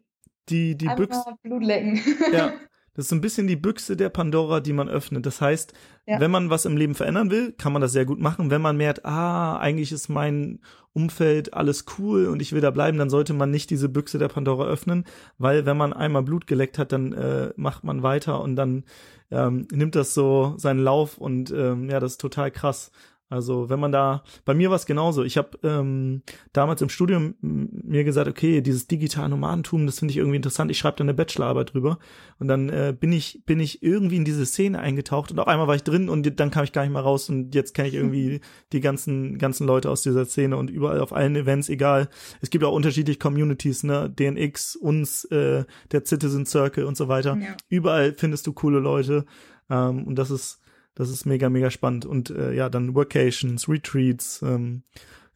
die, 0.50 0.78
die 0.78 0.88
Büchse. 0.88 1.22
Blut 1.44 1.64
lecken. 1.64 2.02
Ja, 2.32 2.54
Das 2.96 3.06
ist 3.06 3.10
so 3.10 3.16
ein 3.16 3.22
bisschen 3.22 3.48
die 3.48 3.56
Büchse 3.56 3.98
der 3.98 4.10
Pandora, 4.10 4.60
die 4.60 4.74
man 4.74 4.88
öffnet. 4.88 5.26
Das 5.26 5.42
heißt, 5.42 5.74
ja. 6.06 6.20
wenn 6.20 6.30
man 6.30 6.50
was 6.50 6.66
im 6.66 6.78
Leben 6.78 6.94
verändern 6.94 7.32
will, 7.32 7.52
kann 7.54 7.74
man 7.74 7.82
das 7.82 7.92
sehr 7.92 8.06
gut 8.06 8.20
machen. 8.20 8.52
Wenn 8.52 8.62
man 8.62 8.78
merkt, 8.78 9.04
ah, 9.04 9.58
eigentlich 9.58 9.92
ist 9.92 10.10
mein 10.10 10.60
Umfeld 10.94 11.56
alles 11.56 11.86
cool 11.98 12.28
und 12.28 12.42
ich 12.42 12.54
will 12.54 12.62
da 12.62 12.70
bleiben, 12.70 13.00
dann 13.00 13.10
sollte 13.10 13.34
man 13.34 13.50
nicht 13.50 13.72
diese 13.72 13.90
Büchse 13.90 14.20
der 14.20 14.28
Pandora 14.28 14.66
öffnen, 14.66 15.06
weil 15.40 15.66
wenn 15.66 15.76
man 15.76 15.92
einmal 15.92 16.22
Blut 16.22 16.46
geleckt 16.46 16.78
hat, 16.78 16.92
dann 16.92 17.14
äh, 17.14 17.52
macht 17.56 17.84
man 17.84 18.04
weiter 18.04 18.42
und 18.42 18.56
dann 18.56 18.84
ähm, 19.32 19.68
nimmt 19.72 19.96
das 19.96 20.14
so 20.14 20.54
seinen 20.58 20.80
Lauf 20.80 21.18
und 21.18 21.50
ähm, 21.50 21.90
ja, 21.90 22.00
das 22.00 22.14
ist 22.14 22.22
total 22.22 22.52
krass. 22.52 22.92
Also 23.30 23.70
wenn 23.70 23.80
man 23.80 23.92
da, 23.92 24.24
bei 24.46 24.54
mir 24.54 24.70
war 24.70 24.76
es 24.76 24.86
genauso. 24.86 25.24
Ich 25.24 25.38
habe 25.38 25.58
ähm, 25.64 26.22
damals 26.52 26.82
im 26.82 26.90
Studium 26.90 27.34
mir 27.42 28.04
gesagt, 28.04 28.28
okay, 28.28 28.62
dieses 28.62 28.88
digitale 28.88 29.30
Nomadentum, 29.30 29.86
das 29.88 30.00
finde 30.00 30.12
ich 30.12 30.18
irgendwie 30.18 30.36
interessant. 30.36 30.70
Ich 30.70 30.78
schreibe 30.78 30.98
da 30.98 31.04
eine 31.04 31.16
Bachelorarbeit 31.16 31.74
drüber 31.74 31.98
und 32.38 32.48
dann 32.48 32.70
äh, 32.70 32.96
bin 32.98 33.12
ich 33.12 33.42
bin 33.46 33.60
ich 33.60 33.82
irgendwie 33.82 34.18
in 34.18 34.26
diese 34.26 34.46
Szene 34.46 34.80
eingetaucht 34.80 35.32
und 35.32 35.40
auf 35.40 35.48
einmal 35.48 35.68
war 35.68 35.76
ich 35.76 35.84
drin 35.84 36.10
und 36.10 36.40
dann 36.40 36.52
kam 36.52 36.64
ich 36.64 36.74
gar 36.74 36.84
nicht 36.84 36.94
mehr 36.94 37.02
raus 37.02 37.30
und 37.30 37.56
jetzt 37.56 37.74
kenne 37.74 37.88
ich 37.88 37.96
irgendwie 37.96 38.42
die 38.72 38.82
ganzen 38.82 39.40
ganzen 39.40 39.66
Leute 39.66 39.90
aus 39.90 40.04
dieser 40.04 40.26
Szene 40.26 40.56
und 40.58 40.70
überall 40.70 41.00
auf 41.00 41.12
allen 41.12 41.36
Events, 41.36 41.70
egal. 41.70 42.10
Es 42.42 42.52
gibt 42.52 42.64
auch 42.64 42.74
unterschiedliche 42.74 43.20
Communities, 43.20 43.84
ne, 43.84 44.10
DNX, 44.10 44.76
uns, 44.76 45.26
äh, 45.26 45.66
der 45.92 46.06
Citizen 46.06 46.46
Circle 46.46 46.86
und 46.86 46.98
so 46.98 47.08
weiter. 47.08 47.38
Ja. 47.42 47.56
Überall 47.70 48.14
findest 48.16 48.46
du 48.46 48.54
coole 48.54 48.80
Leute 48.80 49.26
ähm, 49.70 50.04
und 50.04 50.16
das 50.20 50.30
ist 50.30 50.60
das 50.96 51.10
ist 51.10 51.26
mega, 51.26 51.50
mega 51.50 51.72
spannend. 51.72 52.06
Und 52.06 52.30
äh, 52.30 52.54
ja, 52.54 52.70
dann 52.70 52.96
Workations, 52.96 53.68
Retreats, 53.68 54.42
ähm, 54.42 54.84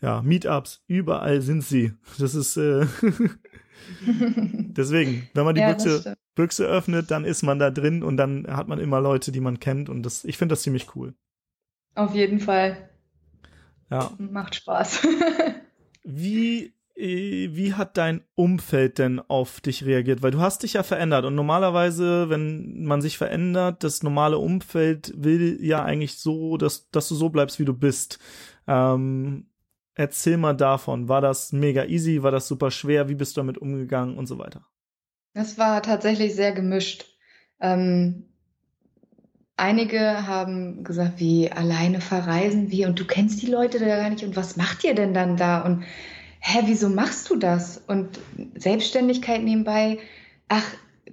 ja, 0.01 0.21
Meetups, 0.21 0.83
überall 0.87 1.41
sind 1.41 1.63
sie. 1.63 1.93
Das 2.19 2.35
ist 2.35 2.57
äh, 2.57 2.85
deswegen, 4.05 5.29
wenn 5.33 5.45
man 5.45 5.55
die 5.55 5.61
ja, 5.61 5.73
Büchse, 5.73 6.15
Büchse 6.35 6.65
öffnet, 6.65 7.09
dann 7.11 7.25
ist 7.25 7.43
man 7.43 7.59
da 7.59 7.71
drin 7.71 8.03
und 8.03 8.17
dann 8.17 8.45
hat 8.47 8.67
man 8.67 8.79
immer 8.79 9.01
Leute, 9.01 9.31
die 9.31 9.39
man 9.39 9.59
kennt 9.59 9.89
und 9.89 10.03
das, 10.03 10.23
ich 10.23 10.37
finde 10.37 10.53
das 10.53 10.61
ziemlich 10.61 10.95
cool. 10.95 11.15
Auf 11.95 12.13
jeden 12.13 12.39
Fall. 12.39 12.89
Ja. 13.89 14.11
Macht 14.19 14.55
Spaß. 14.55 15.07
Wie 16.03 16.73
wie 16.99 17.73
hat 17.75 17.97
dein 17.97 18.23
Umfeld 18.33 18.97
denn 18.97 19.19
auf 19.19 19.61
dich 19.61 19.85
reagiert? 19.85 20.23
Weil 20.23 20.31
du 20.31 20.39
hast 20.39 20.63
dich 20.63 20.73
ja 20.73 20.83
verändert 20.83 21.25
und 21.25 21.35
normalerweise, 21.35 22.29
wenn 22.29 22.83
man 22.83 23.01
sich 23.01 23.17
verändert, 23.17 23.83
das 23.83 24.01
normale 24.01 24.39
Umfeld 24.39 25.13
will 25.15 25.59
ja 25.61 25.83
eigentlich 25.83 26.17
so, 26.17 26.57
dass, 26.57 26.89
dass 26.89 27.07
du 27.07 27.15
so 27.15 27.29
bleibst, 27.29 27.59
wie 27.59 27.65
du 27.65 27.73
bist. 27.73 28.17
Ähm, 28.67 29.47
erzähl 29.93 30.37
mal 30.37 30.53
davon. 30.53 31.07
War 31.07 31.21
das 31.21 31.51
mega 31.51 31.85
easy? 31.85 32.23
War 32.23 32.31
das 32.31 32.47
super 32.47 32.71
schwer? 32.71 33.09
Wie 33.09 33.15
bist 33.15 33.37
du 33.37 33.41
damit 33.41 33.59
umgegangen 33.59 34.17
und 34.17 34.25
so 34.25 34.39
weiter? 34.39 34.65
Das 35.35 35.59
war 35.59 35.83
tatsächlich 35.83 36.33
sehr 36.33 36.51
gemischt. 36.51 37.05
Ähm, 37.59 38.25
einige 39.55 40.25
haben 40.25 40.83
gesagt, 40.83 41.19
wie 41.19 41.51
alleine 41.51 42.01
verreisen, 42.01 42.71
wie 42.71 42.87
und 42.87 42.99
du 42.99 43.05
kennst 43.05 43.43
die 43.43 43.51
Leute 43.51 43.77
da 43.77 43.85
gar 43.85 44.09
nicht 44.09 44.23
und 44.23 44.35
was 44.35 44.57
macht 44.57 44.83
ihr 44.83 44.95
denn 44.95 45.13
dann 45.13 45.37
da 45.37 45.61
und 45.61 45.83
hä, 46.39 46.59
wieso 46.65 46.89
machst 46.89 47.29
du 47.29 47.35
das? 47.35 47.81
Und 47.87 48.19
Selbstständigkeit 48.55 49.43
nebenbei, 49.43 49.99
ach, 50.47 50.65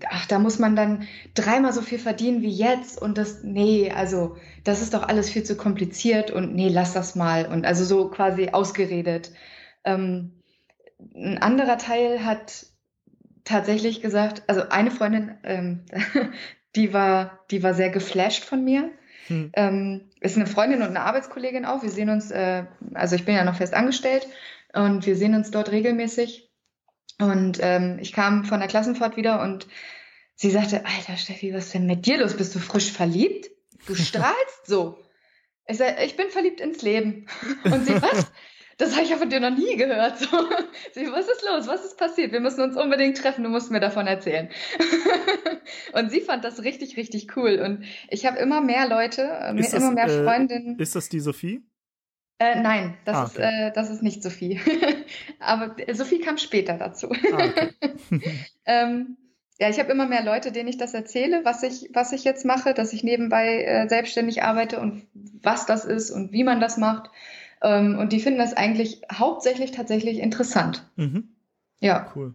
ach, 0.09 0.27
da 0.27 0.39
muss 0.39 0.59
man 0.59 0.77
dann 0.77 1.07
dreimal 1.35 1.73
so 1.73 1.83
viel 1.83 1.99
verdienen 1.99 2.43
wie 2.43 2.51
jetzt 2.51 3.01
und 3.01 3.19
das, 3.19 3.43
nee, 3.43 3.91
also 3.91 4.37
das 4.65 4.83
ist 4.83 4.95
doch 4.95 5.03
alles 5.03 5.31
viel 5.31 5.45
zu 5.45 5.57
kompliziert 5.57 6.31
und 6.31 6.55
nee, 6.55 6.69
lass 6.69 6.93
das 6.93 7.15
mal 7.15 7.47
und 7.47 7.65
also 7.65 7.85
so 7.85 8.09
quasi 8.09 8.51
ausgeredet. 8.51 9.31
Ähm, 9.85 10.33
ein 11.15 11.39
anderer 11.39 11.79
Teil 11.79 12.25
hat 12.25 12.67
tatsächlich 13.45 14.01
gesagt, 14.01 14.43
also 14.47 14.69
eine 14.69 14.91
Freundin, 14.91 15.37
ähm, 15.45 15.81
die 16.77 16.93
war, 16.93 17.41
die 17.51 17.63
war 17.63 17.75
sehr 17.75 17.91
geflasht 17.91 18.45
von 18.45 18.65
mir. 18.65 18.91
Hm. 19.27 19.51
Ähm, 19.55 20.11
ist 20.21 20.37
eine 20.37 20.47
Freundin 20.47 20.83
und 20.83 20.89
eine 20.89 21.01
Arbeitskollegin 21.01 21.65
auch. 21.65 21.83
Wir 21.83 21.91
sehen 21.91 22.11
uns, 22.11 22.31
äh, 22.31 22.65
also 22.93 23.17
ich 23.17 23.25
bin 23.25 23.35
ja 23.35 23.45
noch 23.45 23.57
fest 23.57 23.73
angestellt 23.73 24.27
und 24.75 25.07
wir 25.07 25.17
sehen 25.17 25.35
uns 25.35 25.51
dort 25.51 25.71
regelmäßig. 25.71 26.51
Und 27.21 27.59
ähm, 27.61 27.99
ich 28.01 28.13
kam 28.13 28.45
von 28.45 28.59
der 28.59 28.69
Klassenfahrt 28.69 29.17
wieder 29.17 29.41
und 29.43 29.69
sie 30.35 30.51
sagte, 30.51 30.85
Alter 30.85 31.17
Steffi, 31.17 31.55
was 31.55 31.67
ist 31.67 31.75
denn 31.75 31.87
mit 31.87 32.07
dir 32.07 32.19
los? 32.19 32.37
Bist 32.37 32.55
du 32.55 32.59
frisch 32.59 32.91
verliebt? 32.91 33.51
Du 33.87 33.95
strahlst 33.95 34.67
so. 34.67 34.99
Ich 35.67 35.79
sag, 35.79 36.03
ich 36.05 36.17
bin 36.17 36.29
verliebt 36.29 36.61
ins 36.61 36.83
Leben. 36.83 37.27
Und 37.65 37.87
sie, 37.87 37.95
was? 38.01 38.31
Das 38.77 38.95
habe 38.95 39.05
ich 39.05 39.11
ja 39.11 39.17
von 39.17 39.31
dir 39.31 39.39
noch 39.39 39.57
nie 39.57 39.77
gehört. 39.77 40.19
So, 40.19 40.27
sie, 40.93 41.07
was 41.13 41.29
ist 41.29 41.45
los? 41.49 41.69
Was 41.69 41.85
ist 41.85 41.97
passiert? 41.97 42.33
Wir 42.33 42.41
müssen 42.41 42.61
uns 42.61 42.77
unbedingt 42.77 43.17
treffen. 43.17 43.45
Du 43.45 43.51
musst 43.51 43.71
mir 43.71 43.79
davon 43.79 44.07
erzählen. 44.07 44.49
und 45.93 46.11
sie 46.11 46.21
fand 46.21 46.45
das 46.45 46.65
richtig, 46.65 46.97
richtig 46.97 47.37
cool. 47.37 47.61
Und 47.65 47.85
ich 48.09 48.27
habe 48.27 48.39
immer 48.39 48.61
mehr 48.61 48.89
Leute, 48.89 49.23
äh, 49.23 49.57
ist 49.61 49.75
immer 49.75 49.95
das, 49.95 50.09
mehr 50.09 50.21
äh, 50.21 50.25
Freundinnen. 50.25 50.79
Ist 50.79 50.97
das 50.97 51.09
die 51.09 51.21
Sophie? 51.21 51.63
Äh, 52.39 52.61
nein, 52.61 52.97
das, 53.05 53.17
ah, 53.17 53.25
okay. 53.25 53.33
ist, 53.33 53.39
äh, 53.39 53.73
das 53.73 53.91
ist 53.91 54.03
nicht 54.03 54.23
Sophie. 54.23 54.61
Aber 55.39 55.77
Sophie 55.93 56.21
kam 56.21 56.39
später 56.39 56.77
dazu. 56.77 57.11
Ah, 57.11 57.45
okay. 57.47 57.71
ähm, 58.67 59.17
ja, 59.59 59.69
ich 59.69 59.79
habe 59.79 59.93
immer 59.93 60.07
mehr 60.07 60.25
Leute, 60.25 60.51
denen 60.51 60.69
ich 60.69 60.79
das 60.79 60.95
erzähle, 60.95 61.45
was 61.45 61.63
ich, 61.63 61.91
was 61.93 62.13
ich 62.13 62.25
jetzt 62.25 62.45
mache, 62.45 62.75
dass 62.75 62.93
ich 62.93 63.05
nebenbei 63.05 63.63
äh, 63.63 63.89
selbstständig 63.89 64.43
arbeite 64.43 64.81
und 64.81 65.07
was 65.15 65.67
das 65.67 65.85
ist 65.85 66.11
und 66.11 66.33
wie 66.33 66.43
man 66.43 66.61
das 66.61 66.77
macht. 66.77 67.11
Ähm, 67.63 67.99
und 67.99 68.13
die 68.13 68.21
finden 68.21 68.41
das 68.41 68.55
eigentlich 68.55 69.03
hauptsächlich 69.13 69.71
tatsächlich 69.71 70.19
interessant. 70.19 70.91
Mhm. 70.97 71.29
Ja. 71.79 72.13
Cool. 72.17 72.35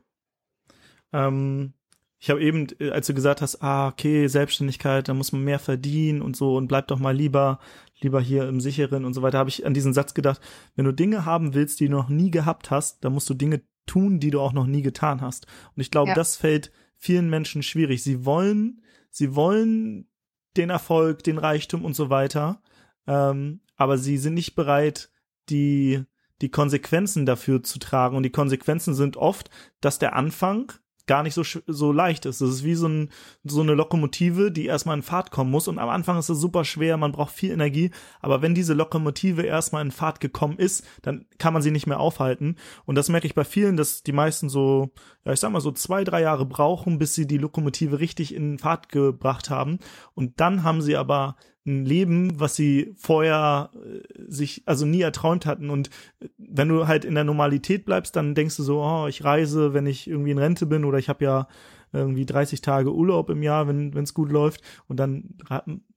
Ähm, 1.12 1.74
ich 2.20 2.30
habe 2.30 2.42
eben, 2.42 2.68
äh, 2.80 2.90
als 2.92 3.08
du 3.08 3.14
gesagt 3.14 3.42
hast, 3.42 3.62
ah, 3.64 3.88
okay, 3.88 4.28
Selbstständigkeit, 4.28 5.08
da 5.08 5.14
muss 5.14 5.32
man 5.32 5.44
mehr 5.44 5.60
verdienen 5.60 6.22
und 6.22 6.36
so 6.36 6.58
und 6.58 6.68
bleib 6.68 6.88
doch 6.88 7.00
mal 7.00 7.16
lieber, 7.16 7.60
lieber 8.02 8.20
hier 8.20 8.48
im 8.48 8.60
Sicheren 8.60 9.06
und 9.06 9.14
so 9.14 9.22
weiter, 9.22 9.38
habe 9.38 9.50
ich 9.50 9.66
an 9.66 9.74
diesen 9.74 9.94
Satz 9.94 10.14
gedacht, 10.14 10.42
wenn 10.76 10.86
du 10.86 10.92
Dinge 10.92 11.26
haben 11.26 11.54
willst, 11.54 11.80
die 11.80 11.86
du 11.86 11.92
noch 11.92 12.10
nie 12.10 12.30
gehabt 12.30 12.72
hast, 12.72 13.04
dann 13.04 13.14
musst 13.14 13.30
du 13.30 13.34
Dinge 13.34 13.62
tun, 13.86 14.20
die 14.20 14.32
du 14.32 14.42
auch 14.42 14.54
noch 14.54 14.68
nie 14.68 14.82
getan 14.82 15.22
hast. 15.22 15.48
Und 15.76 15.82
ich 15.82 15.92
glaube, 15.92 16.10
ja. 16.10 16.16
das 16.16 16.36
fällt 16.36 16.72
vielen 16.98 17.30
Menschen 17.30 17.64
schwierig. 17.64 18.04
Sie 18.04 18.26
wollen, 18.26 18.82
sie 19.10 19.36
wollen 19.36 20.10
den 20.58 20.70
Erfolg, 20.70 21.24
den 21.24 21.38
Reichtum 21.38 21.86
und 21.86 21.96
so 21.96 22.10
weiter, 22.10 22.62
ähm, 23.08 23.62
aber 23.78 23.98
sie 23.98 24.18
sind 24.18 24.34
nicht 24.34 24.56
bereit, 24.56 25.10
die 25.50 26.04
die 26.42 26.50
Konsequenzen 26.50 27.26
dafür 27.26 27.64
zu 27.64 27.80
tragen. 27.80 28.16
Und 28.16 28.24
die 28.24 28.30
Konsequenzen 28.30 28.94
sind 28.94 29.18
oft, 29.18 29.50
dass 29.82 30.00
der 30.00 30.16
Anfang 30.16 30.72
gar 31.10 31.24
nicht 31.24 31.34
so, 31.34 31.42
so 31.66 31.92
leicht 31.92 32.28
ist. 32.28 32.40
Das 32.40 32.50
ist 32.50 32.64
wie 32.64 32.76
so, 32.76 32.88
ein, 32.88 33.10
so 33.44 33.62
eine 33.62 33.74
Lokomotive, 33.74 34.52
die 34.52 34.68
erstmal 34.68 34.96
in 34.96 35.02
Fahrt 35.02 35.32
kommen 35.32 35.50
muss. 35.50 35.68
Und 35.68 35.80
am 35.80 35.90
Anfang 35.90 36.20
ist 36.20 36.30
es 36.30 36.40
super 36.40 36.64
schwer, 36.64 36.98
man 36.98 37.14
braucht 37.14 37.34
viel 37.34 37.50
Energie. 37.50 37.90
Aber 38.22 38.44
wenn 38.44 38.54
diese 38.54 38.76
Lokomotive 38.76 39.42
erstmal 39.42 39.84
in 39.84 39.90
Fahrt 39.90 40.20
gekommen 40.20 40.60
ist, 40.60 40.86
dann 41.02 41.26
kann 41.40 41.54
man 41.54 41.64
sie 41.64 41.72
nicht 41.72 41.88
mehr 41.88 42.00
aufhalten. 42.00 42.58
Und 42.86 42.94
das 42.94 43.10
merke 43.10 43.26
ich 43.26 43.34
bei 43.34 43.44
vielen, 43.44 43.76
dass 43.76 44.04
die 44.04 44.12
meisten 44.12 44.50
so, 44.50 44.92
ja, 45.26 45.34
ich 45.34 45.40
sag 45.40 45.52
mal 45.52 45.62
so 45.62 45.72
zwei, 45.72 46.04
drei 46.04 46.22
Jahre 46.22 46.46
brauchen, 46.46 47.00
bis 47.00 47.16
sie 47.16 47.26
die 47.26 47.40
Lokomotive 47.40 48.00
richtig 48.00 48.36
in 48.36 48.60
Fahrt 48.60 48.90
gebracht 48.90 49.50
haben. 49.50 49.80
Und 50.14 50.40
dann 50.40 50.64
haben 50.64 50.84
sie 50.84 50.96
aber 50.96 51.38
ein 51.66 51.86
Leben, 51.86 52.40
was 52.40 52.56
sie 52.56 52.94
vorher 52.98 53.70
äh, 53.76 54.00
sich 54.28 54.64
also 54.66 54.86
nie 54.86 55.02
erträumt 55.02 55.46
hatten. 55.46 55.70
Und 55.70 55.90
wenn 56.38 56.70
du 56.70 56.88
halt 56.88 57.06
in 57.06 57.16
der 57.16 57.24
Normalität 57.24 57.86
bleibst, 57.86 58.16
dann 58.16 58.36
denkst 58.36 58.58
du 58.58 58.64
so, 58.64 58.82
oh, 58.82 59.08
ich 59.08 59.24
reise, 59.24 59.74
wenn 59.74 59.86
ich 59.86 60.08
irgendwie 60.08 60.32
in 60.32 60.38
Rente 60.38 60.66
bin 60.66 60.86
oder 60.86 60.98
ich 60.98 61.10
habe 61.10 61.24
ja 61.24 61.48
irgendwie 61.92 62.26
30 62.26 62.62
Tage 62.62 62.94
Urlaub 62.94 63.30
im 63.30 63.44
Jahr, 63.44 63.68
wenn 63.68 63.96
es 63.96 64.14
gut 64.14 64.32
läuft 64.32 64.62
und 64.88 64.98
dann 64.98 65.36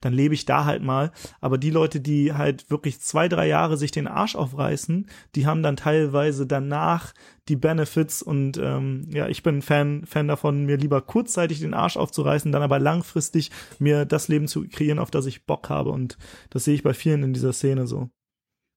dann 0.01 0.13
lebe 0.13 0.33
ich 0.33 0.45
da 0.45 0.65
halt 0.65 0.83
mal. 0.83 1.11
Aber 1.41 1.57
die 1.57 1.69
Leute, 1.69 1.99
die 1.99 2.33
halt 2.33 2.69
wirklich 2.69 3.01
zwei 3.01 3.27
drei 3.27 3.47
Jahre 3.47 3.77
sich 3.77 3.91
den 3.91 4.07
Arsch 4.07 4.35
aufreißen, 4.35 5.07
die 5.35 5.45
haben 5.45 5.63
dann 5.63 5.75
teilweise 5.75 6.47
danach 6.47 7.13
die 7.47 7.55
Benefits 7.55 8.21
und 8.21 8.57
ähm, 8.57 9.07
ja, 9.11 9.27
ich 9.27 9.43
bin 9.43 9.61
Fan 9.61 10.05
Fan 10.05 10.27
davon, 10.27 10.65
mir 10.65 10.77
lieber 10.77 11.01
kurzzeitig 11.01 11.59
den 11.59 11.73
Arsch 11.73 11.97
aufzureißen, 11.97 12.51
dann 12.51 12.63
aber 12.63 12.79
langfristig 12.79 13.51
mir 13.79 14.05
das 14.05 14.27
Leben 14.27 14.47
zu 14.47 14.67
kreieren, 14.67 14.99
auf 14.99 15.11
das 15.11 15.25
ich 15.25 15.45
Bock 15.45 15.69
habe 15.69 15.91
und 15.91 16.17
das 16.49 16.63
sehe 16.63 16.75
ich 16.75 16.83
bei 16.83 16.93
vielen 16.93 17.23
in 17.23 17.33
dieser 17.33 17.53
Szene 17.53 17.87
so. 17.87 18.09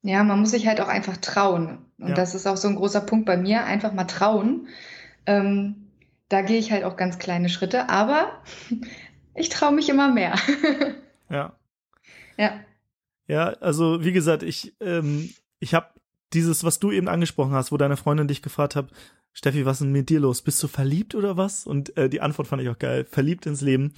Ja, 0.03 0.23
man 0.23 0.39
muss 0.39 0.53
sich 0.53 0.67
halt 0.69 0.81
auch 0.81 0.89
einfach 0.89 1.17
trauen. 1.17 1.79
Und 1.99 2.11
ja. 2.11 2.15
das 2.15 2.35
ist 2.35 2.47
auch 2.47 2.57
so 2.57 2.69
ein 2.69 2.77
großer 2.77 3.01
Punkt 3.01 3.27
bei 3.27 3.37
mir, 3.37 3.65
einfach 3.65 3.93
mal 3.93 4.05
trauen. 4.05 4.69
Ähm, 5.27 5.86
da 6.29 6.43
gehe 6.43 6.59
ich 6.59 6.73
halt 6.73 6.85
auch 6.85 6.97
ganz 6.97 7.19
kleine 7.19 7.49
Schritte, 7.49 7.89
aber 7.89 8.43
ich 9.35 9.49
traue 9.49 9.73
mich 9.73 9.89
immer 9.89 10.13
mehr. 10.13 10.35
ja. 11.31 11.53
Ja. 12.37 12.61
Ja, 13.29 13.49
also 13.61 14.05
wie 14.05 14.13
gesagt, 14.13 14.43
ich, 14.43 14.77
ähm, 14.81 15.31
ich 15.59 15.75
habe 15.75 15.89
dieses, 16.33 16.65
was 16.65 16.79
du 16.79 16.93
eben 16.93 17.09
angesprochen 17.09 17.53
hast, 17.53 17.73
wo 17.73 17.77
deine 17.77 17.97
Freundin 17.97 18.29
dich 18.29 18.43
gefragt 18.43 18.77
hat, 18.77 18.91
Steffi, 19.33 19.67
was 19.67 19.81
ist 19.81 19.85
denn 19.85 19.93
mit 19.93 20.09
dir 20.09 20.21
los? 20.21 20.43
Bist 20.43 20.63
du 20.63 20.69
verliebt 20.69 21.15
oder 21.15 21.37
was? 21.37 21.67
Und 21.67 21.97
äh, 21.97 22.09
die 22.09 22.21
Antwort 22.21 22.49
fand 22.49 22.63
ich 22.63 22.69
auch 22.69 22.79
geil. 22.79 23.05
Verliebt 23.05 23.45
ins 23.47 23.61
Leben. 23.61 23.93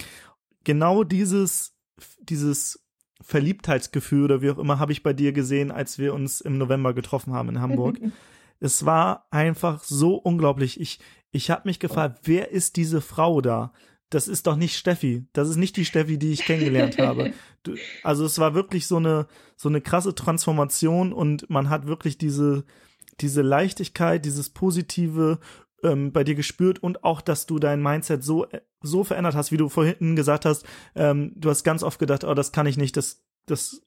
Genau 0.65 1.03
dieses, 1.03 1.77
dieses 2.19 2.83
Verliebtheitsgefühl 3.21 4.25
oder 4.25 4.41
wie 4.41 4.49
auch 4.51 4.57
immer 4.57 4.79
habe 4.79 4.91
ich 4.91 5.01
bei 5.01 5.13
dir 5.13 5.31
gesehen, 5.31 5.71
als 5.71 5.97
wir 5.97 6.13
uns 6.13 6.41
im 6.41 6.57
November 6.57 6.93
getroffen 6.93 7.33
haben 7.33 7.49
in 7.49 7.61
Hamburg. 7.61 7.99
es 8.59 8.85
war 8.85 9.27
einfach 9.31 9.83
so 9.83 10.15
unglaublich. 10.15 10.79
Ich, 10.79 10.99
ich 11.31 11.49
habe 11.51 11.63
mich 11.65 11.79
gefragt, 11.79 12.21
wer 12.23 12.51
ist 12.51 12.75
diese 12.75 13.01
Frau 13.01 13.41
da? 13.41 13.73
Das 14.09 14.27
ist 14.27 14.47
doch 14.47 14.55
nicht 14.55 14.75
Steffi. 14.75 15.27
Das 15.33 15.49
ist 15.49 15.57
nicht 15.57 15.77
die 15.77 15.85
Steffi, 15.85 16.17
die 16.17 16.31
ich 16.31 16.43
kennengelernt 16.43 16.97
habe. 16.99 17.33
Du, 17.63 17.75
also 18.03 18.25
es 18.25 18.39
war 18.39 18.55
wirklich 18.55 18.87
so 18.87 18.97
eine 18.97 19.27
so 19.55 19.69
eine 19.69 19.81
krasse 19.81 20.15
Transformation 20.15 21.13
und 21.13 21.49
man 21.49 21.69
hat 21.69 21.85
wirklich 21.85 22.17
diese 22.17 22.65
diese 23.21 23.41
Leichtigkeit, 23.41 24.25
dieses 24.25 24.49
positive 24.49 25.39
ähm, 25.83 26.11
bei 26.11 26.23
dir 26.23 26.35
gespürt 26.35 26.81
und 26.81 27.03
auch, 27.03 27.21
dass 27.21 27.45
du 27.45 27.59
dein 27.59 27.83
Mindset 27.83 28.23
so 28.23 28.47
so 28.81 29.03
verändert 29.03 29.35
hast, 29.35 29.51
wie 29.51 29.57
du 29.57 29.69
vorhin 29.69 30.15
gesagt 30.15 30.45
hast. 30.45 30.65
Ähm, 30.95 31.33
du 31.35 31.49
hast 31.49 31.63
ganz 31.63 31.83
oft 31.83 31.99
gedacht, 31.99 32.23
oh, 32.23 32.33
das 32.33 32.51
kann 32.51 32.65
ich 32.65 32.77
nicht, 32.77 32.97
das 32.97 33.23
das 33.45 33.81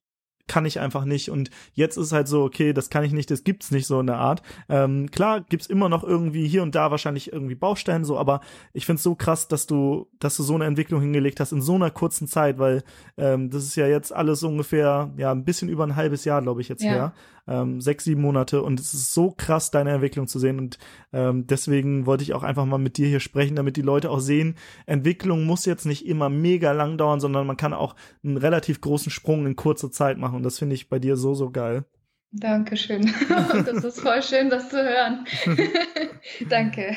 kann 0.48 0.66
ich 0.66 0.80
einfach 0.80 1.04
nicht. 1.04 1.30
Und 1.30 1.50
jetzt 1.72 1.96
ist 1.96 2.12
halt 2.12 2.28
so, 2.28 2.42
okay, 2.42 2.72
das 2.72 2.90
kann 2.90 3.04
ich 3.04 3.12
nicht, 3.12 3.30
das 3.30 3.44
gibt's 3.44 3.70
nicht 3.70 3.86
so 3.86 4.00
in 4.00 4.06
der 4.06 4.18
Art. 4.18 4.42
Ähm, 4.68 5.10
klar 5.10 5.40
gibt's 5.40 5.66
immer 5.66 5.88
noch 5.88 6.04
irgendwie 6.04 6.46
hier 6.46 6.62
und 6.62 6.74
da 6.74 6.90
wahrscheinlich 6.90 7.32
irgendwie 7.32 7.54
Baustellen 7.54 8.04
so, 8.04 8.18
aber 8.18 8.40
ich 8.72 8.86
find's 8.86 9.02
so 9.02 9.14
krass, 9.14 9.48
dass 9.48 9.66
du, 9.66 10.08
dass 10.18 10.36
du 10.36 10.42
so 10.42 10.54
eine 10.54 10.64
Entwicklung 10.64 11.00
hingelegt 11.00 11.40
hast 11.40 11.52
in 11.52 11.62
so 11.62 11.74
einer 11.74 11.90
kurzen 11.90 12.26
Zeit, 12.26 12.58
weil 12.58 12.82
ähm, 13.16 13.50
das 13.50 13.64
ist 13.64 13.76
ja 13.76 13.86
jetzt 13.86 14.12
alles 14.12 14.42
ungefähr, 14.42 15.12
ja, 15.16 15.32
ein 15.32 15.44
bisschen 15.44 15.68
über 15.68 15.84
ein 15.84 15.96
halbes 15.96 16.24
Jahr, 16.24 16.42
glaube 16.42 16.60
ich, 16.60 16.68
jetzt 16.68 16.82
ja. 16.82 16.90
her 16.90 17.12
ähm, 17.46 17.80
sechs, 17.80 18.04
sieben 18.04 18.22
Monate 18.22 18.62
und 18.62 18.78
es 18.78 18.94
ist 18.94 19.12
so 19.12 19.30
krass, 19.30 19.70
deine 19.70 19.90
Entwicklung 19.90 20.26
zu 20.26 20.38
sehen 20.38 20.58
und 20.58 20.78
ähm, 21.12 21.46
deswegen 21.46 22.06
wollte 22.06 22.24
ich 22.24 22.34
auch 22.34 22.42
einfach 22.42 22.64
mal 22.64 22.78
mit 22.78 22.96
dir 22.96 23.08
hier 23.08 23.20
sprechen, 23.20 23.56
damit 23.56 23.76
die 23.76 23.82
Leute 23.82 24.10
auch 24.10 24.20
sehen, 24.20 24.56
Entwicklung 24.86 25.44
muss 25.44 25.66
jetzt 25.66 25.86
nicht 25.86 26.06
immer 26.06 26.28
mega 26.28 26.72
lang 26.72 26.98
dauern, 26.98 27.20
sondern 27.20 27.46
man 27.46 27.56
kann 27.56 27.74
auch 27.74 27.96
einen 28.24 28.36
relativ 28.36 28.80
großen 28.80 29.10
Sprung 29.10 29.46
in 29.46 29.56
kurzer 29.56 29.90
Zeit 29.90 30.18
machen 30.18 30.36
und 30.36 30.42
das 30.42 30.58
finde 30.58 30.74
ich 30.74 30.88
bei 30.88 30.98
dir 30.98 31.16
so, 31.16 31.34
so 31.34 31.50
geil. 31.50 31.84
Dankeschön. 32.32 33.12
das 33.66 33.84
ist 33.84 34.00
voll 34.00 34.22
schön, 34.22 34.48
das 34.48 34.70
zu 34.70 34.82
hören. 34.82 35.26
Danke. 36.48 36.96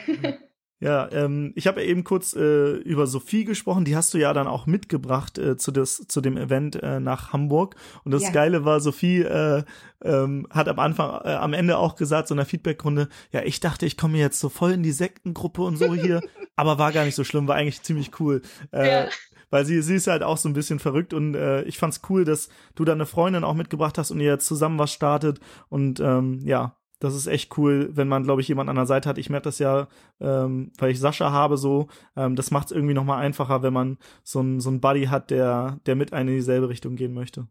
Ja, 0.82 1.10
ähm, 1.12 1.54
ich 1.56 1.68
habe 1.68 1.82
ja 1.82 1.88
eben 1.88 2.04
kurz 2.04 2.36
äh, 2.36 2.72
über 2.74 3.08
Sophie 3.08 3.46
gesprochen, 3.46 3.86
die 3.86 3.96
hast 3.96 4.14
du 4.14 4.18
ja 4.18 4.34
dann 4.34 4.48
auch 4.48 4.66
mitgebracht 4.66 5.38
äh, 5.38 5.56
zu, 5.56 5.72
des, 5.72 6.06
zu 6.08 6.20
dem 6.20 6.36
Event 6.36 6.82
äh, 6.84 7.00
nach 7.00 7.32
Hamburg. 7.32 7.76
Und 8.04 8.12
das 8.12 8.24
ja. 8.24 8.32
Geile 8.32 8.66
war, 8.66 8.82
Sophie 8.82 9.22
äh, 9.22 9.64
ähm, 10.04 10.48
hat 10.50 10.68
am 10.68 10.80
Anfang, 10.80 11.22
äh, 11.24 11.36
am 11.36 11.54
Ende 11.54 11.78
auch 11.78 11.96
gesagt, 11.96 12.28
so 12.28 12.34
in 12.34 12.38
der 12.38 12.46
Feedbackrunde, 12.46 13.08
ja, 13.32 13.42
ich 13.44 13.62
dachte, 13.62 13.86
ich 13.86 13.96
komme 13.96 14.18
jetzt 14.18 14.40
so 14.40 14.50
voll 14.50 14.74
in 14.74 14.84
die 14.84 14.92
Sektengruppe 14.92 15.62
und 15.62 15.78
so 15.78 15.96
hier, 15.96 16.22
aber 16.58 16.78
war 16.78 16.92
gar 16.92 17.06
nicht 17.06 17.16
so 17.16 17.24
schlimm, 17.24 17.48
war 17.48 17.56
eigentlich 17.56 17.82
ziemlich 17.82 18.20
cool. 18.20 18.42
Äh, 18.74 19.06
ja. 19.06 19.10
Weil 19.50 19.66
sie, 19.66 19.82
sie 19.82 19.96
ist 19.96 20.08
halt 20.08 20.24
auch 20.24 20.38
so 20.38 20.50
ein 20.50 20.54
bisschen 20.54 20.80
verrückt 20.80 21.14
und 21.14 21.36
äh, 21.36 21.64
ich 21.64 21.78
fand's 21.78 22.02
cool, 22.10 22.26
dass 22.26 22.50
du 22.74 22.84
da 22.84 22.92
eine 22.92 23.06
Freundin 23.06 23.46
auch 23.46 23.54
mitgebracht 23.54 23.98
hast 23.98 24.12
und 24.12 24.20
ihr 24.20 24.32
jetzt 24.32 24.48
zusammen 24.48 24.78
was 24.78 24.92
startet 24.92 25.40
und 25.70 26.02
ähm, 26.02 26.42
ja, 26.44 26.76
das 27.06 27.16
ist 27.16 27.28
echt 27.28 27.58
cool, 27.58 27.90
wenn 27.94 28.08
man, 28.08 28.24
glaube 28.24 28.42
ich, 28.42 28.48
jemand 28.48 28.70
an 28.70 28.76
der 28.76 28.86
Seite 28.86 29.08
hat. 29.08 29.18
Ich 29.18 29.30
merke 29.30 29.46
das 29.46 29.60
ja, 29.60 29.88
ähm, 30.20 30.72
weil 30.78 30.92
ich 30.92 31.00
Sascha 31.00 31.32
habe 31.32 31.58
so. 31.58 31.88
Ähm, 32.16 32.36
das 32.36 32.52
macht 32.52 32.68
es 32.68 32.72
irgendwie 32.72 32.94
noch 32.94 33.06
mal 33.06 33.18
einfacher, 33.18 33.64
wenn 33.64 33.74
man 33.74 33.98
so 34.24 34.42
ein 34.42 34.60
so 34.60 34.72
Buddy 34.72 35.06
hat, 35.06 35.32
der 35.32 35.80
der 35.86 35.96
mit 35.96 36.14
einem 36.14 36.30
in 36.30 36.36
dieselbe 36.36 36.70
Richtung 36.70 36.96
gehen 36.96 37.14
möchte. 37.14 37.48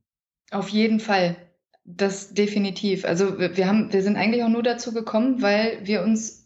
Auf 0.50 0.68
jeden 0.68 1.00
Fall. 1.00 1.36
Das 1.84 2.32
definitiv. 2.32 3.05
Also 3.05 3.38
wir, 3.38 3.57
wir 3.57 3.66
haben, 3.66 3.92
wir 3.92 4.02
sind 4.02 4.16
eigentlich 4.16 4.42
auch 4.42 4.48
nur 4.48 4.62
dazu 4.62 4.92
gekommen, 4.92 5.42
weil 5.42 5.80
wir 5.82 6.02
uns 6.02 6.44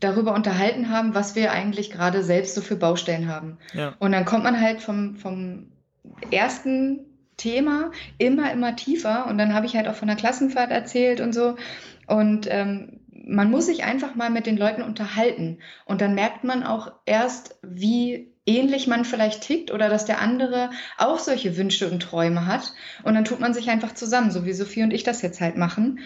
darüber 0.00 0.34
unterhalten 0.34 0.88
haben, 0.90 1.14
was 1.14 1.36
wir 1.36 1.52
eigentlich 1.52 1.90
gerade 1.90 2.22
selbst 2.22 2.54
so 2.54 2.60
für 2.60 2.76
Baustellen 2.76 3.28
haben. 3.28 3.58
Ja. 3.74 3.94
Und 3.98 4.12
dann 4.12 4.24
kommt 4.24 4.44
man 4.44 4.60
halt 4.60 4.80
vom, 4.80 5.16
vom 5.16 5.72
ersten 6.30 7.07
Thema 7.38 7.90
immer, 8.18 8.52
immer 8.52 8.76
tiefer. 8.76 9.26
Und 9.26 9.38
dann 9.38 9.54
habe 9.54 9.64
ich 9.64 9.74
halt 9.74 9.88
auch 9.88 9.94
von 9.94 10.08
der 10.08 10.16
Klassenfahrt 10.16 10.70
erzählt 10.70 11.22
und 11.22 11.32
so. 11.32 11.56
Und 12.06 12.46
ähm, 12.50 13.00
man 13.10 13.50
muss 13.50 13.66
sich 13.66 13.84
einfach 13.84 14.14
mal 14.14 14.30
mit 14.30 14.46
den 14.46 14.58
Leuten 14.58 14.82
unterhalten. 14.82 15.58
Und 15.86 16.02
dann 16.02 16.14
merkt 16.14 16.44
man 16.44 16.62
auch 16.62 16.92
erst, 17.06 17.58
wie 17.62 18.32
ähnlich 18.46 18.86
man 18.86 19.04
vielleicht 19.04 19.42
tickt 19.42 19.70
oder 19.70 19.88
dass 19.88 20.06
der 20.06 20.20
andere 20.20 20.70
auch 20.96 21.18
solche 21.18 21.56
Wünsche 21.56 21.90
und 21.90 22.00
Träume 22.00 22.46
hat. 22.46 22.72
Und 23.02 23.14
dann 23.14 23.24
tut 23.24 23.40
man 23.40 23.54
sich 23.54 23.68
einfach 23.70 23.94
zusammen, 23.94 24.30
so 24.30 24.44
wie 24.44 24.52
Sophie 24.52 24.82
und 24.82 24.92
ich 24.92 25.04
das 25.04 25.22
jetzt 25.22 25.40
halt 25.40 25.56
machen. 25.56 26.00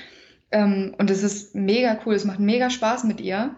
Ähm, 0.51 0.95
und 0.99 1.11
es 1.11 1.23
ist 1.23 1.55
mega 1.55 1.99
cool, 2.05 2.15
es 2.15 2.25
macht 2.25 2.41
mega 2.41 2.71
Spaß 2.71 3.05
mit 3.05 3.21
ihr. 3.21 3.55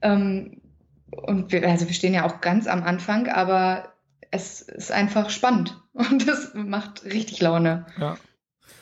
Ähm, 0.00 0.62
und 1.10 1.52
wir, 1.52 1.68
also 1.68 1.86
wir 1.86 1.94
stehen 1.94 2.14
ja 2.14 2.24
auch 2.24 2.40
ganz 2.40 2.66
am 2.66 2.82
Anfang, 2.82 3.28
aber 3.28 3.91
es 4.32 4.62
ist 4.62 4.90
einfach 4.90 5.30
spannend 5.30 5.80
und 5.92 6.26
es 6.26 6.52
macht 6.54 7.04
richtig 7.04 7.40
Laune. 7.40 7.86
Ja. 8.00 8.16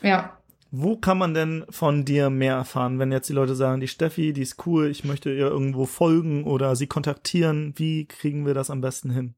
Ja. 0.03 0.36
Wo 0.72 0.96
kann 0.96 1.18
man 1.18 1.34
denn 1.34 1.66
von 1.68 2.05
dir 2.05 2.30
mehr 2.30 2.55
erfahren, 2.55 3.01
wenn 3.01 3.11
jetzt 3.11 3.28
die 3.28 3.34
Leute 3.34 3.57
sagen, 3.57 3.80
die 3.80 3.88
Steffi, 3.88 4.32
die 4.32 4.42
ist 4.42 4.64
cool, 4.66 4.88
ich 4.88 5.05
möchte 5.05 5.30
ihr 5.30 5.48
irgendwo 5.48 5.84
folgen 5.84 6.44
oder 6.44 6.76
sie 6.76 6.86
kontaktieren? 6.86 7.74
Wie 7.76 8.07
kriegen 8.07 8.46
wir 8.46 8.55
das 8.55 8.70
am 8.70 8.80
besten 8.80 9.11
hin? 9.11 9.34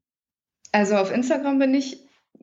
Also 0.71 0.95
auf 0.95 1.11
Instagram 1.11 1.57
bin 1.57 1.73
ich 1.73 1.97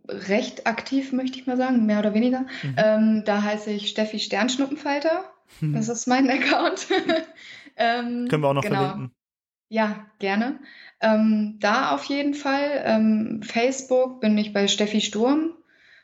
recht 0.08 0.66
aktiv, 0.66 1.12
möchte 1.12 1.38
ich 1.38 1.46
mal 1.46 1.56
sagen, 1.56 1.86
mehr 1.86 2.00
oder 2.00 2.14
weniger. 2.14 2.46
Mhm. 2.62 2.74
Ähm, 2.76 3.22
da 3.24 3.42
heiße 3.42 3.70
ich 3.70 3.88
Steffi 3.88 4.18
Sternschnuppenfalter. 4.18 5.24
Das 5.60 5.88
ist 5.88 6.06
mein 6.06 6.30
Account. 6.30 6.86
ähm, 7.76 8.28
Können 8.28 8.40
wir 8.40 8.48
auch 8.50 8.54
noch 8.54 8.62
genau. 8.62 8.76
verlinken. 8.76 9.12
Ja, 9.70 10.04
gerne. 10.18 10.58
Ähm, 11.00 11.56
da 11.60 11.92
auf 11.92 12.04
jeden 12.04 12.34
Fall. 12.34 12.82
Ähm, 12.84 13.40
Facebook 13.42 14.20
bin 14.20 14.36
ich 14.36 14.52
bei 14.52 14.66
Steffi 14.66 15.00
Sturm 15.00 15.54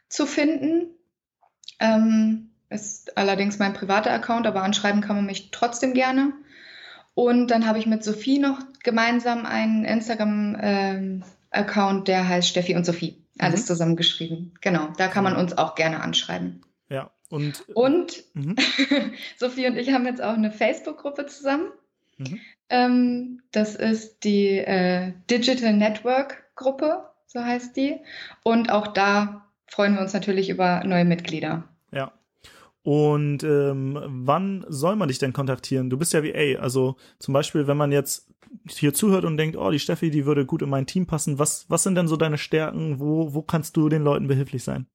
zu 0.08 0.24
finden. 0.24 0.94
Ähm, 1.80 2.52
ist 2.70 3.18
allerdings 3.18 3.58
mein 3.58 3.74
privater 3.74 4.12
Account, 4.12 4.46
aber 4.46 4.62
anschreiben 4.62 5.00
kann 5.00 5.16
man 5.16 5.26
mich 5.26 5.50
trotzdem 5.50 5.94
gerne. 5.94 6.32
Und 7.14 7.50
dann 7.50 7.66
habe 7.66 7.80
ich 7.80 7.86
mit 7.86 8.04
Sophie 8.04 8.38
noch 8.38 8.60
gemeinsam 8.84 9.46
einen 9.46 9.84
Instagram-Account, 9.84 11.98
ähm, 11.98 12.04
der 12.04 12.28
heißt 12.28 12.48
Steffi 12.48 12.76
und 12.76 12.86
Sophie. 12.86 13.20
Alles 13.38 13.62
mhm. 13.62 13.66
zusammengeschrieben. 13.66 14.54
Genau, 14.60 14.92
da 14.96 15.08
kann 15.08 15.24
man 15.24 15.34
uns 15.34 15.58
auch 15.58 15.74
gerne 15.74 16.02
anschreiben. 16.02 16.60
Ja, 16.88 17.10
und. 17.30 17.64
Und 17.74 18.22
mhm. 18.34 18.54
Sophie 19.38 19.66
und 19.66 19.76
ich 19.76 19.92
haben 19.92 20.06
jetzt 20.06 20.22
auch 20.22 20.34
eine 20.34 20.52
Facebook-Gruppe 20.52 21.26
zusammen. 21.26 21.72
Mhm. 22.18 22.40
Ähm, 22.68 23.42
das 23.52 23.76
ist 23.76 24.24
die 24.24 24.58
äh, 24.58 25.12
Digital 25.30 25.72
Network 25.72 26.44
Gruppe, 26.56 27.04
so 27.26 27.40
heißt 27.40 27.76
die. 27.76 27.96
Und 28.42 28.70
auch 28.70 28.88
da 28.88 29.46
freuen 29.66 29.94
wir 29.94 30.00
uns 30.00 30.12
natürlich 30.12 30.48
über 30.48 30.82
neue 30.84 31.04
Mitglieder. 31.04 31.64
Ja. 31.92 32.12
Und 32.82 33.42
ähm, 33.42 33.98
wann 34.06 34.64
soll 34.68 34.96
man 34.96 35.08
dich 35.08 35.18
denn 35.18 35.32
kontaktieren? 35.32 35.90
Du 35.90 35.98
bist 35.98 36.12
ja 36.12 36.22
VA, 36.22 36.60
also 36.60 36.96
zum 37.18 37.34
Beispiel, 37.34 37.66
wenn 37.66 37.76
man 37.76 37.92
jetzt 37.92 38.28
hier 38.68 38.94
zuhört 38.94 39.24
und 39.24 39.36
denkt, 39.36 39.56
oh, 39.56 39.70
die 39.70 39.78
Steffi, 39.78 40.10
die 40.10 40.24
würde 40.24 40.46
gut 40.46 40.62
in 40.62 40.70
mein 40.70 40.86
Team 40.86 41.06
passen. 41.06 41.38
Was, 41.38 41.66
was 41.68 41.82
sind 41.82 41.96
denn 41.96 42.08
so 42.08 42.16
deine 42.16 42.38
Stärken? 42.38 43.00
Wo, 43.00 43.34
wo 43.34 43.42
kannst 43.42 43.76
du 43.76 43.88
den 43.88 44.02
Leuten 44.02 44.28
behilflich 44.28 44.62
sein? 44.62 44.86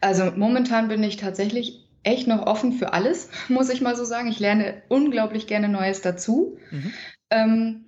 Also 0.00 0.32
momentan 0.36 0.88
bin 0.88 1.02
ich 1.02 1.16
tatsächlich 1.16 1.85
echt 2.06 2.28
noch 2.28 2.46
offen 2.46 2.72
für 2.72 2.92
alles, 2.92 3.28
muss 3.48 3.68
ich 3.68 3.80
mal 3.80 3.96
so 3.96 4.04
sagen. 4.04 4.28
Ich 4.28 4.38
lerne 4.38 4.82
unglaublich 4.88 5.46
gerne 5.46 5.68
Neues 5.68 6.00
dazu. 6.00 6.58
Mhm. 6.70 6.92
Ähm, 7.30 7.84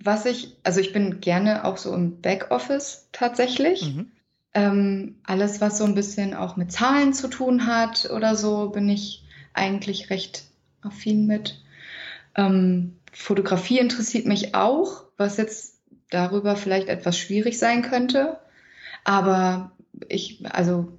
was 0.00 0.26
ich, 0.26 0.56
also 0.62 0.80
ich 0.80 0.92
bin 0.92 1.20
gerne 1.20 1.64
auch 1.64 1.76
so 1.76 1.92
im 1.92 2.20
Backoffice 2.20 3.08
tatsächlich. 3.12 3.94
Mhm. 3.94 4.12
Ähm, 4.54 5.16
alles, 5.24 5.60
was 5.60 5.78
so 5.78 5.84
ein 5.84 5.94
bisschen 5.94 6.34
auch 6.34 6.56
mit 6.56 6.70
Zahlen 6.70 7.12
zu 7.12 7.28
tun 7.28 7.66
hat 7.66 8.10
oder 8.10 8.36
so, 8.36 8.70
bin 8.70 8.88
ich 8.88 9.24
eigentlich 9.54 10.10
recht 10.10 10.44
affin 10.82 11.26
mit. 11.26 11.60
Ähm, 12.36 12.98
Fotografie 13.12 13.78
interessiert 13.78 14.26
mich 14.26 14.54
auch, 14.54 15.04
was 15.16 15.36
jetzt 15.36 15.80
darüber 16.10 16.56
vielleicht 16.56 16.88
etwas 16.88 17.18
schwierig 17.18 17.58
sein 17.58 17.82
könnte. 17.82 18.38
Aber 19.04 19.72
ich, 20.08 20.44
also 20.50 20.92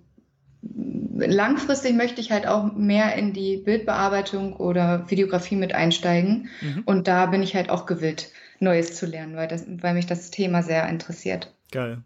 langfristig 0.61 1.95
möchte 1.95 2.21
ich 2.21 2.31
halt 2.31 2.47
auch 2.47 2.73
mehr 2.73 3.15
in 3.15 3.33
die 3.33 3.57
Bildbearbeitung 3.57 4.55
oder 4.55 5.09
Videografie 5.09 5.55
mit 5.55 5.73
einsteigen. 5.73 6.49
Mhm. 6.61 6.83
Und 6.85 7.07
da 7.07 7.27
bin 7.27 7.43
ich 7.43 7.55
halt 7.55 7.69
auch 7.69 7.85
gewillt, 7.85 8.31
Neues 8.59 8.95
zu 8.95 9.05
lernen, 9.05 9.35
weil, 9.35 9.47
das, 9.47 9.65
weil 9.67 9.93
mich 9.93 10.05
das 10.05 10.31
Thema 10.31 10.63
sehr 10.63 10.87
interessiert. 10.89 11.53
Geil. 11.71 12.03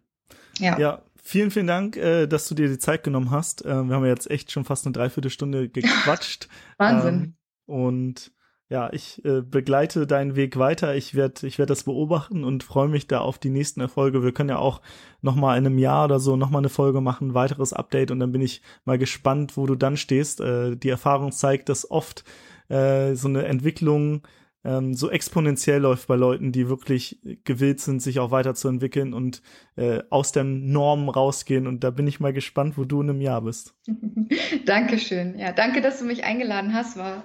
Ja. 0.59 0.77
Ja, 0.77 1.01
vielen, 1.21 1.51
vielen 1.51 1.67
Dank, 1.67 1.97
äh, 1.97 2.27
dass 2.27 2.47
du 2.47 2.55
dir 2.55 2.67
die 2.67 2.77
Zeit 2.77 3.03
genommen 3.03 3.31
hast. 3.31 3.65
Äh, 3.65 3.83
wir 3.83 3.95
haben 3.95 4.05
jetzt 4.05 4.29
echt 4.29 4.51
schon 4.51 4.65
fast 4.65 4.85
eine 4.85 4.93
Dreiviertelstunde 4.93 5.69
gequatscht. 5.69 6.47
Wahnsinn. 6.77 7.15
Ähm, 7.15 7.33
und 7.65 8.31
ja, 8.73 8.91
ich 8.91 9.23
äh, 9.23 9.41
begleite 9.41 10.07
deinen 10.07 10.35
Weg 10.35 10.57
weiter. 10.57 10.95
Ich 10.95 11.13
werde 11.13 11.45
ich 11.45 11.59
werd 11.59 11.69
das 11.69 11.83
beobachten 11.83 12.43
und 12.43 12.63
freue 12.63 12.87
mich 12.87 13.05
da 13.05 13.19
auf 13.19 13.37
die 13.37 13.51
nächsten 13.51 13.81
Erfolge. 13.81 14.23
Wir 14.23 14.31
können 14.31 14.49
ja 14.49 14.57
auch 14.57 14.81
noch 15.21 15.35
mal 15.35 15.59
in 15.59 15.67
einem 15.67 15.77
Jahr 15.77 16.05
oder 16.05 16.19
so 16.19 16.35
noch 16.35 16.49
mal 16.49 16.57
eine 16.57 16.69
Folge 16.69 16.99
machen, 16.99 17.29
ein 17.29 17.33
weiteres 17.35 17.71
Update 17.71 18.09
und 18.09 18.19
dann 18.19 18.31
bin 18.31 18.41
ich 18.41 18.63
mal 18.83 18.97
gespannt, 18.97 19.57
wo 19.57 19.67
du 19.67 19.75
dann 19.75 19.95
stehst. 19.95 20.41
Äh, 20.41 20.75
die 20.75 20.89
Erfahrung 20.89 21.31
zeigt, 21.31 21.69
dass 21.69 21.91
oft 21.91 22.23
äh, 22.67 23.13
so 23.13 23.27
eine 23.27 23.45
Entwicklung 23.45 24.23
ähm, 24.63 24.95
so 24.95 25.11
exponentiell 25.11 25.79
läuft 25.79 26.07
bei 26.07 26.15
Leuten, 26.15 26.51
die 26.51 26.67
wirklich 26.67 27.19
gewillt 27.43 27.79
sind, 27.79 28.01
sich 28.01 28.19
auch 28.19 28.31
weiterzuentwickeln 28.31 29.13
und 29.13 29.43
äh, 29.75 30.01
aus 30.09 30.31
den 30.31 30.71
Normen 30.71 31.09
rausgehen. 31.09 31.67
Und 31.67 31.83
da 31.83 31.91
bin 31.91 32.07
ich 32.07 32.19
mal 32.19 32.33
gespannt, 32.33 32.75
wo 32.75 32.85
du 32.85 33.03
in 33.03 33.11
einem 33.11 33.21
Jahr 33.21 33.41
bist. 33.41 33.75
Dankeschön. 34.65 35.37
Ja, 35.37 35.51
danke, 35.51 35.81
dass 35.81 35.99
du 35.99 36.05
mich 36.05 36.23
eingeladen 36.23 36.73
hast. 36.73 36.97
War, 36.97 37.23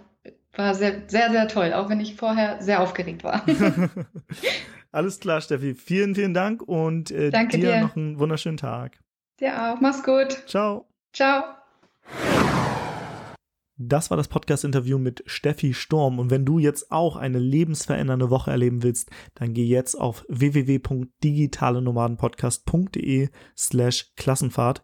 war 0.55 0.75
sehr, 0.75 1.09
sehr, 1.09 1.31
sehr 1.31 1.49
toll, 1.49 1.73
auch 1.73 1.89
wenn 1.89 2.01
ich 2.01 2.17
vorher 2.17 2.61
sehr 2.61 2.81
aufgeregt 2.81 3.25
war. 3.25 3.45
Alles 4.93 5.21
klar, 5.21 5.41
Steffi. 5.41 5.75
Vielen, 5.75 6.15
vielen 6.15 6.35
Dank 6.35 6.63
und 6.63 7.11
äh, 7.11 7.31
dir, 7.31 7.47
dir 7.47 7.81
noch 7.81 7.97
einen 7.97 8.19
wunderschönen 8.19 8.57
Tag. 8.57 8.99
Dir 9.39 9.73
auch. 9.73 9.81
Mach's 9.81 10.03
gut. 10.03 10.43
Ciao. 10.47 10.89
Ciao. 11.13 11.45
Das 13.81 14.11
war 14.11 14.17
das 14.17 14.27
Podcast-Interview 14.27 14.99
mit 14.99 15.23
Steffi 15.27 15.73
Sturm. 15.73 16.19
Und 16.19 16.33
wenn 16.33 16.45
du 16.45 16.59
jetzt 16.59 16.91
auch 16.91 17.15
eine 17.15 17.39
lebensverändernde 17.39 18.29
Woche 18.29 18.51
erleben 18.51 18.83
willst, 18.83 19.09
dann 19.37 19.55
geh 19.55 19.65
jetzt 19.65 19.95
auf 19.95 20.25
www.digitalenomadenpodcast.de 20.29 23.29
slash 23.57 24.13
Klassenfahrt 24.17 24.83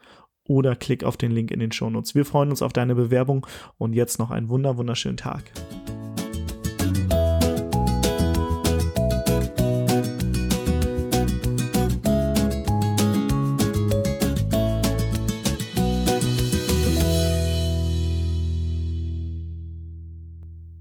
oder 0.47 0.77
klick 0.77 1.05
auf 1.05 1.17
den 1.17 1.33
Link 1.33 1.51
in 1.51 1.61
den 1.61 1.73
Shownotes. 1.73 2.15
Wir 2.15 2.25
freuen 2.25 2.51
uns 2.51 2.63
auf 2.63 2.73
deine 2.73 2.95
Bewerbung 2.95 3.47
und 3.77 3.95
jetzt 3.95 4.19
noch 4.19 4.31
einen 4.31 4.49
wunder 4.49 4.77
wunderschönen 4.77 5.17
Tag. 5.17 5.51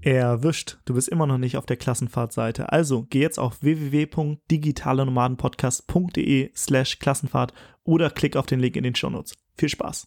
Erwischt, 0.04 0.78
du 0.84 0.94
bist 0.94 1.08
immer 1.08 1.26
noch 1.26 1.38
nicht 1.38 1.56
auf 1.56 1.66
der 1.66 1.78
Klassenfahrtseite. 1.78 2.70
Also 2.70 3.06
geh 3.08 3.20
jetzt 3.20 3.38
auf 3.38 3.62
www.digitalenomadenpodcast.de 3.62 6.50
slash 6.54 6.98
Klassenfahrt 6.98 7.54
oder 7.84 8.10
klick 8.10 8.36
auf 8.36 8.44
den 8.46 8.60
Link 8.60 8.76
in 8.76 8.84
den 8.84 8.94
Shownotes. 8.94 9.34
Viel 9.56 9.70
Spaß! 9.70 10.06